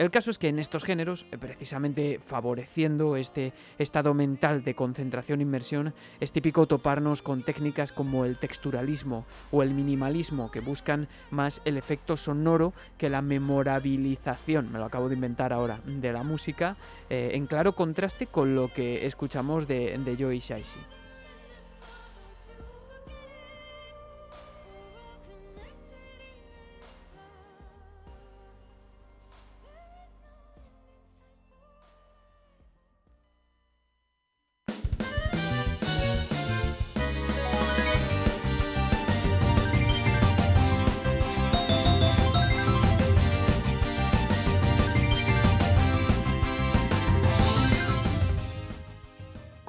El 0.00 0.10
caso 0.10 0.30
es 0.30 0.38
que 0.38 0.48
en 0.48 0.58
estos 0.58 0.84
géneros, 0.84 1.26
eh, 1.30 1.36
precisamente 1.36 2.20
favoreciendo 2.26 3.16
este 3.16 3.52
estado 3.76 4.14
mental 4.14 4.64
de 4.64 4.74
concentración 4.74 5.42
e 5.42 5.92
es 6.20 6.32
típico 6.32 6.64
toparnos 6.64 7.20
con 7.20 7.42
técnicas 7.42 7.92
como 7.92 8.24
el 8.24 8.38
texturalismo 8.38 9.26
o 9.52 9.62
el 9.62 9.74
minimalismo, 9.74 10.50
que 10.50 10.60
buscan 10.60 11.06
más 11.30 11.60
el 11.66 11.76
efecto 11.76 12.16
sonoro 12.16 12.72
que 12.96 13.10
la 13.10 13.20
memorabilización, 13.20 14.72
me 14.72 14.78
lo 14.78 14.86
acabo 14.86 15.10
de 15.10 15.16
inventar 15.16 15.52
ahora, 15.52 15.80
de 15.84 16.12
la 16.14 16.22
música, 16.22 16.78
eh, 17.10 17.32
en 17.34 17.46
claro 17.46 17.74
contraste 17.74 18.26
con 18.26 18.54
lo 18.54 18.72
que 18.72 19.04
escuchamos 19.04 19.68
de, 19.68 19.98
de 19.98 20.16
Joey. 20.16 20.40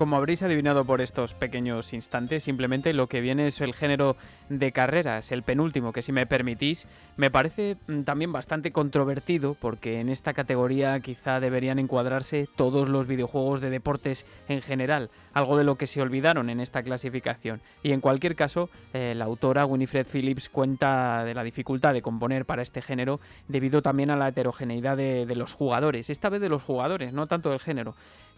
Como 0.02 0.16
habréis 0.16 0.41
adivinado 0.41 0.84
por 0.84 0.99
estos 0.99 1.36
pequeños 1.36 1.93
instantes, 1.93 2.41
simplemente 2.41 2.91
lo 2.91 3.06
que 3.06 3.22
viene 3.22 3.45
es 3.45 3.62
el 3.62 3.76
género 3.76 4.16
de 4.49 4.72
carreras, 4.72 5.32
el 5.32 5.43
penúltimo, 5.43 5.93
que 5.93 6.02
si 6.02 6.12
me 6.12 6.26
permitís, 6.26 6.88
me 7.18 7.30
parece 7.30 7.78
mm, 7.86 8.02
también 8.02 8.32
bastante 8.32 8.72
controvertido 8.72 9.56
porque 9.62 9.99
en 9.99 10.10
esta 10.10 10.34
categoría 10.34 10.99
quizá 11.02 11.39
deberían 11.39 11.78
encuadrarse 11.78 12.49
todos 12.56 12.89
los 12.89 13.06
videojuegos 13.06 13.62
de 13.62 13.70
deportes 13.70 14.26
en 14.49 14.64
general, 14.64 15.12
algo 15.34 15.56
de 15.56 15.66
lo 15.66 15.76
que 15.76 15.86
se 15.86 16.02
olvidaron 16.02 16.49
en 16.49 16.62
esta 16.62 16.82
clasificación. 16.82 17.62
Y 17.84 17.91
en 17.91 18.02
cualquier 18.02 18.36
caso, 18.36 18.72
eh, 18.95 19.14
la 19.16 19.26
autora 19.26 19.68
Winifred 19.68 20.08
Phillips 20.12 20.49
cuenta 20.49 21.24
de 21.26 21.36
la 21.36 21.43
dificultad 21.43 21.93
de 21.93 22.02
componer 22.02 22.45
para 22.45 22.64
este 22.64 22.82
género 22.82 23.20
debido 23.47 23.84
también 23.84 24.10
a 24.10 24.16
la 24.16 24.30
heterogeneidad 24.30 24.97
de, 24.97 25.28
de 25.28 25.36
los 25.36 25.54
jugadores, 25.54 26.10
esta 26.10 26.30
vez 26.30 26.41
de 26.41 26.49
los 26.49 26.64
jugadores, 26.64 27.14
no 27.14 27.28
tanto 27.28 27.52
del 27.52 27.60
género 27.60 27.93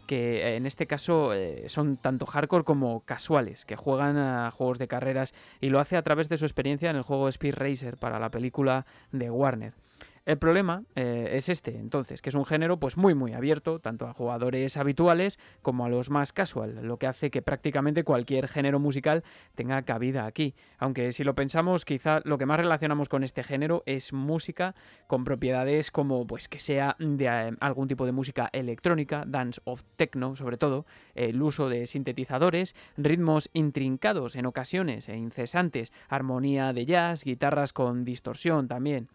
que 0.08 0.42
eh, 0.42 0.56
en 0.56 0.66
este 0.66 0.88
caso 0.88 1.34
eh, 1.34 1.64
son 1.68 1.98
tanto 1.98 2.26
hardcore 2.26 2.64
como 2.64 3.02
casuales, 3.02 3.66
que 3.66 3.76
juegan 3.76 4.18
a 4.18 4.52
juegos 4.52 4.80
de 4.80 4.88
carreras 4.88 5.34
y 5.62 5.70
lo 5.70 5.80
hace 5.80 5.98
a 5.98 6.02
través 6.04 6.30
de 6.30 6.38
su 6.38 6.46
experiencia 6.46 6.90
en 6.90 6.96
el 6.96 7.04
juego 7.04 7.30
Speed 7.30 7.56
Racer 7.56 7.98
para 7.98 8.20
la 8.20 8.30
película 8.30 8.86
de 9.12 9.30
Warner. 9.30 9.74
El 10.26 10.38
problema 10.38 10.84
eh, 10.96 11.32
es 11.34 11.50
este, 11.50 11.76
entonces, 11.78 12.22
que 12.22 12.30
es 12.30 12.36
un 12.36 12.46
género 12.46 12.80
pues 12.80 12.96
muy 12.96 13.14
muy 13.14 13.34
abierto, 13.34 13.80
tanto 13.80 14.08
a 14.08 14.14
jugadores 14.14 14.78
habituales 14.78 15.38
como 15.62 15.84
a 15.84 15.90
los 15.90 16.10
más 16.10 16.32
casual, 16.32 16.80
lo 16.82 16.98
que 16.98 17.08
hace 17.08 17.30
que 17.30 17.42
prácticamente 17.42 18.06
cualquier 18.06 18.48
género 18.48 18.80
musical 18.80 19.26
tenga 19.54 19.82
cabida 19.82 20.26
aquí. 20.26 20.56
Aunque 20.78 21.12
si 21.12 21.26
lo 21.26 21.36
pensamos, 21.36 21.84
quizá 21.84 22.22
lo 22.24 22.38
que 22.38 22.46
más 22.46 22.58
relacionamos 22.58 23.10
con 23.10 23.26
este 23.26 23.44
género 23.44 23.84
es 23.86 24.14
música 24.14 24.76
con 25.08 25.26
propiedades 25.26 25.92
como 25.92 26.26
pues 26.26 26.48
que 26.48 26.60
sea 26.60 26.96
de 27.00 27.26
eh, 27.26 27.52
algún 27.60 27.90
tipo 27.90 28.06
de 28.06 28.14
música 28.14 28.50
electrónica, 28.54 29.26
dance 29.28 29.60
o 29.66 29.78
techno 29.98 30.38
sobre 30.38 30.58
todo, 30.58 30.86
el 31.16 31.42
uso 31.42 31.68
de 31.68 31.86
sintetizadores, 31.86 32.76
ritmos 32.96 33.50
intrincados 33.52 34.38
en 34.38 34.46
ocasiones 34.46 35.10
e 35.10 35.18
incesantes, 35.18 35.92
armonía 36.08 36.72
de 36.72 36.86
jazz, 36.86 37.26
guitarras 37.26 37.74
con 37.74 38.04
distorsión 38.06 38.70
también. 38.70 39.10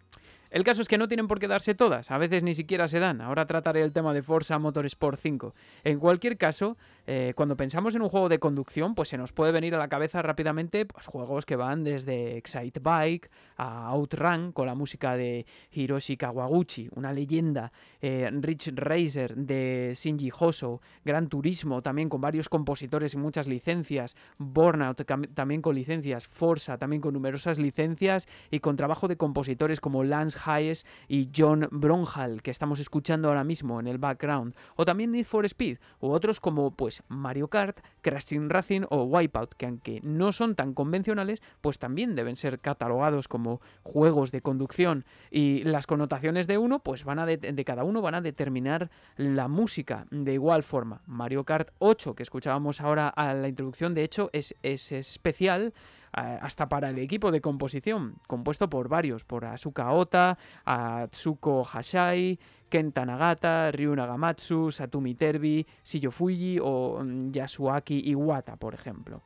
El 0.50 0.64
caso 0.64 0.80
es 0.80 0.88
que 0.88 0.96
no 0.96 1.08
tienen 1.08 1.28
por 1.28 1.38
qué 1.38 1.46
darse 1.46 1.74
todas, 1.74 2.10
a 2.10 2.18
veces 2.18 2.42
ni 2.42 2.54
siquiera 2.54 2.88
se 2.88 2.98
dan. 2.98 3.20
Ahora 3.20 3.46
trataré 3.46 3.82
el 3.82 3.92
tema 3.92 4.14
de 4.14 4.22
Forza 4.22 4.58
Motorsport 4.58 5.18
5. 5.20 5.54
En 5.84 5.98
cualquier 5.98 6.38
caso, 6.38 6.76
eh, 7.10 7.32
cuando 7.34 7.56
pensamos 7.56 7.94
en 7.94 8.02
un 8.02 8.10
juego 8.10 8.28
de 8.28 8.38
conducción, 8.38 8.94
pues 8.94 9.08
se 9.08 9.16
nos 9.16 9.32
puede 9.32 9.50
venir 9.50 9.74
a 9.74 9.78
la 9.78 9.88
cabeza 9.88 10.20
rápidamente 10.20 10.84
pues, 10.84 11.06
juegos 11.06 11.46
que 11.46 11.56
van 11.56 11.82
desde 11.82 12.36
Excite 12.36 12.80
Bike 12.80 13.30
a 13.56 13.86
Outrun 13.86 14.52
con 14.52 14.66
la 14.66 14.74
música 14.74 15.16
de 15.16 15.46
Hiroshi 15.72 16.18
Kawaguchi, 16.18 16.90
una 16.96 17.14
leyenda, 17.14 17.72
eh, 18.02 18.28
Rich 18.30 18.72
Racer 18.74 19.34
de 19.36 19.94
Shinji 19.96 20.30
Hoso, 20.38 20.82
Gran 21.02 21.28
Turismo 21.28 21.80
también 21.80 22.10
con 22.10 22.20
varios 22.20 22.50
compositores 22.50 23.14
y 23.14 23.16
muchas 23.16 23.46
licencias, 23.46 24.14
Burnout 24.36 25.02
también 25.32 25.62
con 25.62 25.74
licencias, 25.76 26.26
Forza 26.26 26.76
también 26.76 27.00
con 27.00 27.14
numerosas 27.14 27.58
licencias 27.58 28.28
y 28.50 28.60
con 28.60 28.76
trabajo 28.76 29.08
de 29.08 29.16
compositores 29.16 29.80
como 29.80 30.04
Lance 30.04 30.38
Hayes 30.44 30.84
y 31.08 31.30
John 31.34 31.68
Bronhal, 31.70 32.42
que 32.42 32.50
estamos 32.50 32.80
escuchando 32.80 33.28
ahora 33.28 33.44
mismo 33.44 33.80
en 33.80 33.86
el 33.86 33.96
background, 33.96 34.54
o 34.76 34.84
también 34.84 35.12
Need 35.12 35.24
for 35.24 35.46
Speed, 35.46 35.78
u 36.00 36.10
otros 36.10 36.38
como 36.38 36.70
pues 36.70 36.97
Mario 37.08 37.48
Kart, 37.48 37.80
Crash 38.02 38.26
Team 38.26 38.48
Racing 38.48 38.82
o 38.90 39.04
Wipeout, 39.04 39.54
que 39.54 39.66
aunque 39.66 40.00
no 40.02 40.32
son 40.32 40.54
tan 40.54 40.74
convencionales, 40.74 41.40
pues 41.60 41.78
también 41.78 42.14
deben 42.14 42.36
ser 42.36 42.58
catalogados 42.60 43.28
como 43.28 43.60
juegos 43.82 44.32
de 44.32 44.40
conducción 44.40 45.04
y 45.30 45.62
las 45.64 45.86
connotaciones 45.86 46.46
de 46.46 46.58
uno, 46.58 46.80
pues 46.80 47.04
van 47.04 47.18
a 47.18 47.26
de, 47.26 47.64
cada 47.64 47.84
uno 47.84 48.02
van 48.02 48.14
a 48.14 48.20
determinar 48.20 48.90
la 49.16 49.48
música 49.48 50.06
de 50.10 50.34
igual 50.34 50.62
forma. 50.62 51.02
Mario 51.06 51.44
Kart 51.44 51.70
8, 51.78 52.14
que 52.14 52.22
escuchábamos 52.22 52.80
ahora 52.80 53.08
a 53.08 53.34
la 53.34 53.48
introducción, 53.48 53.94
de 53.94 54.04
hecho 54.04 54.30
es, 54.32 54.54
es 54.62 54.92
especial 54.92 55.72
hasta 56.12 56.68
para 56.68 56.90
el 56.90 56.98
equipo 56.98 57.30
de 57.30 57.40
composición, 57.40 58.16
compuesto 58.26 58.68
por 58.70 58.88
varios, 58.88 59.24
por 59.24 59.44
Asuka 59.44 59.92
Ota, 59.92 60.38
Atsuko 60.64 61.64
Hashai, 61.64 62.38
Kenta 62.68 63.04
Nagata, 63.04 63.70
Ryu 63.72 63.94
Nagamatsu, 63.94 64.70
Satumi 64.70 65.14
Terbi, 65.14 65.66
Shiyo 65.84 66.10
Fuji 66.10 66.58
o 66.60 67.00
mm, 67.02 67.32
Yasuaki 67.32 68.00
Iwata, 68.10 68.56
por 68.56 68.74
ejemplo. 68.74 69.22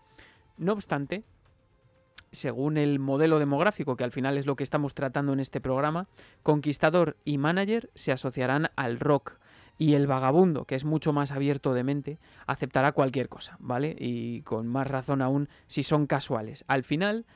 No 0.59 0.73
obstante, 0.73 1.25
según 2.31 2.77
el 2.77 2.99
modelo 2.99 3.39
demográfico, 3.39 3.97
que 3.97 4.05
al 4.05 4.13
final 4.13 4.39
es 4.39 4.47
lo 4.47 4.57
que 4.57 4.65
estamos 4.65 4.95
tratando 4.95 5.33
en 5.33 5.41
este 5.41 5.61
programa, 5.61 6.09
Conquistador 6.43 7.17
y 7.25 7.39
Manager 7.39 7.91
se 7.95 8.13
asociarán 8.13 8.69
al 8.77 9.01
rock, 9.01 9.39
y 9.79 9.95
el 9.95 10.07
vagabundo, 10.07 10.65
que 10.65 10.75
es 10.75 10.85
mucho 10.85 11.13
más 11.13 11.33
abierto 11.33 11.75
de 11.75 11.85
mente, 11.85 12.21
aceptará 12.47 12.93
cualquier 12.93 13.29
cosa, 13.29 13.57
¿vale? 13.59 13.97
Y 13.99 14.43
con 14.43 14.69
más 14.69 14.87
razón 14.87 15.23
aún 15.23 15.49
si 15.67 15.83
son 15.83 16.07
casuales. 16.07 16.65
Al 16.69 16.85
final, 16.85 17.27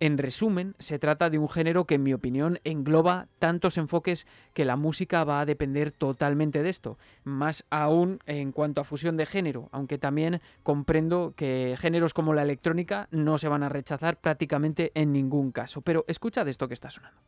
en 0.00 0.18
resumen, 0.18 0.74
se 0.78 0.98
trata 0.98 1.30
de 1.30 1.38
un 1.38 1.48
género 1.48 1.84
que 1.84 1.96
en 1.96 2.02
mi 2.02 2.14
opinión 2.14 2.58
engloba 2.64 3.28
tantos 3.38 3.76
enfoques 3.76 4.26
que 4.54 4.64
la 4.64 4.76
música 4.76 5.24
va 5.24 5.40
a 5.40 5.46
depender 5.46 5.92
totalmente 5.92 6.62
de 6.62 6.70
esto, 6.70 6.98
más 7.22 7.66
aún 7.70 8.18
en 8.26 8.52
cuanto 8.52 8.80
a 8.80 8.84
fusión 8.84 9.18
de 9.18 9.26
género, 9.26 9.68
aunque 9.72 9.98
también 9.98 10.40
comprendo 10.62 11.34
que 11.36 11.76
géneros 11.78 12.14
como 12.14 12.32
la 12.32 12.42
electrónica 12.42 13.08
no 13.10 13.36
se 13.38 13.48
van 13.48 13.62
a 13.62 13.68
rechazar 13.68 14.16
prácticamente 14.18 14.90
en 14.94 15.12
ningún 15.12 15.52
caso. 15.52 15.82
Pero 15.82 16.04
escucha 16.08 16.44
de 16.44 16.50
esto 16.50 16.66
que 16.66 16.74
está 16.74 16.88
sonando. 16.88 17.20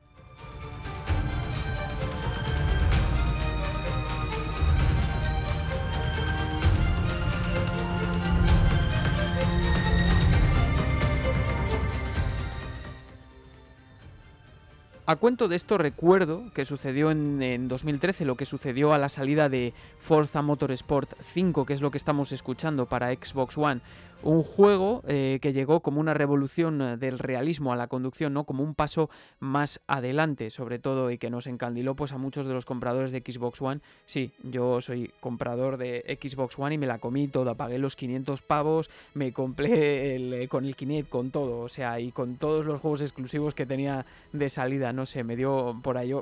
A 15.13 15.17
cuento 15.17 15.47
de 15.47 15.57
esto 15.57 15.77
recuerdo 15.77 16.45
que 16.55 16.65
sucedió 16.65 17.11
en, 17.11 17.69
2013, 17.69 18.25
lo 18.25 18.35
que 18.35 18.47
sucedió 18.47 18.95
a 18.95 18.99
la 18.99 19.11
salida 19.11 19.51
de 19.51 19.75
Forza 20.01 20.41
Motorsport 20.41 21.13
5, 21.21 21.67
que 21.67 21.75
es 21.75 21.83
lo 21.83 21.91
que 21.91 21.99
estamos 21.99 22.33
escuchando 22.33 22.87
para 22.87 23.13
Xbox 23.13 23.59
One. 23.59 23.83
Un 24.25 24.43
juego 24.43 25.03
eh, 25.09 25.41
que 25.43 25.53
llegó 25.53 25.81
como 25.81 25.99
una 26.01 26.15
revolución 26.15 26.81
eh, 26.81 26.97
del 26.97 27.19
realismo 27.19 27.73
a 27.73 27.77
la 27.77 27.89
conducción, 27.89 28.33
¿no? 28.33 28.45
Como 28.45 28.63
un 28.63 28.77
paso 28.77 29.11
más 29.41 29.81
adelante, 29.89 30.51
sobre 30.51 30.79
todo, 30.79 31.11
y 31.11 31.19
que 31.19 31.29
nos 31.29 31.49
encandiló 31.49 31.97
pues, 31.97 32.13
a 32.13 32.19
muchos 32.19 32.47
de 32.47 32.53
los 32.53 32.65
compradores 32.65 33.11
de 33.11 33.19
Xbox 33.27 33.61
One. 33.61 33.81
Sí, 34.07 34.31
yo 34.45 34.81
soy 34.81 35.13
comprador 35.19 35.77
de 35.77 36.19
Xbox 36.21 36.57
One 36.57 36.77
y 36.77 36.79
me 36.79 36.87
la 36.87 36.99
comí 36.99 37.27
toda. 37.27 37.55
Pagué 37.55 37.79
los 37.79 37.97
500 37.97 38.43
pavos, 38.43 38.91
me 39.15 39.33
compré 39.33 40.15
eh, 40.15 40.49
con 40.49 40.67
el 40.67 40.77
Kinect, 40.77 41.09
con 41.09 41.33
todo, 41.33 41.61
o 41.61 41.69
sea, 41.69 41.99
y 41.99 42.13
con 42.13 42.37
todos 42.37 42.65
los 42.65 42.81
juegos 42.81 43.03
exclusivos 43.03 43.55
que 43.55 43.67
tenía 43.67 44.07
de 44.33 44.49
salida, 44.49 44.93
no 44.93 45.05
sé, 45.05 45.25
me 45.25 45.35
dio 45.35 45.81
por 45.83 45.99
ahí 45.99 46.13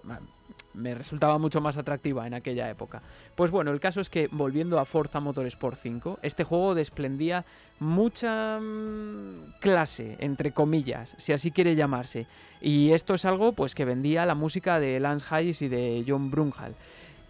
me 0.75 0.95
resultaba 0.95 1.39
mucho 1.39 1.61
más 1.61 1.77
atractiva 1.77 2.27
en 2.27 2.35
aquella 2.35 2.69
época. 2.71 3.03
Pues 3.35 3.51
bueno, 3.51 3.71
el 3.71 3.81
caso 3.81 4.01
es 4.01 4.11
que 4.11 4.29
volviendo 4.31 4.79
a 4.79 4.85
Forza 4.85 5.21
Motorsport 5.21 5.79
5, 5.81 6.19
este 6.23 6.45
juego 6.45 6.75
desprendía 6.75 7.45
mucha 7.79 8.59
mm, 8.61 9.55
clase, 9.61 10.17
entre 10.21 10.53
comillas, 10.53 11.15
si 11.17 11.33
así 11.33 11.51
quiere 11.51 11.77
llamarse. 11.77 12.27
Y 12.61 12.93
esto 12.93 13.15
es 13.15 13.25
algo 13.25 13.53
pues 13.53 13.75
que 13.75 13.85
vendía 13.85 14.27
la 14.27 14.35
música 14.35 14.79
de 14.79 15.01
Lance 15.01 15.27
Hayes 15.31 15.63
y 15.63 15.69
de 15.69 16.05
John 16.07 16.31
Brunhall. 16.31 16.75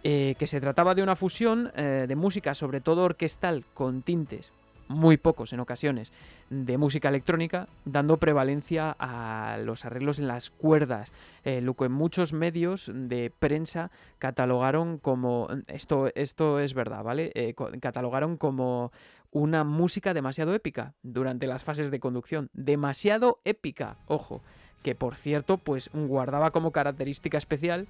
Eh, 0.03 0.33
que 0.39 0.47
se 0.47 0.59
trataba 0.59 0.95
de 0.95 1.03
una 1.03 1.15
fusión 1.15 1.71
eh, 1.75 2.05
de 2.07 2.15
música, 2.15 2.55
sobre 2.55 2.81
todo 2.81 3.03
orquestal, 3.03 3.65
con 3.75 4.01
tintes 4.01 4.51
muy 4.91 5.17
pocos 5.17 5.53
en 5.53 5.59
ocasiones, 5.59 6.11
de 6.49 6.77
música 6.77 7.09
electrónica, 7.09 7.67
dando 7.85 8.17
prevalencia 8.17 8.95
a 8.99 9.57
los 9.63 9.85
arreglos 9.85 10.19
en 10.19 10.27
las 10.27 10.49
cuerdas, 10.49 11.11
eh, 11.43 11.61
lo 11.61 11.75
que 11.75 11.89
muchos 11.89 12.33
medios 12.33 12.91
de 12.93 13.31
prensa 13.37 13.91
catalogaron 14.19 14.97
como, 14.97 15.47
esto, 15.67 16.09
esto 16.15 16.59
es 16.59 16.73
verdad, 16.73 17.03
¿vale? 17.03 17.31
Eh, 17.35 17.55
catalogaron 17.79 18.37
como 18.37 18.91
una 19.31 19.63
música 19.63 20.13
demasiado 20.13 20.53
épica 20.53 20.93
durante 21.03 21.47
las 21.47 21.63
fases 21.63 21.89
de 21.89 21.99
conducción, 21.99 22.49
demasiado 22.53 23.39
épica, 23.45 23.97
ojo, 24.07 24.41
que 24.83 24.95
por 24.95 25.15
cierto, 25.15 25.57
pues 25.57 25.89
guardaba 25.93 26.51
como 26.51 26.71
característica 26.71 27.37
especial 27.37 27.87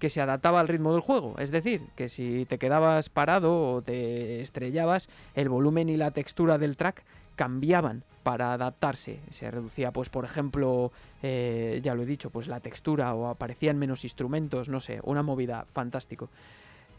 que 0.00 0.10
se 0.10 0.20
adaptaba 0.20 0.58
al 0.58 0.66
ritmo 0.66 0.92
del 0.92 1.02
juego. 1.02 1.36
Es 1.38 1.52
decir, 1.52 1.82
que 1.94 2.08
si 2.08 2.46
te 2.46 2.58
quedabas 2.58 3.10
parado 3.10 3.74
o 3.74 3.82
te 3.82 4.40
estrellabas, 4.40 5.08
el 5.34 5.48
volumen 5.48 5.88
y 5.88 5.96
la 5.96 6.10
textura 6.10 6.58
del 6.58 6.76
track 6.76 7.04
cambiaban 7.36 8.02
para 8.22 8.52
adaptarse. 8.52 9.20
Se 9.30 9.50
reducía, 9.50 9.92
pues, 9.92 10.08
por 10.08 10.24
ejemplo, 10.24 10.90
eh, 11.22 11.80
ya 11.82 11.94
lo 11.94 12.02
he 12.02 12.06
dicho, 12.06 12.30
pues 12.30 12.48
la 12.48 12.60
textura 12.60 13.14
o 13.14 13.28
aparecían 13.28 13.78
menos 13.78 14.04
instrumentos, 14.04 14.68
no 14.68 14.80
sé, 14.80 15.00
una 15.04 15.22
movida 15.22 15.66
fantástico. 15.72 16.30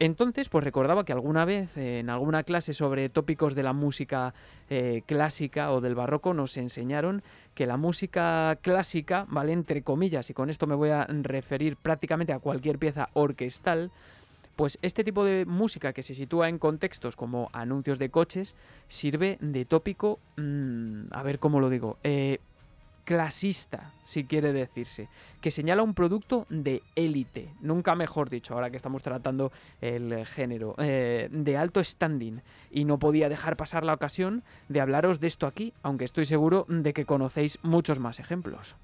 Entonces, 0.02 0.50
pues 0.50 0.64
recordaba 0.64 1.06
que 1.06 1.14
alguna 1.14 1.46
vez 1.46 1.78
en 1.78 2.10
alguna 2.10 2.42
clase 2.42 2.74
sobre 2.74 3.08
tópicos 3.10 3.54
de 3.54 3.62
la 3.62 3.72
música 3.72 4.34
eh, 4.68 5.04
clásica 5.06 5.72
o 5.72 5.80
del 5.80 5.94
barroco 5.94 6.34
nos 6.34 6.58
enseñaron 6.58 7.22
que 7.54 7.68
la 7.68 7.78
música 7.78 8.58
clásica, 8.64 9.28
¿vale? 9.30 9.54
Entre 9.54 9.84
comillas, 9.84 10.28
y 10.32 10.34
con 10.34 10.50
esto 10.50 10.66
me 10.66 10.74
voy 10.74 10.90
a 10.90 11.06
referir 11.06 11.78
prácticamente 11.78 12.34
a 12.34 12.40
cualquier 12.40 12.80
pieza 12.80 13.10
orquestal, 13.14 13.92
Pues 14.56 14.80
este 14.82 15.04
tipo 15.04 15.24
de 15.24 15.46
música 15.46 15.94
que 15.94 16.04
se 16.04 16.16
sitúa 16.16 16.50
en 16.50 16.58
contextos 16.58 17.16
como 17.16 17.50
anuncios 17.54 18.00
de 18.00 18.10
coches 18.10 18.56
sirve 18.88 19.38
de 19.40 19.66
tópico, 19.66 20.20
mm, 20.38 21.06
a 21.12 21.24
ver 21.24 21.38
cómo 21.38 21.60
lo 21.60 21.70
digo, 21.70 21.98
eh, 22.04 22.40
clasista, 23.04 23.94
si 24.04 24.26
quiere 24.26 24.54
decirse, 24.54 25.10
que 25.42 25.52
señala 25.52 25.84
un 25.84 25.94
producto 25.94 26.46
de 26.50 26.84
élite, 26.96 27.54
nunca 27.62 27.96
mejor 27.96 28.30
dicho, 28.30 28.54
ahora 28.54 28.70
que 28.70 28.78
estamos 28.78 29.02
tratando 29.02 29.52
el 29.82 30.26
género, 30.26 30.76
eh, 30.78 31.30
de 31.32 31.58
alto 31.58 31.84
standing. 31.84 32.42
Y 32.70 32.86
no 32.86 33.00
podía 33.00 33.30
dejar 33.30 33.58
pasar 33.58 33.84
la 33.84 33.94
ocasión 33.94 34.44
de 34.70 34.82
hablaros 34.82 35.20
de 35.20 35.28
esto 35.28 35.48
aquí, 35.48 35.74
aunque 35.84 36.06
estoy 36.06 36.26
seguro 36.26 36.66
de 36.68 36.94
que 36.94 37.06
conocéis 37.06 37.60
muchos 37.64 38.00
más 38.00 38.20
ejemplos. 38.20 38.76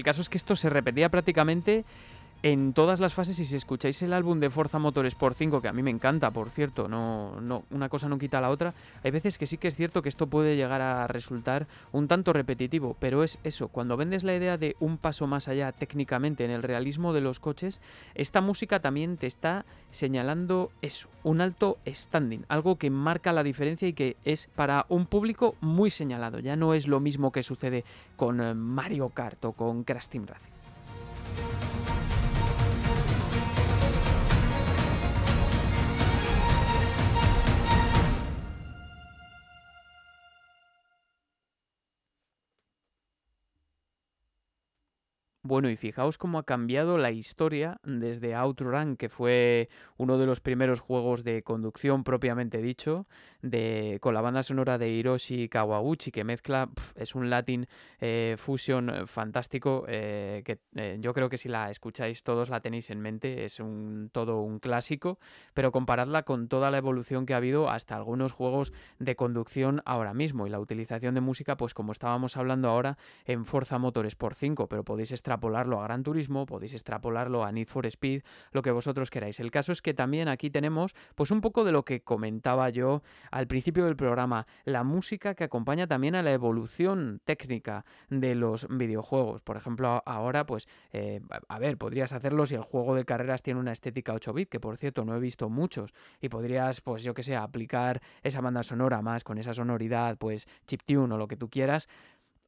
El 0.00 0.04
caso 0.04 0.22
es 0.22 0.30
que 0.30 0.38
esto 0.38 0.56
se 0.56 0.70
repetía 0.70 1.10
prácticamente 1.10 1.84
en 2.42 2.72
todas 2.72 3.00
las 3.00 3.12
fases 3.12 3.38
y 3.38 3.44
si 3.44 3.56
escucháis 3.56 4.00
el 4.02 4.12
álbum 4.12 4.40
de 4.40 4.48
Forza 4.48 4.78
Motorsport 4.78 5.36
5, 5.36 5.60
que 5.60 5.68
a 5.68 5.72
mí 5.72 5.82
me 5.82 5.90
encanta, 5.90 6.30
por 6.30 6.50
cierto, 6.50 6.88
no, 6.88 7.40
no, 7.40 7.64
una 7.70 7.88
cosa 7.88 8.08
no 8.08 8.18
quita 8.18 8.40
la 8.40 8.50
otra, 8.50 8.74
hay 9.02 9.10
veces 9.10 9.36
que 9.36 9.46
sí 9.46 9.58
que 9.58 9.68
es 9.68 9.76
cierto 9.76 10.00
que 10.00 10.08
esto 10.08 10.26
puede 10.26 10.56
llegar 10.56 10.80
a 10.80 11.06
resultar 11.06 11.66
un 11.92 12.08
tanto 12.08 12.32
repetitivo, 12.32 12.96
pero 12.98 13.22
es 13.22 13.38
eso, 13.44 13.68
cuando 13.68 13.96
vendes 13.96 14.24
la 14.24 14.34
idea 14.34 14.56
de 14.56 14.74
un 14.80 14.96
paso 14.96 15.26
más 15.26 15.48
allá 15.48 15.72
técnicamente 15.72 16.44
en 16.44 16.50
el 16.50 16.62
realismo 16.62 17.12
de 17.12 17.20
los 17.20 17.40
coches, 17.40 17.80
esta 18.14 18.40
música 18.40 18.80
también 18.80 19.18
te 19.18 19.26
está 19.26 19.66
señalando 19.90 20.70
eso, 20.80 21.08
un 21.22 21.42
alto 21.42 21.78
standing, 21.86 22.46
algo 22.48 22.76
que 22.76 22.90
marca 22.90 23.32
la 23.32 23.42
diferencia 23.42 23.86
y 23.86 23.92
que 23.92 24.16
es 24.24 24.48
para 24.54 24.86
un 24.88 25.06
público 25.06 25.56
muy 25.60 25.90
señalado, 25.90 26.38
ya 26.38 26.56
no 26.56 26.72
es 26.72 26.88
lo 26.88 27.00
mismo 27.00 27.32
que 27.32 27.42
sucede 27.42 27.84
con 28.16 28.40
eh, 28.40 28.54
Mario 28.54 29.10
Kart 29.10 29.44
o 29.44 29.52
con 29.52 29.84
Crash 29.84 30.08
Team 30.08 30.26
Racing. 30.26 31.79
Bueno, 45.50 45.68
y 45.68 45.74
fijaos 45.74 46.16
cómo 46.16 46.38
ha 46.38 46.44
cambiado 46.44 46.96
la 46.96 47.10
historia 47.10 47.80
desde 47.82 48.36
Outrun, 48.36 48.94
que 48.96 49.08
fue 49.08 49.68
uno 49.96 50.16
de 50.16 50.24
los 50.24 50.38
primeros 50.38 50.78
juegos 50.78 51.24
de 51.24 51.42
conducción 51.42 52.04
propiamente 52.04 52.62
dicho, 52.62 53.08
de, 53.42 53.98
con 54.00 54.14
la 54.14 54.20
banda 54.20 54.44
sonora 54.44 54.78
de 54.78 54.90
Hiroshi 54.90 55.48
Kawaguchi, 55.48 56.12
que 56.12 56.22
mezcla, 56.22 56.70
es 56.94 57.16
un 57.16 57.30
Latin 57.30 57.66
eh, 57.98 58.36
fusion 58.38 59.08
fantástico, 59.08 59.86
eh, 59.88 60.42
que 60.44 60.60
eh, 60.76 60.98
yo 61.00 61.12
creo 61.14 61.28
que 61.28 61.36
si 61.36 61.48
la 61.48 61.68
escucháis 61.68 62.22
todos 62.22 62.48
la 62.48 62.60
tenéis 62.60 62.88
en 62.90 63.00
mente, 63.00 63.44
es 63.44 63.58
un, 63.58 64.08
todo 64.12 64.42
un 64.42 64.60
clásico, 64.60 65.18
pero 65.52 65.72
comparadla 65.72 66.22
con 66.22 66.46
toda 66.46 66.70
la 66.70 66.78
evolución 66.78 67.26
que 67.26 67.34
ha 67.34 67.38
habido 67.38 67.68
hasta 67.70 67.96
algunos 67.96 68.30
juegos 68.30 68.72
de 69.00 69.16
conducción 69.16 69.82
ahora 69.84 70.14
mismo, 70.14 70.46
y 70.46 70.50
la 70.50 70.60
utilización 70.60 71.16
de 71.16 71.22
música, 71.22 71.56
pues 71.56 71.74
como 71.74 71.90
estábamos 71.90 72.36
hablando 72.36 72.68
ahora 72.68 72.98
en 73.24 73.44
Forza 73.46 73.78
Motorsport 73.78 74.36
5, 74.36 74.68
pero 74.68 74.84
podéis 74.84 75.10
estar 75.10 75.39
extrapolarlo 75.40 75.80
a 75.80 75.84
Gran 75.84 76.02
Turismo, 76.02 76.44
podéis 76.44 76.74
extrapolarlo 76.74 77.44
a 77.44 77.50
Need 77.50 77.66
for 77.66 77.86
Speed, 77.86 78.22
lo 78.52 78.60
que 78.60 78.70
vosotros 78.70 79.08
queráis. 79.08 79.40
El 79.40 79.50
caso 79.50 79.72
es 79.72 79.80
que 79.80 79.94
también 79.94 80.28
aquí 80.28 80.50
tenemos 80.50 80.94
pues 81.14 81.30
un 81.30 81.40
poco 81.40 81.64
de 81.64 81.72
lo 81.72 81.82
que 81.82 82.02
comentaba 82.02 82.68
yo 82.68 83.02
al 83.30 83.46
principio 83.46 83.86
del 83.86 83.96
programa, 83.96 84.46
la 84.64 84.84
música 84.84 85.34
que 85.34 85.44
acompaña 85.44 85.86
también 85.86 86.14
a 86.14 86.22
la 86.22 86.32
evolución 86.32 87.22
técnica 87.24 87.86
de 88.10 88.34
los 88.34 88.68
videojuegos. 88.68 89.40
Por 89.40 89.56
ejemplo, 89.56 90.02
ahora 90.04 90.44
pues 90.44 90.68
eh, 90.92 91.22
a 91.48 91.58
ver, 91.58 91.78
podrías 91.78 92.12
hacerlo 92.12 92.44
si 92.44 92.56
el 92.56 92.62
juego 92.62 92.94
de 92.94 93.06
carreras 93.06 93.42
tiene 93.42 93.60
una 93.60 93.72
estética 93.72 94.12
8 94.12 94.34
bit, 94.34 94.50
que 94.50 94.60
por 94.60 94.76
cierto 94.76 95.06
no 95.06 95.16
he 95.16 95.20
visto 95.20 95.48
muchos, 95.48 95.94
y 96.20 96.28
podrías 96.28 96.82
pues 96.82 97.02
yo 97.02 97.14
que 97.14 97.22
sé, 97.22 97.34
aplicar 97.34 98.02
esa 98.22 98.42
banda 98.42 98.62
sonora 98.62 99.00
más 99.00 99.24
con 99.24 99.38
esa 99.38 99.54
sonoridad, 99.54 100.18
pues 100.18 100.46
chiptune 100.66 101.14
o 101.14 101.16
lo 101.16 101.28
que 101.28 101.36
tú 101.36 101.48
quieras 101.48 101.88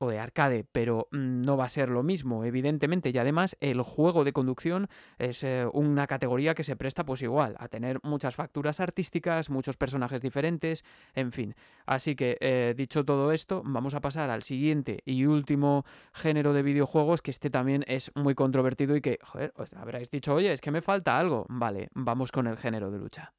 o 0.03 0.11
de 0.11 0.19
arcade, 0.19 0.65
pero 0.71 1.09
mm, 1.13 1.43
no 1.43 1.57
va 1.57 1.65
a 1.65 1.69
ser 1.69 1.89
lo 1.89 2.03
mismo, 2.03 2.45
evidentemente. 2.45 3.11
Y 3.11 3.19
además, 3.19 3.57
el 3.61 3.83
juego 3.83 4.25
de 4.25 4.33
conducción 4.33 4.89
es 5.19 5.45
eh, 5.45 5.67
una 5.73 6.07
categoría 6.07 6.55
que 6.55 6.65
se 6.65 6.77
presta, 6.77 7.05
pues 7.05 7.23
igual, 7.23 7.55
a 7.59 7.69
tener 7.69 8.01
muchas 8.03 8.35
facturas 8.35 8.81
artísticas, 8.81 9.49
muchos 9.49 9.77
personajes 9.77 10.21
diferentes, 10.21 10.85
en 11.15 11.33
fin. 11.33 11.55
Así 11.87 12.17
que, 12.17 12.37
eh, 12.41 12.75
dicho 12.77 13.05
todo 13.05 13.33
esto, 13.33 13.63
vamos 13.65 13.95
a 13.95 14.01
pasar 14.01 14.31
al 14.31 14.43
siguiente 14.43 15.03
y 15.05 15.25
último 15.27 15.85
género 16.13 16.53
de 16.53 16.63
videojuegos, 16.63 17.23
que 17.23 17.31
este 17.31 17.51
también 17.51 17.85
es 17.87 18.11
muy 18.15 18.35
controvertido 18.35 18.97
y 18.97 19.01
que, 19.01 19.19
joder, 19.23 19.53
os 19.57 19.73
habréis 19.75 20.11
dicho, 20.11 20.35
oye, 20.35 20.53
es 20.53 20.61
que 20.61 20.71
me 20.71 20.83
falta 20.83 21.19
algo. 21.19 21.47
Vale, 21.49 21.89
vamos 21.95 22.33
con 22.33 22.47
el 22.47 22.57
género 22.57 22.91
de 22.91 22.99
lucha. 22.99 23.33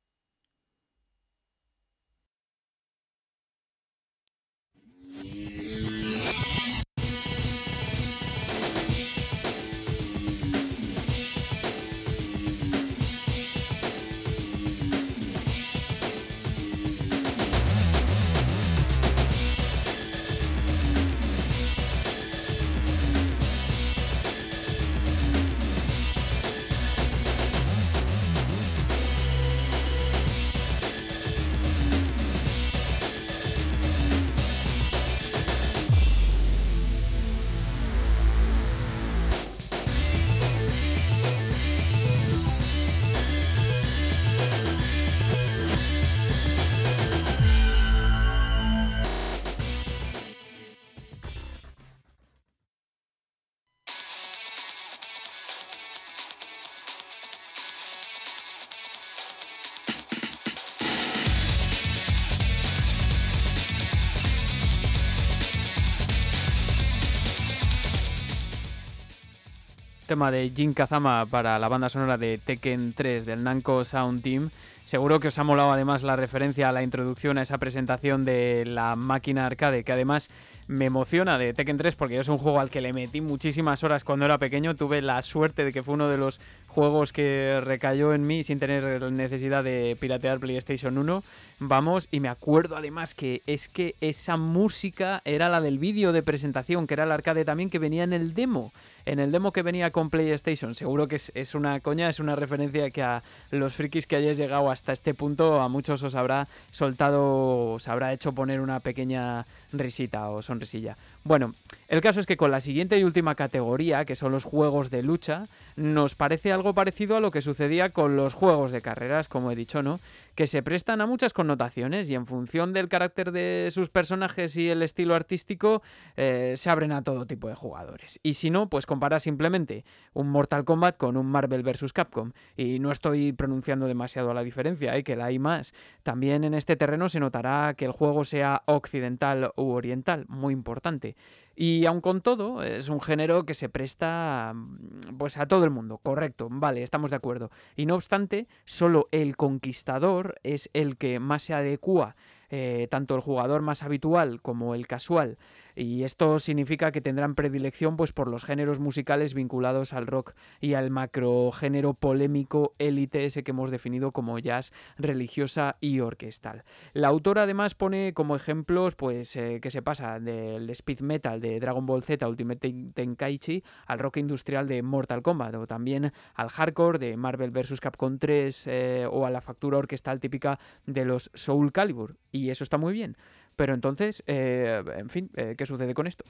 Tema 70.14 70.30
de 70.30 70.52
Jin 70.52 70.76
Kazama 70.76 71.26
para 71.26 71.58
la 71.58 71.68
banda 71.68 71.90
sonora 71.90 72.20
de 72.20 72.38
Tekken 72.38 72.94
3 72.94 73.26
del 73.26 73.44
Namco 73.44 73.84
Sound 73.84 74.22
Team. 74.22 74.52
Seguro 74.86 75.20
que 75.20 75.30
os 75.30 75.40
ha 75.40 75.44
molado 75.44 75.72
además 75.72 76.04
la 76.04 76.16
referencia 76.16 76.70
a 76.70 76.72
la 76.72 76.84
introducción 76.84 77.40
a 77.40 77.42
esa 77.42 77.58
presentación 77.58 78.24
de 78.24 78.64
la 78.64 78.96
máquina 78.96 79.48
arcade, 79.48 79.84
que 79.84 79.92
además 79.92 80.30
me 80.68 80.86
emociona 80.86 81.40
de 81.40 81.56
Tekken 81.56 81.78
3 81.78 81.96
porque 81.96 82.20
es 82.20 82.28
un 82.28 82.38
juego 82.38 82.60
al 82.60 82.70
que 82.70 82.82
le 82.82 82.94
metí 82.94 83.22
muchísimas 83.22 83.84
horas 83.84 84.04
cuando 84.04 84.26
era 84.26 84.38
pequeño. 84.38 84.76
Tuve 84.76 85.02
la 85.02 85.20
suerte 85.24 85.66
de 85.66 85.74
que 85.74 85.82
fue 85.82 85.96
uno 85.96 86.08
de 86.10 86.18
los 86.18 86.40
juegos 86.68 87.12
que 87.12 87.60
recayó 87.64 88.14
en 88.14 88.28
mí 88.28 88.44
sin 88.44 88.60
tener 88.60 89.12
necesidad 89.12 89.64
de 89.64 89.98
piratear 90.00 90.40
PlayStation 90.40 90.96
1. 90.96 91.24
Vamos, 91.60 92.08
y 92.12 92.20
me 92.20 92.30
acuerdo 92.30 92.76
además 92.76 93.14
que 93.14 93.42
es 93.48 93.70
que 93.70 93.96
esa 94.02 94.38
música 94.38 95.22
era 95.24 95.50
la 95.50 95.62
del 95.62 95.78
vídeo 95.78 96.12
de 96.12 96.24
presentación, 96.24 96.88
que 96.88 96.96
era 96.96 97.04
el 97.04 97.12
arcade 97.12 97.46
también, 97.46 97.70
que 97.70 97.80
venía 97.80 98.04
en 98.04 98.14
el 98.14 98.34
demo. 98.34 98.72
En 99.06 99.20
el 99.20 99.32
demo 99.32 99.52
que 99.52 99.62
venía 99.62 99.92
con 99.92 100.10
PlayStation. 100.10 100.76
Seguro 100.76 101.08
que 101.08 101.18
es, 101.18 101.32
es 101.36 101.56
una 101.56 101.80
coña, 101.80 102.10
es 102.10 102.20
una 102.20 102.36
referencia 102.36 102.90
que 102.90 103.04
a 103.04 103.24
los 103.52 103.76
frikis 103.76 104.08
que 104.08 104.16
hayáis 104.16 104.38
llegado 104.38 104.72
hasta 104.72 104.92
este 104.92 105.14
punto, 105.14 105.62
a 105.62 105.70
muchos 105.70 106.04
os 106.04 106.16
habrá 106.16 106.48
soltado, 106.72 107.74
os 107.74 107.88
habrá 107.88 108.14
hecho 108.14 108.32
poner 108.32 108.62
una 108.62 108.80
pequeña 108.80 109.46
risita 109.74 110.30
o 110.30 110.42
sonrisilla. 110.42 110.98
Bueno, 111.24 111.54
el 111.94 112.02
caso 112.02 112.20
es 112.20 112.26
que 112.26 112.38
con 112.38 112.50
la 112.50 112.60
siguiente 112.60 112.98
y 112.98 113.04
última 113.04 113.36
categoría, 113.36 114.04
que 114.04 114.16
son 114.16 114.32
los 114.32 114.46
juegos 114.46 114.90
de 114.90 115.04
lucha, 115.04 115.46
nos 115.76 116.16
parece 116.16 116.52
algo 116.52 116.74
parecido 116.74 117.18
a 117.18 117.20
lo 117.20 117.30
que 117.30 117.44
sucedía 117.44 117.90
con 117.90 118.16
los 118.16 118.34
juegos 118.34 118.72
de 118.72 118.82
carreras, 118.82 119.28
como 119.28 119.52
he 119.52 119.56
dicho, 119.56 119.84
¿no? 119.84 120.00
Que 120.34 120.48
se 120.48 120.64
prestan 120.64 121.02
a 121.02 121.06
muchas 121.06 121.34
connotaciones 121.34 122.10
y 122.10 122.16
en 122.16 122.26
función 122.26 122.74
del 122.74 122.90
carácter 122.90 123.32
de 123.32 123.70
sus 123.72 123.90
personajes 123.90 124.56
y 124.56 124.72
el 124.72 124.82
estilo 124.82 125.14
artístico, 125.14 125.84
eh, 126.18 126.56
se 126.58 126.72
abren 126.72 126.94
a 126.94 127.04
todo 127.04 127.28
tipo 127.28 127.48
de 127.48 127.54
jugadores. 127.54 128.20
Y 128.24 128.34
si 128.34 128.50
no, 128.50 128.70
pues 128.70 128.88
compara 128.88 129.20
simplemente 129.20 129.86
un 130.14 130.30
Mortal 130.30 130.64
Kombat 130.66 130.98
con 130.98 131.16
un 131.16 131.28
Marvel 131.28 131.62
vs. 131.62 131.94
Capcom. 131.94 132.32
Y 132.58 132.80
no 132.80 132.92
estoy 132.92 133.34
pronunciando 133.34 133.86
demasiado 133.86 134.34
la 134.34 134.42
diferencia, 134.42 134.98
¿eh? 134.98 135.04
que 135.04 135.16
la 135.16 135.26
hay 135.26 135.38
más. 135.38 135.76
También 136.02 136.44
en 136.44 136.56
este 136.56 136.76
terreno 136.76 137.08
se 137.08 137.20
notará 137.20 137.76
que 137.78 137.86
el 137.86 137.92
juego 137.92 138.24
sea 138.24 138.64
occidental 138.66 139.52
u 139.58 139.70
oriental, 139.70 140.26
muy 140.28 140.54
importante. 140.54 141.16
Y 141.56 141.86
aun 141.86 142.02
con 142.02 142.22
todo, 142.22 142.64
es 142.64 142.90
un 142.90 143.00
género 143.00 143.46
que 143.46 143.54
se 143.54 143.70
presta 143.70 144.54
mm, 144.56 145.18
pues 145.18 145.38
a 145.38 145.46
todo 145.46 145.64
el 145.64 145.70
mundo, 145.70 146.00
correcto, 146.00 146.48
vale, 146.50 146.84
estamos 146.84 147.12
de 147.12 147.18
acuerdo. 147.18 147.52
Y 147.76 147.86
no 147.86 147.96
obstante, 147.96 148.48
solo 148.66 149.08
el 149.12 149.38
conquistador 149.38 150.36
es 150.44 150.70
el 150.74 150.98
que 150.98 151.20
más 151.20 151.44
se 151.44 151.54
adecua 151.54 152.16
eh, 152.56 152.88
tanto 152.92 153.16
el 153.16 153.22
jugador 153.22 153.64
más 153.64 153.82
habitual 153.82 154.40
como 154.40 154.76
el 154.76 154.86
casual. 154.86 155.38
Y 155.76 156.04
esto 156.04 156.38
significa 156.38 156.92
que 156.92 157.02
tendrán 157.02 157.36
predilección 157.36 157.98
pues, 157.98 158.12
por 158.12 158.28
los 158.28 158.44
géneros 158.44 158.80
musicales 158.80 159.34
vinculados 159.34 159.94
al 159.94 160.06
rock 160.06 160.34
y 160.62 160.76
al 160.76 160.92
macrogénero 160.92 161.96
polémico 161.96 162.76
élite 162.78 163.26
ese 163.26 163.44
que 163.44 163.52
hemos 163.52 163.72
definido 163.72 164.12
como 164.12 164.38
jazz 164.38 164.72
religiosa 164.98 165.78
y 165.82 166.00
orquestal. 166.00 166.64
La 166.94 167.08
autora 167.08 167.44
además 167.44 167.74
pone 167.74 168.14
como 168.14 168.36
ejemplos 168.36 168.96
pues, 168.96 169.36
eh, 169.36 169.60
que 169.60 169.72
se 169.72 169.82
pasa 169.82 170.20
del 170.20 170.70
speed 170.70 171.00
metal 171.02 171.42
de 171.42 171.60
Dragon 171.60 171.86
Ball 171.86 172.04
Z 172.04 172.28
Ultimate 172.28 172.92
Tenkaichi 172.94 173.64
al 173.88 174.00
rock 174.00 174.18
industrial 174.18 174.68
de 174.68 174.84
Mortal 174.84 175.24
Kombat 175.24 175.56
o 175.56 175.66
también 175.66 176.14
al 176.36 176.50
hardcore 176.50 177.00
de 177.00 177.18
Marvel 177.18 177.50
vs. 177.50 177.80
Capcom 177.80 178.20
3 178.20 178.68
eh, 178.68 179.08
o 179.10 179.26
a 179.26 179.32
la 179.32 179.42
factura 179.42 179.80
orquestal 179.80 180.20
típica 180.20 180.60
de 180.86 181.06
los 181.06 181.32
Soul 181.34 181.72
Calibur. 181.72 182.18
Y 182.32 182.44
y 182.44 182.50
eso 182.50 182.64
está 182.64 182.78
muy 182.78 182.92
bien. 182.94 183.16
Pero 183.56 183.74
entonces, 183.74 184.24
eh, 184.28 184.84
en 184.98 185.10
fin, 185.10 185.30
eh, 185.36 185.56
¿qué 185.58 185.66
sucede 185.66 185.94
con 185.94 186.08
esto? 186.08 186.26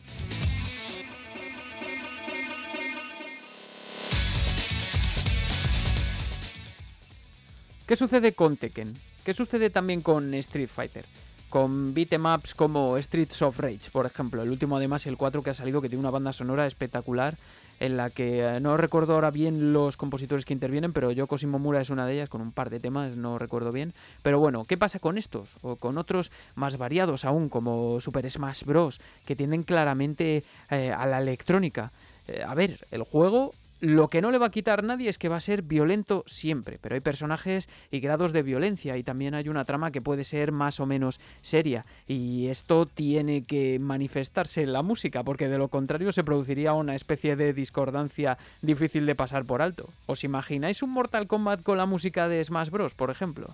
¿Qué 7.88 7.96
sucede 7.96 8.34
con 8.34 8.58
Tekken? 8.58 8.94
¿Qué 9.24 9.34
sucede 9.34 9.70
también 9.70 10.02
con 10.02 10.34
Street 10.34 10.70
Fighter? 10.70 11.06
Con 11.50 11.94
beatemaps 11.94 12.56
como 12.56 12.98
Streets 12.98 13.42
of 13.42 13.60
Rage, 13.60 13.92
por 13.92 14.06
ejemplo. 14.06 14.42
El 14.42 14.50
último 14.50 14.78
además, 14.78 15.06
el 15.06 15.18
4 15.18 15.44
que 15.44 15.52
ha 15.52 15.54
salido, 15.54 15.82
que 15.82 15.90
tiene 15.90 16.00
una 16.00 16.10
banda 16.10 16.34
sonora 16.34 16.66
espectacular 16.66 17.38
en 17.80 17.98
la 17.98 18.10
que 18.10 18.40
eh, 18.40 18.60
no 18.60 18.78
recuerdo 18.78 19.14
ahora 19.14 19.32
bien 19.32 19.74
los 19.74 19.98
compositores 19.98 20.46
que 20.46 20.54
intervienen, 20.54 20.94
pero 20.94 21.12
Yoko 21.12 21.38
Shimomura 21.38 21.82
es 21.82 21.90
una 21.90 22.06
de 22.06 22.14
ellas 22.14 22.30
con 22.30 22.42
un 22.42 22.52
par 22.52 22.70
de 22.70 22.80
temas, 22.80 23.16
no 23.16 23.38
recuerdo 23.38 23.72
bien. 23.72 23.94
Pero 24.22 24.40
bueno, 24.40 24.66
¿qué 24.66 24.78
pasa 24.78 25.00
con 25.00 25.18
estos? 25.18 25.56
O 25.62 25.76
con 25.76 25.98
otros 25.98 26.32
más 26.56 26.78
variados 26.78 27.26
aún, 27.26 27.50
como 27.50 28.00
Super 28.00 28.30
Smash 28.30 28.64
Bros., 28.64 29.02
que 29.26 29.36
tienden 29.36 29.64
claramente 29.64 30.44
eh, 30.70 30.92
a 30.92 31.06
la 31.06 31.20
electrónica. 31.20 31.92
Eh, 32.28 32.44
a 32.46 32.54
ver, 32.56 32.80
el 32.92 33.04
juego 33.04 33.54
lo 33.84 34.08
que 34.08 34.22
no 34.22 34.32
le 34.32 34.38
va 34.38 34.46
a 34.46 34.52
quitar 34.52 34.82
nadie 34.82 35.10
es 35.10 35.18
que 35.18 35.28
va 35.28 35.36
a 35.36 35.42
ser 35.42 35.62
violento 35.62 36.24
siempre, 36.26 36.80
pero 36.80 36.96
hay 36.96 37.02
personajes 37.02 37.68
y 37.92 38.00
grados 38.00 38.32
de 38.32 38.42
violencia 38.42 38.96
y 38.96 39.04
también 39.04 39.36
hay 39.36 39.50
una 39.50 39.66
trama 39.66 39.92
que 39.92 40.00
puede 40.00 40.24
ser 40.24 40.54
más 40.54 40.80
o 40.80 40.86
menos 40.86 41.20
seria 41.42 41.86
y 42.08 42.48
esto 42.48 42.86
tiene 42.86 43.44
que 43.44 43.80
manifestarse 43.80 44.62
en 44.62 44.72
la 44.72 44.84
música 44.84 45.24
porque 45.24 45.50
de 45.50 45.58
lo 45.58 45.68
contrario 45.68 46.14
se 46.14 46.24
produciría 46.24 46.72
una 46.72 46.96
especie 46.96 47.36
de 47.36 47.52
discordancia 47.52 48.38
difícil 48.62 49.06
de 49.06 49.16
pasar 49.16 49.44
por 49.44 49.62
alto. 49.62 49.90
¿Os 50.06 50.24
imagináis 50.24 50.82
un 50.82 50.92
Mortal 50.92 51.28
Kombat 51.28 51.62
con 51.62 51.78
la 51.78 51.86
música 51.86 52.30
de 52.30 52.42
Smash 52.42 52.70
Bros, 52.70 52.94
por 52.94 53.10
ejemplo? 53.10 53.54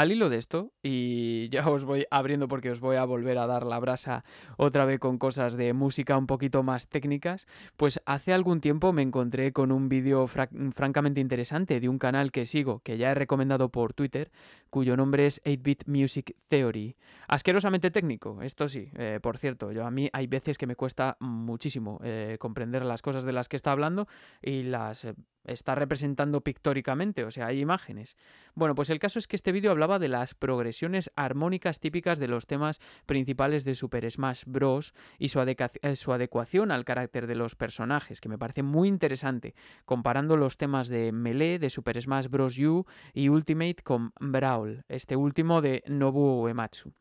Al 0.00 0.12
hilo 0.12 0.30
de 0.30 0.38
esto, 0.38 0.72
y 0.82 1.50
ya 1.50 1.68
os 1.68 1.84
voy 1.84 2.06
abriendo 2.10 2.48
porque 2.48 2.70
os 2.70 2.80
voy 2.80 2.96
a 2.96 3.04
volver 3.04 3.36
a 3.36 3.46
dar 3.46 3.66
la 3.66 3.78
brasa 3.78 4.24
otra 4.56 4.86
vez 4.86 4.98
con 4.98 5.18
cosas 5.18 5.58
de 5.58 5.74
música 5.74 6.16
un 6.16 6.26
poquito 6.26 6.62
más 6.62 6.88
técnicas, 6.88 7.46
pues 7.76 8.00
hace 8.06 8.32
algún 8.32 8.62
tiempo 8.62 8.94
me 8.94 9.02
encontré 9.02 9.52
con 9.52 9.70
un 9.70 9.90
vídeo 9.90 10.26
francamente 10.26 11.20
interesante 11.20 11.80
de 11.80 11.88
un 11.90 11.98
canal 11.98 12.32
que 12.32 12.46
sigo, 12.46 12.78
que 12.78 12.96
ya 12.96 13.10
he 13.10 13.14
recomendado 13.14 13.68
por 13.68 13.92
Twitter, 13.92 14.30
cuyo 14.70 14.96
nombre 14.96 15.26
es 15.26 15.42
8-Bit 15.44 15.86
Music 15.86 16.34
Theory. 16.48 16.96
Asquerosamente 17.28 17.90
técnico, 17.90 18.40
esto 18.40 18.68
sí, 18.68 18.90
eh, 18.96 19.20
por 19.20 19.36
cierto, 19.36 19.70
yo 19.70 19.84
a 19.84 19.90
mí 19.90 20.08
hay 20.14 20.26
veces 20.28 20.56
que 20.56 20.66
me 20.66 20.76
cuesta 20.76 21.18
muchísimo 21.20 22.00
eh, 22.02 22.38
comprender 22.40 22.86
las 22.86 23.02
cosas 23.02 23.24
de 23.24 23.32
las 23.32 23.50
que 23.50 23.56
está 23.56 23.72
hablando 23.72 24.08
y 24.40 24.62
las 24.62 25.04
eh, 25.04 25.14
está 25.44 25.74
representando 25.74 26.40
pictóricamente, 26.42 27.24
o 27.24 27.30
sea, 27.30 27.46
hay 27.46 27.60
imágenes. 27.60 28.16
Bueno, 28.54 28.74
pues 28.74 28.90
el 28.90 28.98
caso 28.98 29.18
es 29.18 29.26
que 29.26 29.36
este 29.36 29.52
vídeo 29.52 29.70
hablaba 29.70 29.98
de 29.98 30.08
las 30.08 30.34
progresiones 30.34 31.10
armónicas 31.16 31.80
típicas 31.80 32.18
de 32.18 32.28
los 32.28 32.46
temas 32.46 32.80
principales 33.06 33.64
de 33.64 33.74
Super 33.74 34.10
Smash 34.10 34.44
Bros. 34.46 34.94
y 35.18 35.28
su, 35.28 35.40
eh, 35.40 35.56
adecuación 36.12 36.70
al 36.70 36.84
carácter 36.84 37.26
de 37.26 37.34
los 37.34 37.56
personajes, 37.56 38.20
que 38.20 38.28
me 38.28 38.38
parece 38.38 38.62
muy 38.62 38.88
interesante, 38.88 39.54
comparando 39.84 40.36
los 40.36 40.56
temas 40.56 40.88
de 40.88 41.12
Melee 41.12 41.58
de 41.58 41.70
Super 41.70 42.00
Smash 42.00 42.28
Bros. 42.28 42.58
U 42.58 42.86
y 43.12 43.28
Ultimate 43.28 43.82
con 43.82 44.12
Brawl, 44.20 44.84
este 44.88 45.16
último 45.16 45.60
de 45.62 45.82
Nobuo 45.86 46.42
Uematsu. 46.42 46.92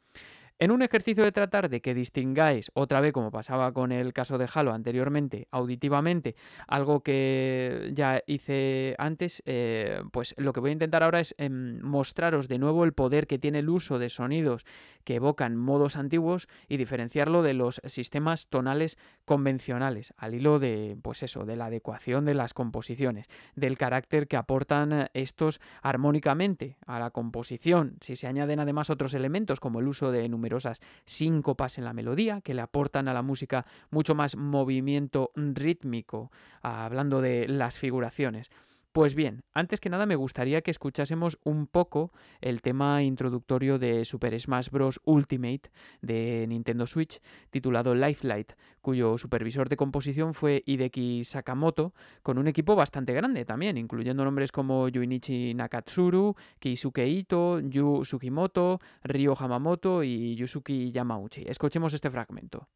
En 0.62 0.72
un 0.72 0.82
ejercicio 0.82 1.24
de 1.24 1.32
tratar 1.32 1.70
de 1.70 1.80
que 1.80 1.94
distingáis, 1.94 2.70
otra 2.74 3.00
vez 3.00 3.14
como 3.14 3.32
pasaba 3.32 3.72
con 3.72 3.94
el 3.94 4.12
caso 4.12 4.38
de 4.38 4.46
Halo 4.54 4.74
anteriormente, 4.74 5.48
auditivamente, 5.52 6.36
algo 6.68 7.00
que 7.00 7.92
ya 7.94 8.22
hice 8.28 8.94
antes, 8.98 9.42
eh, 9.46 10.02
pues 10.12 10.36
lo 10.38 10.52
que 10.52 10.60
voy 10.60 10.72
a 10.72 10.74
intentar 10.74 11.02
ahora 11.02 11.22
es 11.22 11.34
em, 11.38 11.80
mostraros 11.80 12.50
de 12.50 12.58
nuevo 12.58 12.84
el 12.84 12.92
poder 12.92 13.26
que 13.26 13.40
tiene 13.40 13.60
el 13.60 13.70
uso 13.70 14.00
de 14.00 14.10
sonidos 14.10 14.66
que 15.06 15.16
evocan 15.16 15.56
modos 15.56 15.96
antiguos 15.96 16.50
y 16.68 16.76
diferenciarlo 16.76 17.42
de 17.42 17.54
los 17.54 17.82
sistemas 17.86 18.50
tonales 18.50 18.98
convencionales, 19.24 20.14
al 20.18 20.34
hilo 20.34 20.60
de, 20.60 20.98
pues 21.02 21.24
eso, 21.24 21.46
de 21.46 21.56
la 21.56 21.68
adecuación 21.68 22.26
de 22.26 22.34
las 22.34 22.54
composiciones, 22.54 23.28
del 23.56 23.78
carácter 23.78 24.28
que 24.28 24.36
aportan 24.36 25.10
estos 25.14 25.62
armónicamente 25.82 26.76
a 26.86 27.00
la 27.00 27.12
composición, 27.12 27.96
si 28.02 28.18
se 28.18 28.28
añaden 28.28 28.60
además 28.60 28.90
otros 28.90 29.14
elementos 29.14 29.62
como 29.62 29.80
el 29.80 29.88
uso 29.88 30.12
de 30.12 30.28
números 30.28 30.49
numerosas 30.50 30.82
síncopas 31.06 31.78
en 31.78 31.86
la 31.86 31.94
melodía 31.94 32.42
que 32.42 32.54
le 32.54 32.62
aportan 32.62 33.08
a 33.08 33.14
la 33.14 33.22
música 33.22 33.66
mucho 33.92 34.16
más 34.16 34.36
movimiento 34.36 35.32
rítmico, 35.36 36.32
hablando 36.62 37.22
de 37.22 37.48
las 37.48 37.78
figuraciones. 37.78 38.50
Pues 38.92 39.14
bien, 39.14 39.44
antes 39.54 39.80
que 39.80 39.92
nada 39.92 40.08
me 40.08 40.16
gustaría 40.16 40.62
que 40.62 40.72
escuchásemos 40.72 41.38
un 41.44 41.68
poco 41.68 42.12
el 42.42 42.64
tema 42.64 43.04
introductorio 43.04 43.78
de 43.78 44.04
Super 44.04 44.38
Smash 44.40 44.72
Bros. 44.72 45.00
Ultimate 45.04 45.70
de 46.02 46.48
Nintendo 46.50 46.88
Switch, 46.88 47.22
titulado 47.52 47.94
Lifelight, 47.94 48.54
cuyo 48.82 49.20
supervisor 49.20 49.70
de 49.70 49.78
composición 49.78 50.34
fue 50.34 50.64
Hideki 50.66 51.24
Sakamoto, 51.24 51.94
con 52.24 52.40
un 52.40 52.48
equipo 52.48 52.76
bastante 52.76 53.14
grande 53.14 53.46
también, 53.46 53.78
incluyendo 53.78 54.26
nombres 54.26 54.52
como 54.52 54.90
Yuinichi 54.90 55.54
Nakatsuru, 55.54 56.36
Keisuke 56.58 57.08
Ito, 57.08 57.60
Yu 57.60 58.04
Sugimoto, 58.06 58.80
Ryo 59.04 59.36
Hamamoto 59.38 60.04
y 60.04 60.36
Yusuki 60.36 60.92
Yamauchi. 60.92 61.44
Escuchemos 61.48 61.94
este 61.94 62.10
fragmento. 62.10 62.68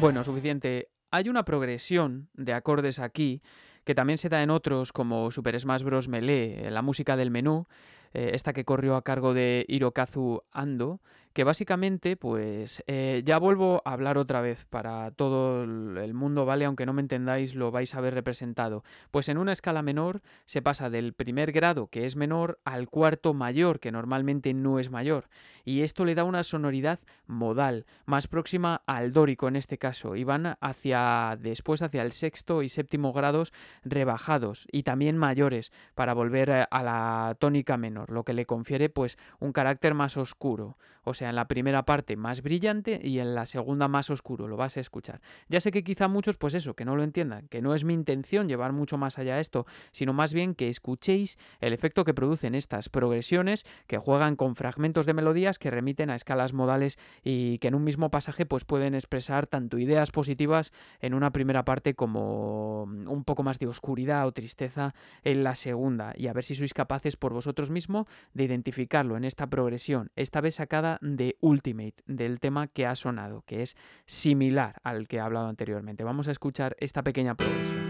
Bueno, 0.00 0.24
suficiente. 0.24 0.88
Hay 1.10 1.28
una 1.28 1.44
progresión 1.44 2.30
de 2.32 2.54
acordes 2.54 3.00
aquí 3.00 3.42
que 3.84 3.94
también 3.94 4.16
se 4.16 4.30
da 4.30 4.42
en 4.42 4.48
otros 4.48 4.92
como 4.92 5.30
Super 5.30 5.60
Smash 5.60 5.82
Bros. 5.82 6.08
Melee, 6.08 6.70
la 6.70 6.80
música 6.80 7.18
del 7.18 7.30
menú, 7.30 7.66
eh, 8.14 8.30
esta 8.32 8.54
que 8.54 8.64
corrió 8.64 8.96
a 8.96 9.02
cargo 9.02 9.34
de 9.34 9.66
Hirokazu 9.68 10.42
Ando, 10.52 11.02
que 11.32 11.44
básicamente, 11.44 12.16
pues 12.16 12.82
eh, 12.86 13.22
ya 13.24 13.38
vuelvo 13.38 13.82
a 13.84 13.92
hablar 13.92 14.18
otra 14.18 14.40
vez 14.40 14.64
para 14.66 15.10
todo 15.12 15.62
el 15.62 16.14
mundo, 16.14 16.44
¿vale? 16.44 16.64
Aunque 16.64 16.86
no 16.86 16.92
me 16.92 17.02
entendáis, 17.02 17.54
lo 17.54 17.70
vais 17.70 17.94
a 17.94 18.00
ver 18.00 18.14
representado. 18.14 18.82
Pues 19.10 19.28
en 19.28 19.38
una 19.38 19.52
escala 19.52 19.82
menor 19.82 20.22
se 20.44 20.62
pasa 20.62 20.90
del 20.90 21.12
primer 21.12 21.52
grado, 21.52 21.86
que 21.86 22.06
es 22.06 22.16
menor, 22.16 22.58
al 22.64 22.88
cuarto 22.88 23.32
mayor, 23.32 23.78
que 23.78 23.92
normalmente 23.92 24.54
no 24.54 24.78
es 24.78 24.90
mayor. 24.90 25.28
Y 25.64 25.82
esto 25.82 26.04
le 26.04 26.14
da 26.14 26.24
una 26.24 26.42
sonoridad 26.42 26.98
modal, 27.26 27.86
más 28.06 28.26
próxima 28.26 28.82
al 28.86 29.12
dórico 29.12 29.46
en 29.46 29.56
este 29.56 29.78
caso, 29.78 30.16
y 30.16 30.24
van 30.24 30.56
hacia 30.60 31.36
después 31.40 31.82
hacia 31.82 32.02
el 32.02 32.12
sexto 32.12 32.62
y 32.62 32.68
séptimo 32.68 33.12
grados 33.12 33.52
rebajados 33.84 34.66
y 34.72 34.82
también 34.82 35.16
mayores 35.16 35.72
para 35.94 36.14
volver 36.14 36.66
a 36.70 36.82
la 36.82 37.36
tónica 37.38 37.76
menor, 37.76 38.10
lo 38.10 38.24
que 38.24 38.32
le 38.32 38.46
confiere 38.46 38.88
pues 38.88 39.18
un 39.38 39.52
carácter 39.52 39.94
más 39.94 40.16
oscuro. 40.16 40.76
O 41.10 41.14
sea, 41.14 41.28
en 41.30 41.36
la 41.36 41.48
primera 41.48 41.84
parte 41.84 42.16
más 42.16 42.42
brillante 42.42 43.00
y 43.02 43.18
en 43.18 43.34
la 43.34 43.46
segunda 43.46 43.88
más 43.88 44.10
oscuro, 44.10 44.48
lo 44.48 44.56
vas 44.56 44.76
a 44.76 44.80
escuchar. 44.80 45.20
Ya 45.48 45.60
sé 45.60 45.70
que 45.72 45.84
quizá 45.84 46.08
muchos, 46.08 46.36
pues 46.36 46.54
eso, 46.54 46.74
que 46.74 46.84
no 46.84 46.96
lo 46.96 47.02
entiendan, 47.02 47.48
que 47.48 47.60
no 47.60 47.74
es 47.74 47.84
mi 47.84 47.94
intención 47.94 48.48
llevar 48.48 48.72
mucho 48.72 48.96
más 48.96 49.18
allá 49.18 49.40
esto, 49.40 49.66
sino 49.92 50.12
más 50.12 50.32
bien 50.32 50.54
que 50.54 50.68
escuchéis 50.68 51.38
el 51.60 51.72
efecto 51.72 52.04
que 52.04 52.14
producen 52.14 52.54
estas 52.54 52.88
progresiones 52.88 53.64
que 53.86 53.98
juegan 53.98 54.36
con 54.36 54.54
fragmentos 54.54 55.06
de 55.06 55.14
melodías 55.14 55.58
que 55.58 55.70
remiten 55.70 56.10
a 56.10 56.14
escalas 56.14 56.52
modales 56.52 56.98
y 57.24 57.58
que 57.58 57.68
en 57.68 57.74
un 57.74 57.84
mismo 57.84 58.10
pasaje 58.10 58.46
pues 58.46 58.64
pueden 58.64 58.94
expresar 58.94 59.46
tanto 59.46 59.78
ideas 59.78 60.12
positivas 60.12 60.72
en 61.00 61.14
una 61.14 61.32
primera 61.32 61.64
parte 61.64 61.94
como 61.94 62.84
un 62.84 63.24
poco 63.24 63.42
más 63.42 63.58
de 63.58 63.66
oscuridad 63.66 64.26
o 64.26 64.32
tristeza 64.32 64.94
en 65.24 65.42
la 65.42 65.54
segunda 65.54 66.14
y 66.16 66.28
a 66.28 66.32
ver 66.32 66.44
si 66.44 66.54
sois 66.54 66.72
capaces 66.72 67.16
por 67.16 67.32
vosotros 67.32 67.70
mismos 67.70 68.06
de 68.32 68.44
identificarlo 68.44 69.16
en 69.16 69.24
esta 69.24 69.48
progresión, 69.48 70.12
esta 70.14 70.40
vez 70.40 70.54
sacada 70.54 70.98
de 71.00 71.36
Ultimate, 71.40 72.02
del 72.06 72.40
tema 72.40 72.66
que 72.66 72.86
ha 72.86 72.94
sonado, 72.94 73.42
que 73.46 73.62
es 73.62 73.76
similar 74.06 74.80
al 74.84 75.08
que 75.08 75.16
he 75.16 75.20
hablado 75.20 75.48
anteriormente. 75.48 76.04
Vamos 76.04 76.28
a 76.28 76.32
escuchar 76.32 76.76
esta 76.78 77.02
pequeña 77.02 77.34
progresión. 77.34 77.89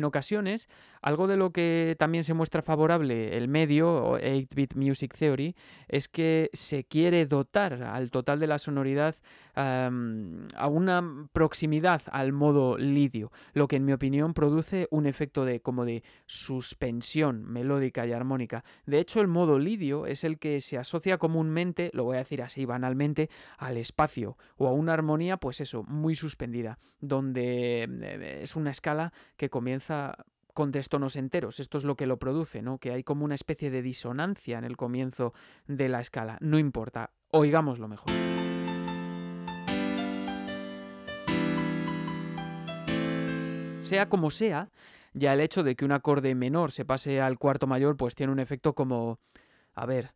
En 0.00 0.04
ocasiones, 0.04 0.66
algo 1.02 1.26
de 1.26 1.36
lo 1.36 1.52
que 1.52 1.94
también 1.98 2.24
se 2.24 2.32
muestra 2.32 2.62
favorable 2.62 3.36
el 3.36 3.48
medio, 3.48 4.18
8-bit 4.18 4.74
Music 4.74 5.14
Theory, 5.14 5.54
es 5.88 6.08
que 6.08 6.48
se 6.54 6.84
quiere 6.84 7.26
dotar 7.26 7.82
al 7.82 8.10
total 8.10 8.40
de 8.40 8.46
la 8.46 8.58
sonoridad 8.58 9.14
a 9.54 10.68
una 10.70 11.28
proximidad 11.34 12.00
al 12.10 12.32
modo 12.32 12.78
lidio, 12.78 13.30
lo 13.52 13.68
que 13.68 13.76
en 13.76 13.84
mi 13.84 13.92
opinión 13.92 14.32
produce 14.32 14.88
un 14.90 15.04
efecto 15.04 15.44
de 15.44 15.60
como 15.60 15.84
de 15.84 16.02
suspensión 16.24 17.44
melódica 17.44 18.06
y 18.06 18.12
armónica. 18.12 18.64
De 18.86 19.00
hecho, 19.00 19.20
el 19.20 19.28
modo 19.28 19.58
lidio 19.58 20.06
es 20.06 20.24
el 20.24 20.38
que 20.38 20.62
se 20.62 20.78
asocia 20.78 21.18
comúnmente, 21.18 21.90
lo 21.92 22.04
voy 22.04 22.16
a 22.16 22.20
decir 22.20 22.40
así 22.40 22.64
banalmente, 22.64 23.28
al 23.58 23.76
espacio 23.76 24.38
o 24.56 24.66
a 24.66 24.72
una 24.72 24.94
armonía, 24.94 25.36
pues 25.36 25.60
eso, 25.60 25.82
muy 25.82 26.14
suspendida, 26.14 26.78
donde 27.00 27.82
eh, 27.82 28.40
es 28.42 28.56
una 28.56 28.70
escala 28.70 29.12
que 29.36 29.50
comienza 29.50 29.89
con 30.54 30.72
destonos 30.72 31.16
enteros. 31.16 31.60
Esto 31.60 31.78
es 31.78 31.84
lo 31.84 31.96
que 31.96 32.06
lo 32.06 32.18
produce, 32.18 32.62
¿no? 32.62 32.78
Que 32.78 32.92
hay 32.92 33.04
como 33.04 33.24
una 33.24 33.34
especie 33.34 33.70
de 33.70 33.82
disonancia 33.82 34.58
en 34.58 34.64
el 34.64 34.76
comienzo 34.76 35.32
de 35.66 35.88
la 35.88 36.00
escala. 36.00 36.38
No 36.40 36.58
importa, 36.58 37.10
oigámoslo 37.30 37.88
mejor. 37.88 38.12
Sea 43.80 44.08
como 44.08 44.30
sea, 44.30 44.70
ya 45.14 45.32
el 45.32 45.40
hecho 45.40 45.62
de 45.62 45.74
que 45.74 45.84
un 45.84 45.92
acorde 45.92 46.34
menor 46.34 46.70
se 46.70 46.84
pase 46.84 47.20
al 47.20 47.38
cuarto 47.38 47.66
mayor, 47.66 47.96
pues 47.96 48.14
tiene 48.14 48.32
un 48.32 48.38
efecto 48.38 48.74
como. 48.74 49.18
A 49.74 49.86
ver, 49.86 50.12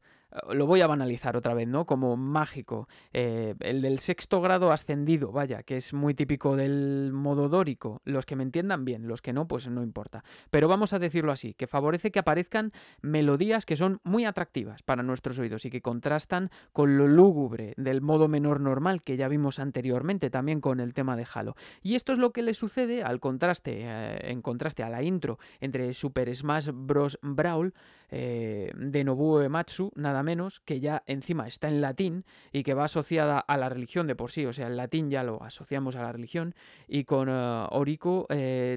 lo 0.53 0.67
voy 0.67 0.81
a 0.81 0.87
banalizar 0.87 1.37
otra 1.37 1.55
vez, 1.55 1.69
¿no? 1.69 1.87
Como 1.87 2.17
mágico. 2.17 2.89
Eh, 3.13 3.55
el 3.61 3.83
del 3.83 3.99
sexto 4.01 4.41
grado 4.41 4.73
ascendido, 4.73 5.31
vaya, 5.31 5.63
que 5.63 5.77
es 5.77 5.93
muy 5.93 6.15
típico 6.15 6.57
del 6.57 7.13
modo 7.13 7.49
dórico. 7.49 8.03
Los 8.05 8.27
que 8.27 8.37
me 8.37 8.43
entiendan 8.43 8.85
bien, 8.85 9.07
los 9.07 9.23
que 9.23 9.33
no, 9.33 9.47
pues 9.47 9.69
no 9.69 9.83
importa. 9.83 10.25
Pero 10.51 10.69
vamos 10.69 10.93
a 10.93 10.99
decirlo 10.99 11.33
así, 11.33 11.55
que 11.55 11.67
favorece 11.67 12.11
que 12.11 12.19
aparezcan 12.19 12.73
melodías 13.01 13.65
que 13.65 13.77
son 13.77 14.01
muy 14.03 14.25
atractivas 14.25 14.83
para 14.83 15.03
nuestros 15.03 15.39
oídos 15.39 15.65
y 15.65 15.71
que 15.71 15.83
contrastan 15.83 16.51
con 16.73 16.99
lo 16.99 17.07
lúgubre 17.07 17.75
del 17.77 18.01
modo 18.01 18.29
menor 18.29 18.61
normal 18.61 19.03
que 19.03 19.17
ya 19.17 19.29
vimos 19.29 19.59
anteriormente, 19.59 20.31
también 20.31 20.61
con 20.61 20.81
el 20.81 20.95
tema 20.95 21.17
de 21.17 21.27
Halo. 21.33 21.55
Y 21.83 21.95
esto 21.95 22.13
es 22.13 22.19
lo 22.19 22.33
que 22.33 22.43
le 22.43 22.55
sucede 22.55 23.05
al 23.05 23.21
contraste, 23.21 23.83
eh, 23.83 24.31
en 24.31 24.43
contraste 24.43 24.83
a 24.83 24.91
la 24.91 25.03
intro 25.03 25.39
entre 25.61 25.95
Super 25.95 26.35
Smash 26.35 26.71
Bros. 26.73 27.19
Brawl 27.23 27.75
eh, 28.11 28.71
de 28.77 29.05
Nobuo 29.05 29.41
Ematsu, 29.43 29.91
nada 29.95 30.23
menos, 30.25 30.61
que 30.61 30.81
ya 30.81 31.03
encima 31.07 31.47
está 31.47 31.69
en 31.69 31.81
latín 31.81 32.25
y 32.53 32.63
que 32.65 32.75
va 32.75 32.85
asociada 32.85 33.39
a 33.39 33.57
la 33.57 33.69
religión 33.69 34.07
de 34.07 34.17
por 34.17 34.31
sí, 34.31 34.45
o 34.47 34.53
sea, 34.53 34.67
el 34.67 34.77
latín 34.77 35.11
ya 35.11 35.23
lo 35.23 35.43
asociamos 35.43 35.95
a 35.97 36.03
la 36.03 36.13
religión, 36.13 36.55
y 36.89 37.05
con 37.05 37.29
uh, 37.29 38.27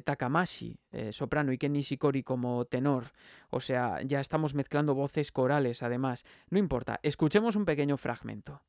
Takamashi, 0.03 0.79
eh, 0.91 1.11
soprano, 1.11 1.51
y 1.51 1.57
Ken 1.57 1.73
Nishikori 1.73 2.23
como 2.23 2.65
tenor, 2.65 3.05
o 3.49 3.59
sea, 3.59 4.01
ya 4.03 4.19
estamos 4.19 4.53
mezclando 4.53 4.93
voces 4.93 5.31
corales 5.31 5.83
además. 5.83 6.25
No 6.49 6.59
importa, 6.59 6.99
escuchemos 7.01 7.55
un 7.55 7.65
pequeño 7.65 7.97
fragmento. 7.97 8.61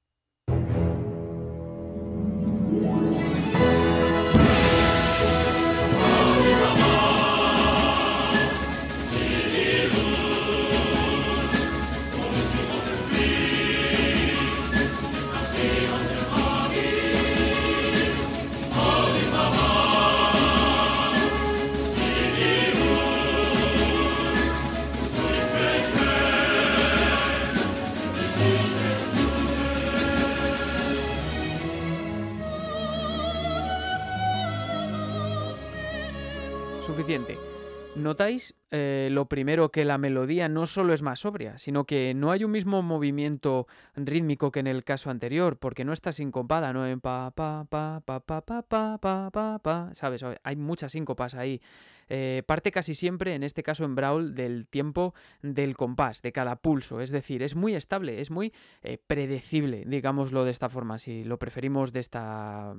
¿Notáis 37.95 38.55
eh, 38.71 39.09
lo 39.11 39.31
primero 39.31 39.71
que 39.71 39.87
la 39.87 39.97
melodía 39.97 40.51
no 40.51 40.67
solo 40.67 40.93
es 40.93 41.01
más 41.01 41.21
sobria, 41.21 41.57
sino 41.57 41.87
que 41.87 42.13
no 42.15 42.31
hay 42.31 42.45
un 42.45 42.51
mismo 42.51 42.83
movimiento 42.83 43.67
rítmico 43.97 44.53
que 44.53 44.61
en 44.61 44.67
el 44.67 44.85
caso 44.85 45.09
anterior, 45.09 45.59
porque 45.59 45.87
no 45.87 45.95
está 45.95 46.13
sincopada, 46.13 46.75
no 46.75 46.87
en 46.87 47.01
pa 47.01 47.31
pa 47.31 47.65
pa 47.65 48.03
pa 48.05 48.21
pa 48.21 48.43
pa 48.43 48.99
pa 48.99 49.31
pa 49.31 49.59
pa 49.59 49.95
¿sabes? 49.95 50.23
Hay 50.43 50.57
muchas 50.57 50.93
síncopas 50.93 51.35
ahí. 51.35 51.63
Eh, 52.11 52.43
parte 52.47 52.73
casi 52.73 52.95
siempre, 52.95 53.35
en 53.35 53.43
este 53.43 53.63
caso 53.63 53.85
en 53.85 53.95
Brawl, 53.95 54.35
del 54.35 54.67
tiempo 54.67 55.15
del 55.41 55.75
compás, 55.75 56.21
de 56.21 56.33
cada 56.33 56.57
pulso. 56.57 57.01
Es 57.01 57.11
decir, 57.11 57.43
es 57.43 57.55
muy 57.55 57.75
estable, 57.75 58.21
es 58.21 58.31
muy 58.31 58.53
eh, 58.83 58.99
predecible, 59.07 59.85
digámoslo 59.87 60.45
de 60.45 60.51
esta 60.51 60.69
forma, 60.69 60.99
si 60.99 61.25
lo 61.25 61.39
preferimos 61.39 61.93
de 61.93 62.01
esta, 62.01 62.75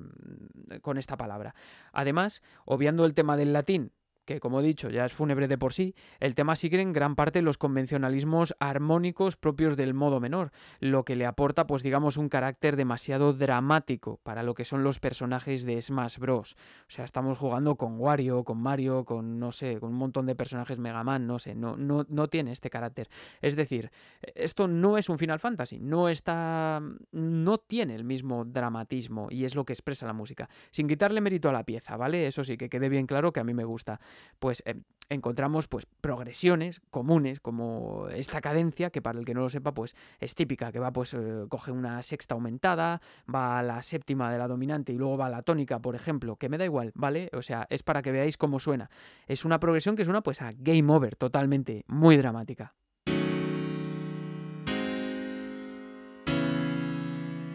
con 0.81 0.99
esta 0.99 1.17
palabra. 1.17 1.55
Además, 1.93 2.43
obviando 2.65 3.05
el 3.05 3.15
tema 3.15 3.35
del 3.35 3.53
latín, 3.53 3.91
que 4.29 4.39
como 4.39 4.59
he 4.59 4.63
dicho 4.63 4.91
ya 4.91 5.05
es 5.05 5.11
fúnebre 5.13 5.47
de 5.47 5.57
por 5.57 5.73
sí, 5.73 5.95
el 6.19 6.35
tema 6.35 6.55
sigue 6.55 6.79
en 6.79 6.93
gran 6.93 7.15
parte 7.15 7.41
los 7.41 7.57
convencionalismos 7.57 8.53
armónicos 8.59 9.37
propios 9.37 9.75
del 9.75 9.95
modo 9.95 10.19
menor, 10.19 10.51
lo 10.79 11.03
que 11.03 11.15
le 11.15 11.25
aporta 11.25 11.65
pues 11.65 11.81
digamos 11.81 12.15
un 12.15 12.29
carácter 12.29 12.75
demasiado 12.75 13.33
dramático 13.33 14.19
para 14.21 14.43
lo 14.43 14.53
que 14.53 14.65
son 14.65 14.83
los 14.83 14.99
personajes 14.99 15.65
de 15.65 15.81
Smash 15.81 16.19
Bros. 16.19 16.53
O 16.53 16.91
sea, 16.91 17.05
estamos 17.05 17.39
jugando 17.39 17.75
con 17.75 17.99
Wario, 17.99 18.43
con 18.43 18.59
Mario, 18.59 19.03
con 19.03 19.39
no 19.39 19.51
sé, 19.51 19.79
con 19.79 19.89
un 19.89 19.97
montón 19.97 20.27
de 20.27 20.35
personajes 20.35 20.77
Mega 20.77 21.03
Man, 21.03 21.25
no 21.25 21.39
sé, 21.39 21.55
no, 21.55 21.75
no, 21.75 22.05
no 22.07 22.27
tiene 22.27 22.51
este 22.51 22.69
carácter. 22.69 23.09
Es 23.41 23.55
decir, 23.55 23.89
esto 24.35 24.67
no 24.67 24.99
es 24.99 25.09
un 25.09 25.17
Final 25.17 25.39
Fantasy, 25.39 25.79
no 25.79 26.07
está, 26.07 26.83
no 27.11 27.57
tiene 27.57 27.95
el 27.95 28.03
mismo 28.03 28.45
dramatismo 28.45 29.27
y 29.31 29.45
es 29.45 29.55
lo 29.55 29.65
que 29.65 29.73
expresa 29.73 30.05
la 30.05 30.13
música, 30.13 30.49
sin 30.69 30.87
quitarle 30.87 31.19
mérito 31.19 31.49
a 31.49 31.53
la 31.53 31.63
pieza, 31.63 31.97
¿vale? 31.97 32.27
Eso 32.27 32.43
sí, 32.43 32.57
que 32.57 32.69
quede 32.69 32.89
bien 32.89 33.07
claro 33.07 33.33
que 33.33 33.39
a 33.39 33.43
mí 33.43 33.55
me 33.55 33.63
gusta 33.63 33.99
pues 34.39 34.63
eh, 34.65 34.75
encontramos 35.09 35.67
pues 35.67 35.87
progresiones 36.01 36.81
comunes 36.91 37.39
como 37.39 38.07
esta 38.09 38.41
cadencia 38.41 38.91
que 38.91 39.01
para 39.01 39.17
el 39.19 39.25
que 39.25 39.33
no 39.33 39.41
lo 39.41 39.49
sepa 39.49 39.73
pues 39.73 39.95
es 40.19 40.35
típica 40.35 40.71
que 40.71 40.79
va 40.79 40.93
pues 40.93 41.13
eh, 41.15 41.45
coge 41.49 41.71
una 41.71 42.01
sexta 42.03 42.35
aumentada 42.35 43.01
va 43.33 43.57
a 43.57 43.63
la 43.63 43.81
séptima 43.81 44.31
de 44.31 44.37
la 44.37 44.47
dominante 44.47 44.93
y 44.93 44.97
luego 44.97 45.17
va 45.17 45.25
a 45.25 45.29
la 45.29 45.41
tónica 45.41 45.79
por 45.79 45.95
ejemplo 45.95 46.35
que 46.35 46.47
me 46.47 46.59
da 46.59 46.65
igual 46.65 46.91
vale 46.93 47.29
o 47.33 47.41
sea 47.41 47.65
es 47.69 47.81
para 47.81 48.01
que 48.01 48.11
veáis 48.11 48.37
cómo 48.37 48.59
suena. 48.59 48.89
Es 49.27 49.45
una 49.45 49.59
progresión 49.59 49.95
que 49.95 50.05
suena 50.05 50.21
pues 50.21 50.41
a 50.41 50.51
game 50.55 50.91
over 50.91 51.15
totalmente 51.15 51.83
muy 51.87 52.17
dramática. 52.17 52.75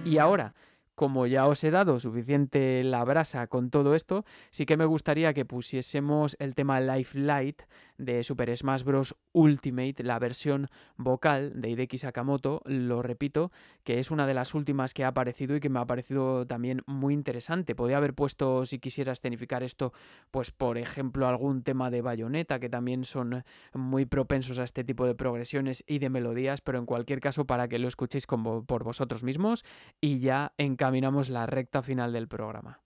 Y 0.05 0.19
ahora 0.19 0.55
como 0.95 1.27
ya 1.27 1.47
os 1.47 1.63
he 1.65 1.71
dado 1.71 1.99
suficiente 2.01 2.83
la 2.85 3.05
brasa 3.05 3.47
con 3.47 3.71
todo 3.71 3.95
esto, 3.95 4.25
sí 4.51 4.67
que 4.67 4.77
me 4.77 4.85
gustaría 4.85 5.35
que 5.35 5.45
pusiésemos 5.45 6.37
el 6.39 6.55
tema 6.55 6.81
Life 6.81 7.19
Light 7.19 7.63
de 7.99 8.23
Super 8.25 8.57
Smash 8.57 8.83
Bros. 8.83 9.17
Ultimate, 9.33 10.03
la 10.05 10.19
versión 10.21 10.69
vocal 10.97 11.61
de 11.61 11.71
Hideki 11.71 11.99
Sakamoto, 11.99 12.63
lo 12.67 13.03
repito, 13.03 13.51
que 13.83 13.99
es 13.99 14.13
una 14.13 14.27
de 14.27 14.35
las 14.35 14.55
últimas 14.55 14.95
que 14.95 15.05
ha 15.05 15.09
aparecido 15.09 15.57
y 15.57 15.61
que 15.61 15.69
me 15.69 15.81
ha 15.81 15.87
parecido 15.87 16.47
también 16.47 16.83
muy 16.87 17.15
interesante. 17.15 17.75
Podría 17.75 17.97
haber 17.97 18.15
puesto, 18.15 18.65
si 18.65 18.79
quisiera 18.79 19.13
escenificar 19.13 19.65
esto, 19.65 19.93
pues 20.31 20.53
por 20.53 20.79
ejemplo 20.79 21.27
algún 21.27 21.63
tema 21.63 21.91
de 21.91 22.03
bayoneta, 22.03 22.61
que 22.61 22.69
también 22.69 23.05
son 23.05 23.45
muy 23.73 24.07
propensos 24.07 24.59
a 24.59 24.65
este 24.65 24.85
tipo 24.85 25.07
de 25.07 25.15
progresiones 25.15 25.83
y 25.87 25.99
de 25.99 26.11
melodías, 26.11 26.61
pero 26.61 26.79
en 26.79 26.87
cualquier 26.87 27.21
caso 27.21 27.45
para 27.45 27.67
que 27.67 27.79
lo 27.79 27.89
escuchéis 27.89 28.27
por 28.27 28.85
vosotros 28.85 29.25
mismos 29.25 29.65
y 30.01 30.21
ya 30.21 30.53
encaminamos 30.85 31.31
la 31.31 31.47
recta 31.47 31.83
final 31.83 32.13
del 32.13 32.29
programa. 32.29 32.83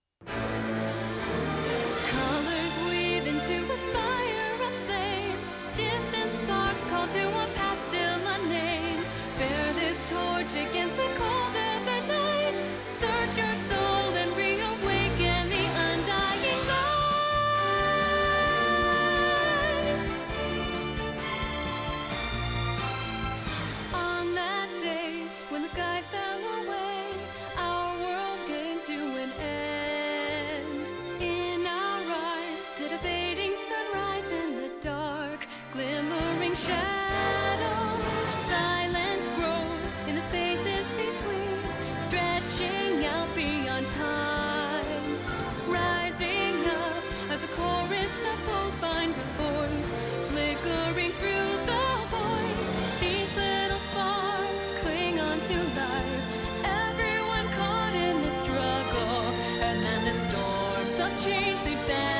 they've 61.63 61.89
done. 61.89 62.18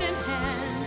in 0.00 0.14
hand. 0.14 0.77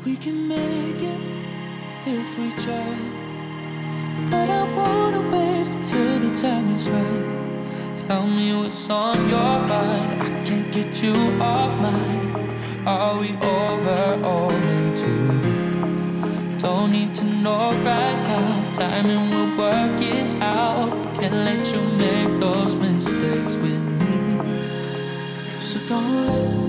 We 0.03 0.17
can 0.17 0.47
make 0.47 0.99
it 1.13 1.21
if 2.07 2.27
we 2.39 2.49
try. 2.63 2.95
But 4.31 4.49
I 4.49 4.63
wanna 4.75 5.21
wait 5.33 5.67
until 5.67 6.19
the 6.25 6.33
time 6.33 6.75
is 6.75 6.89
right. 6.89 7.95
Tell 8.07 8.25
me 8.25 8.55
what's 8.57 8.89
on 8.89 9.29
your 9.29 9.55
mind. 9.73 10.23
I 10.23 10.29
can't 10.47 10.71
get 10.73 10.91
you 11.03 11.13
off 11.39 11.71
mine. 11.79 12.87
Are 12.87 13.19
we 13.19 13.29
over 13.57 14.19
all 14.25 14.49
meant 14.49 14.97
to 15.03 15.11
be? 15.43 16.57
Don't 16.57 16.91
need 16.91 17.13
to 17.19 17.23
know 17.23 17.69
right 17.89 18.19
now. 18.31 18.73
Timing 18.73 19.29
will 19.29 19.51
work 19.63 20.01
it 20.01 20.41
out. 20.41 20.89
Can't 21.19 21.35
let 21.47 21.61
you 21.71 21.81
make 22.03 22.39
those. 22.39 22.62
don't 25.93 26.25
let 26.25 26.62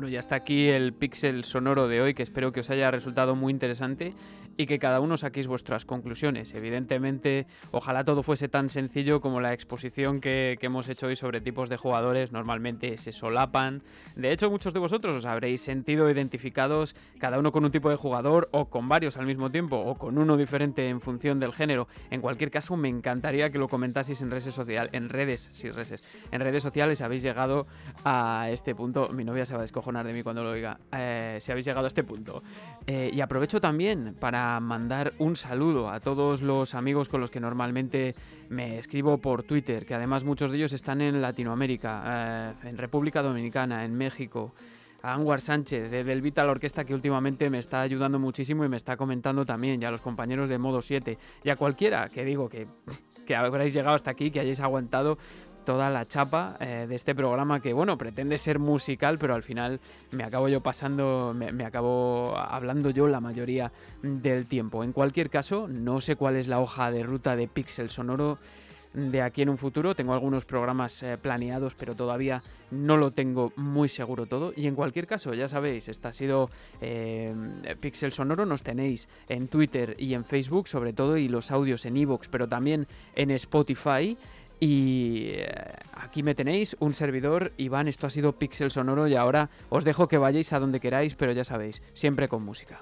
Bueno, 0.00 0.14
ya 0.14 0.20
está 0.20 0.36
aquí 0.36 0.68
el 0.68 0.94
pixel 0.94 1.44
sonoro 1.44 1.86
de 1.86 2.00
hoy, 2.00 2.14
que 2.14 2.22
espero 2.22 2.52
que 2.52 2.60
os 2.60 2.70
haya 2.70 2.90
resultado 2.90 3.36
muy 3.36 3.52
interesante 3.52 4.14
y 4.56 4.64
que 4.64 4.78
cada 4.78 5.00
uno 5.00 5.18
saquéis 5.18 5.46
vuestras 5.46 5.84
conclusiones. 5.84 6.54
Evidentemente, 6.54 7.46
ojalá 7.70 8.02
todo 8.02 8.22
fuese 8.22 8.48
tan 8.48 8.70
sencillo 8.70 9.20
como 9.20 9.42
la 9.42 9.52
exposición 9.52 10.20
que, 10.20 10.58
hemos 10.62 10.88
hecho 10.88 11.08
hoy 11.08 11.16
sobre 11.16 11.42
tipos 11.42 11.68
de 11.68 11.76
jugadores. 11.76 12.32
Normalmente 12.32 12.96
se 12.96 13.12
solapan. 13.12 13.82
De 14.16 14.32
hecho, 14.32 14.50
muchos 14.50 14.72
de 14.72 14.80
vosotros 14.80 15.16
os 15.16 15.24
habréis 15.26 15.60
sentido 15.60 16.08
identificados, 16.08 16.96
cada 17.18 17.38
uno 17.38 17.52
con 17.52 17.66
un 17.66 17.70
tipo 17.70 17.90
de 17.90 17.96
jugador 17.96 18.48
o 18.52 18.70
con 18.70 18.88
varios 18.88 19.18
al 19.18 19.26
mismo 19.26 19.50
tiempo 19.50 19.76
o 19.76 19.96
con 19.96 20.16
uno 20.16 20.38
diferente 20.38 20.88
en 20.88 21.02
función 21.02 21.40
del 21.40 21.52
género. 21.52 21.88
En 22.10 22.22
cualquier 22.22 22.50
caso, 22.50 22.74
me 22.74 22.88
encantaría 22.88 23.50
que 23.50 23.58
lo 23.58 23.68
comentaseis 23.68 24.22
en 24.22 24.30
redes 24.30 24.54
sociales, 24.54 24.90
en 24.94 25.10
redes, 25.10 25.48
sí, 25.50 25.70
redes, 25.70 26.02
en 26.30 26.40
redes 26.40 26.62
sociales 26.62 27.02
habéis 27.02 27.22
llegado 27.22 27.66
a 28.04 28.48
este 28.50 28.74
punto. 28.74 29.10
Mi 29.10 29.24
novia 29.24 29.44
se 29.44 29.52
va 29.54 29.60
a 29.60 29.62
descojonar 29.62 29.89
de 29.90 30.12
mí 30.12 30.22
cuando 30.22 30.44
lo 30.44 30.52
diga. 30.52 30.78
Eh, 30.92 31.38
si 31.40 31.50
habéis 31.50 31.66
llegado 31.66 31.86
a 31.86 31.88
este 31.88 32.04
punto. 32.04 32.42
Eh, 32.86 33.10
y 33.12 33.20
aprovecho 33.20 33.60
también 33.60 34.16
para 34.18 34.58
mandar 34.60 35.12
un 35.18 35.36
saludo 35.36 35.90
a 35.90 36.00
todos 36.00 36.42
los 36.42 36.74
amigos 36.74 37.08
con 37.08 37.20
los 37.20 37.30
que 37.30 37.40
normalmente 37.40 38.14
me 38.48 38.78
escribo 38.78 39.18
por 39.18 39.42
Twitter, 39.42 39.84
que 39.84 39.94
además 39.94 40.24
muchos 40.24 40.50
de 40.50 40.56
ellos 40.58 40.72
están 40.72 41.00
en 41.00 41.20
Latinoamérica, 41.20 42.54
eh, 42.62 42.68
en 42.68 42.78
República 42.78 43.22
Dominicana, 43.22 43.84
en 43.84 43.94
México. 43.94 44.52
A 45.02 45.14
Anwar 45.14 45.40
Sánchez 45.40 45.90
de 45.90 46.02
Belvita 46.02 46.44
la 46.44 46.50
Orquesta 46.50 46.84
que 46.84 46.92
últimamente 46.92 47.48
me 47.48 47.58
está 47.58 47.80
ayudando 47.80 48.18
muchísimo 48.18 48.66
y 48.66 48.68
me 48.68 48.76
está 48.76 48.98
comentando 48.98 49.46
también, 49.46 49.80
y 49.80 49.86
a 49.86 49.90
los 49.90 50.02
compañeros 50.02 50.50
de 50.50 50.58
Modo 50.58 50.82
7, 50.82 51.16
y 51.42 51.48
a 51.48 51.56
cualquiera 51.56 52.10
que 52.10 52.22
digo 52.22 52.50
que, 52.50 52.66
que 53.26 53.34
habréis 53.34 53.72
llegado 53.72 53.94
hasta 53.94 54.10
aquí, 54.10 54.30
que 54.30 54.40
hayáis 54.40 54.60
aguantado 54.60 55.16
toda 55.64 55.90
la 55.90 56.06
chapa 56.06 56.56
eh, 56.60 56.86
de 56.88 56.94
este 56.94 57.14
programa 57.14 57.60
que, 57.60 57.72
bueno, 57.72 57.96
pretende 57.98 58.38
ser 58.38 58.58
musical, 58.58 59.18
pero 59.18 59.34
al 59.34 59.42
final 59.42 59.80
me 60.10 60.24
acabo 60.24 60.48
yo 60.48 60.60
pasando, 60.60 61.34
me, 61.34 61.64
acabo 61.64 62.36
hablando 62.36 62.90
yo 62.90 63.06
la 63.06 63.20
mayoría 63.20 63.72
del 64.02 64.46
tiempo. 64.46 64.84
En 64.84 64.92
cualquier 64.92 65.30
caso, 65.30 65.68
no 65.68 66.00
sé 66.00 66.16
cuál 66.16 66.36
es 66.36 66.48
la 66.48 66.60
hoja 66.60 66.90
de 66.90 67.02
ruta 67.02 67.36
de 67.36 67.48
Pixel 67.48 67.90
Sonoro 67.90 68.38
de 68.92 69.22
aquí 69.22 69.42
en 69.42 69.48
un 69.48 69.58
futuro. 69.58 69.94
Tengo 69.94 70.12
algunos 70.12 70.44
programas 70.44 71.02
eh, 71.02 71.16
planeados, 71.16 71.74
pero 71.74 71.94
todavía 71.94 72.42
no 72.70 72.96
lo 72.96 73.12
tengo 73.12 73.52
muy 73.56 73.88
seguro 73.88 74.26
todo. 74.26 74.52
Y 74.56 74.66
en 74.66 74.74
cualquier 74.74 75.06
caso, 75.06 75.34
ya 75.34 75.48
sabéis, 75.48 75.88
esta 75.88 76.08
ha 76.08 76.12
sido 76.12 76.50
eh, 76.80 77.34
Pixel 77.80 78.12
Sonoro. 78.12 78.46
Nos 78.46 78.62
tenéis 78.62 79.08
en 79.28 79.48
Twitter 79.48 79.96
y 79.98 80.14
en 80.14 80.24
Facebook, 80.24 80.68
sobre 80.68 80.92
todo, 80.92 81.16
y 81.16 81.28
los 81.28 81.50
audios 81.50 81.86
en 81.86 81.96
Evox, 81.96 82.28
pero 82.28 82.48
también 82.48 82.86
en 83.14 83.30
Spotify. 83.30 84.16
Y 84.60 85.30
eh, 85.32 85.50
aquí 85.94 86.22
me 86.22 86.34
tenéis, 86.34 86.76
un 86.80 86.92
servidor, 86.92 87.52
Iván, 87.56 87.88
esto 87.88 88.06
ha 88.06 88.10
sido 88.10 88.38
Pixel 88.38 88.70
Sonoro 88.70 89.08
y 89.08 89.16
ahora 89.16 89.48
os 89.70 89.84
dejo 89.84 90.06
que 90.06 90.18
vayáis 90.18 90.52
a 90.52 90.60
donde 90.60 90.80
queráis, 90.80 91.14
pero 91.14 91.32
ya 91.32 91.44
sabéis, 91.44 91.82
siempre 91.94 92.28
con 92.28 92.44
música. 92.44 92.80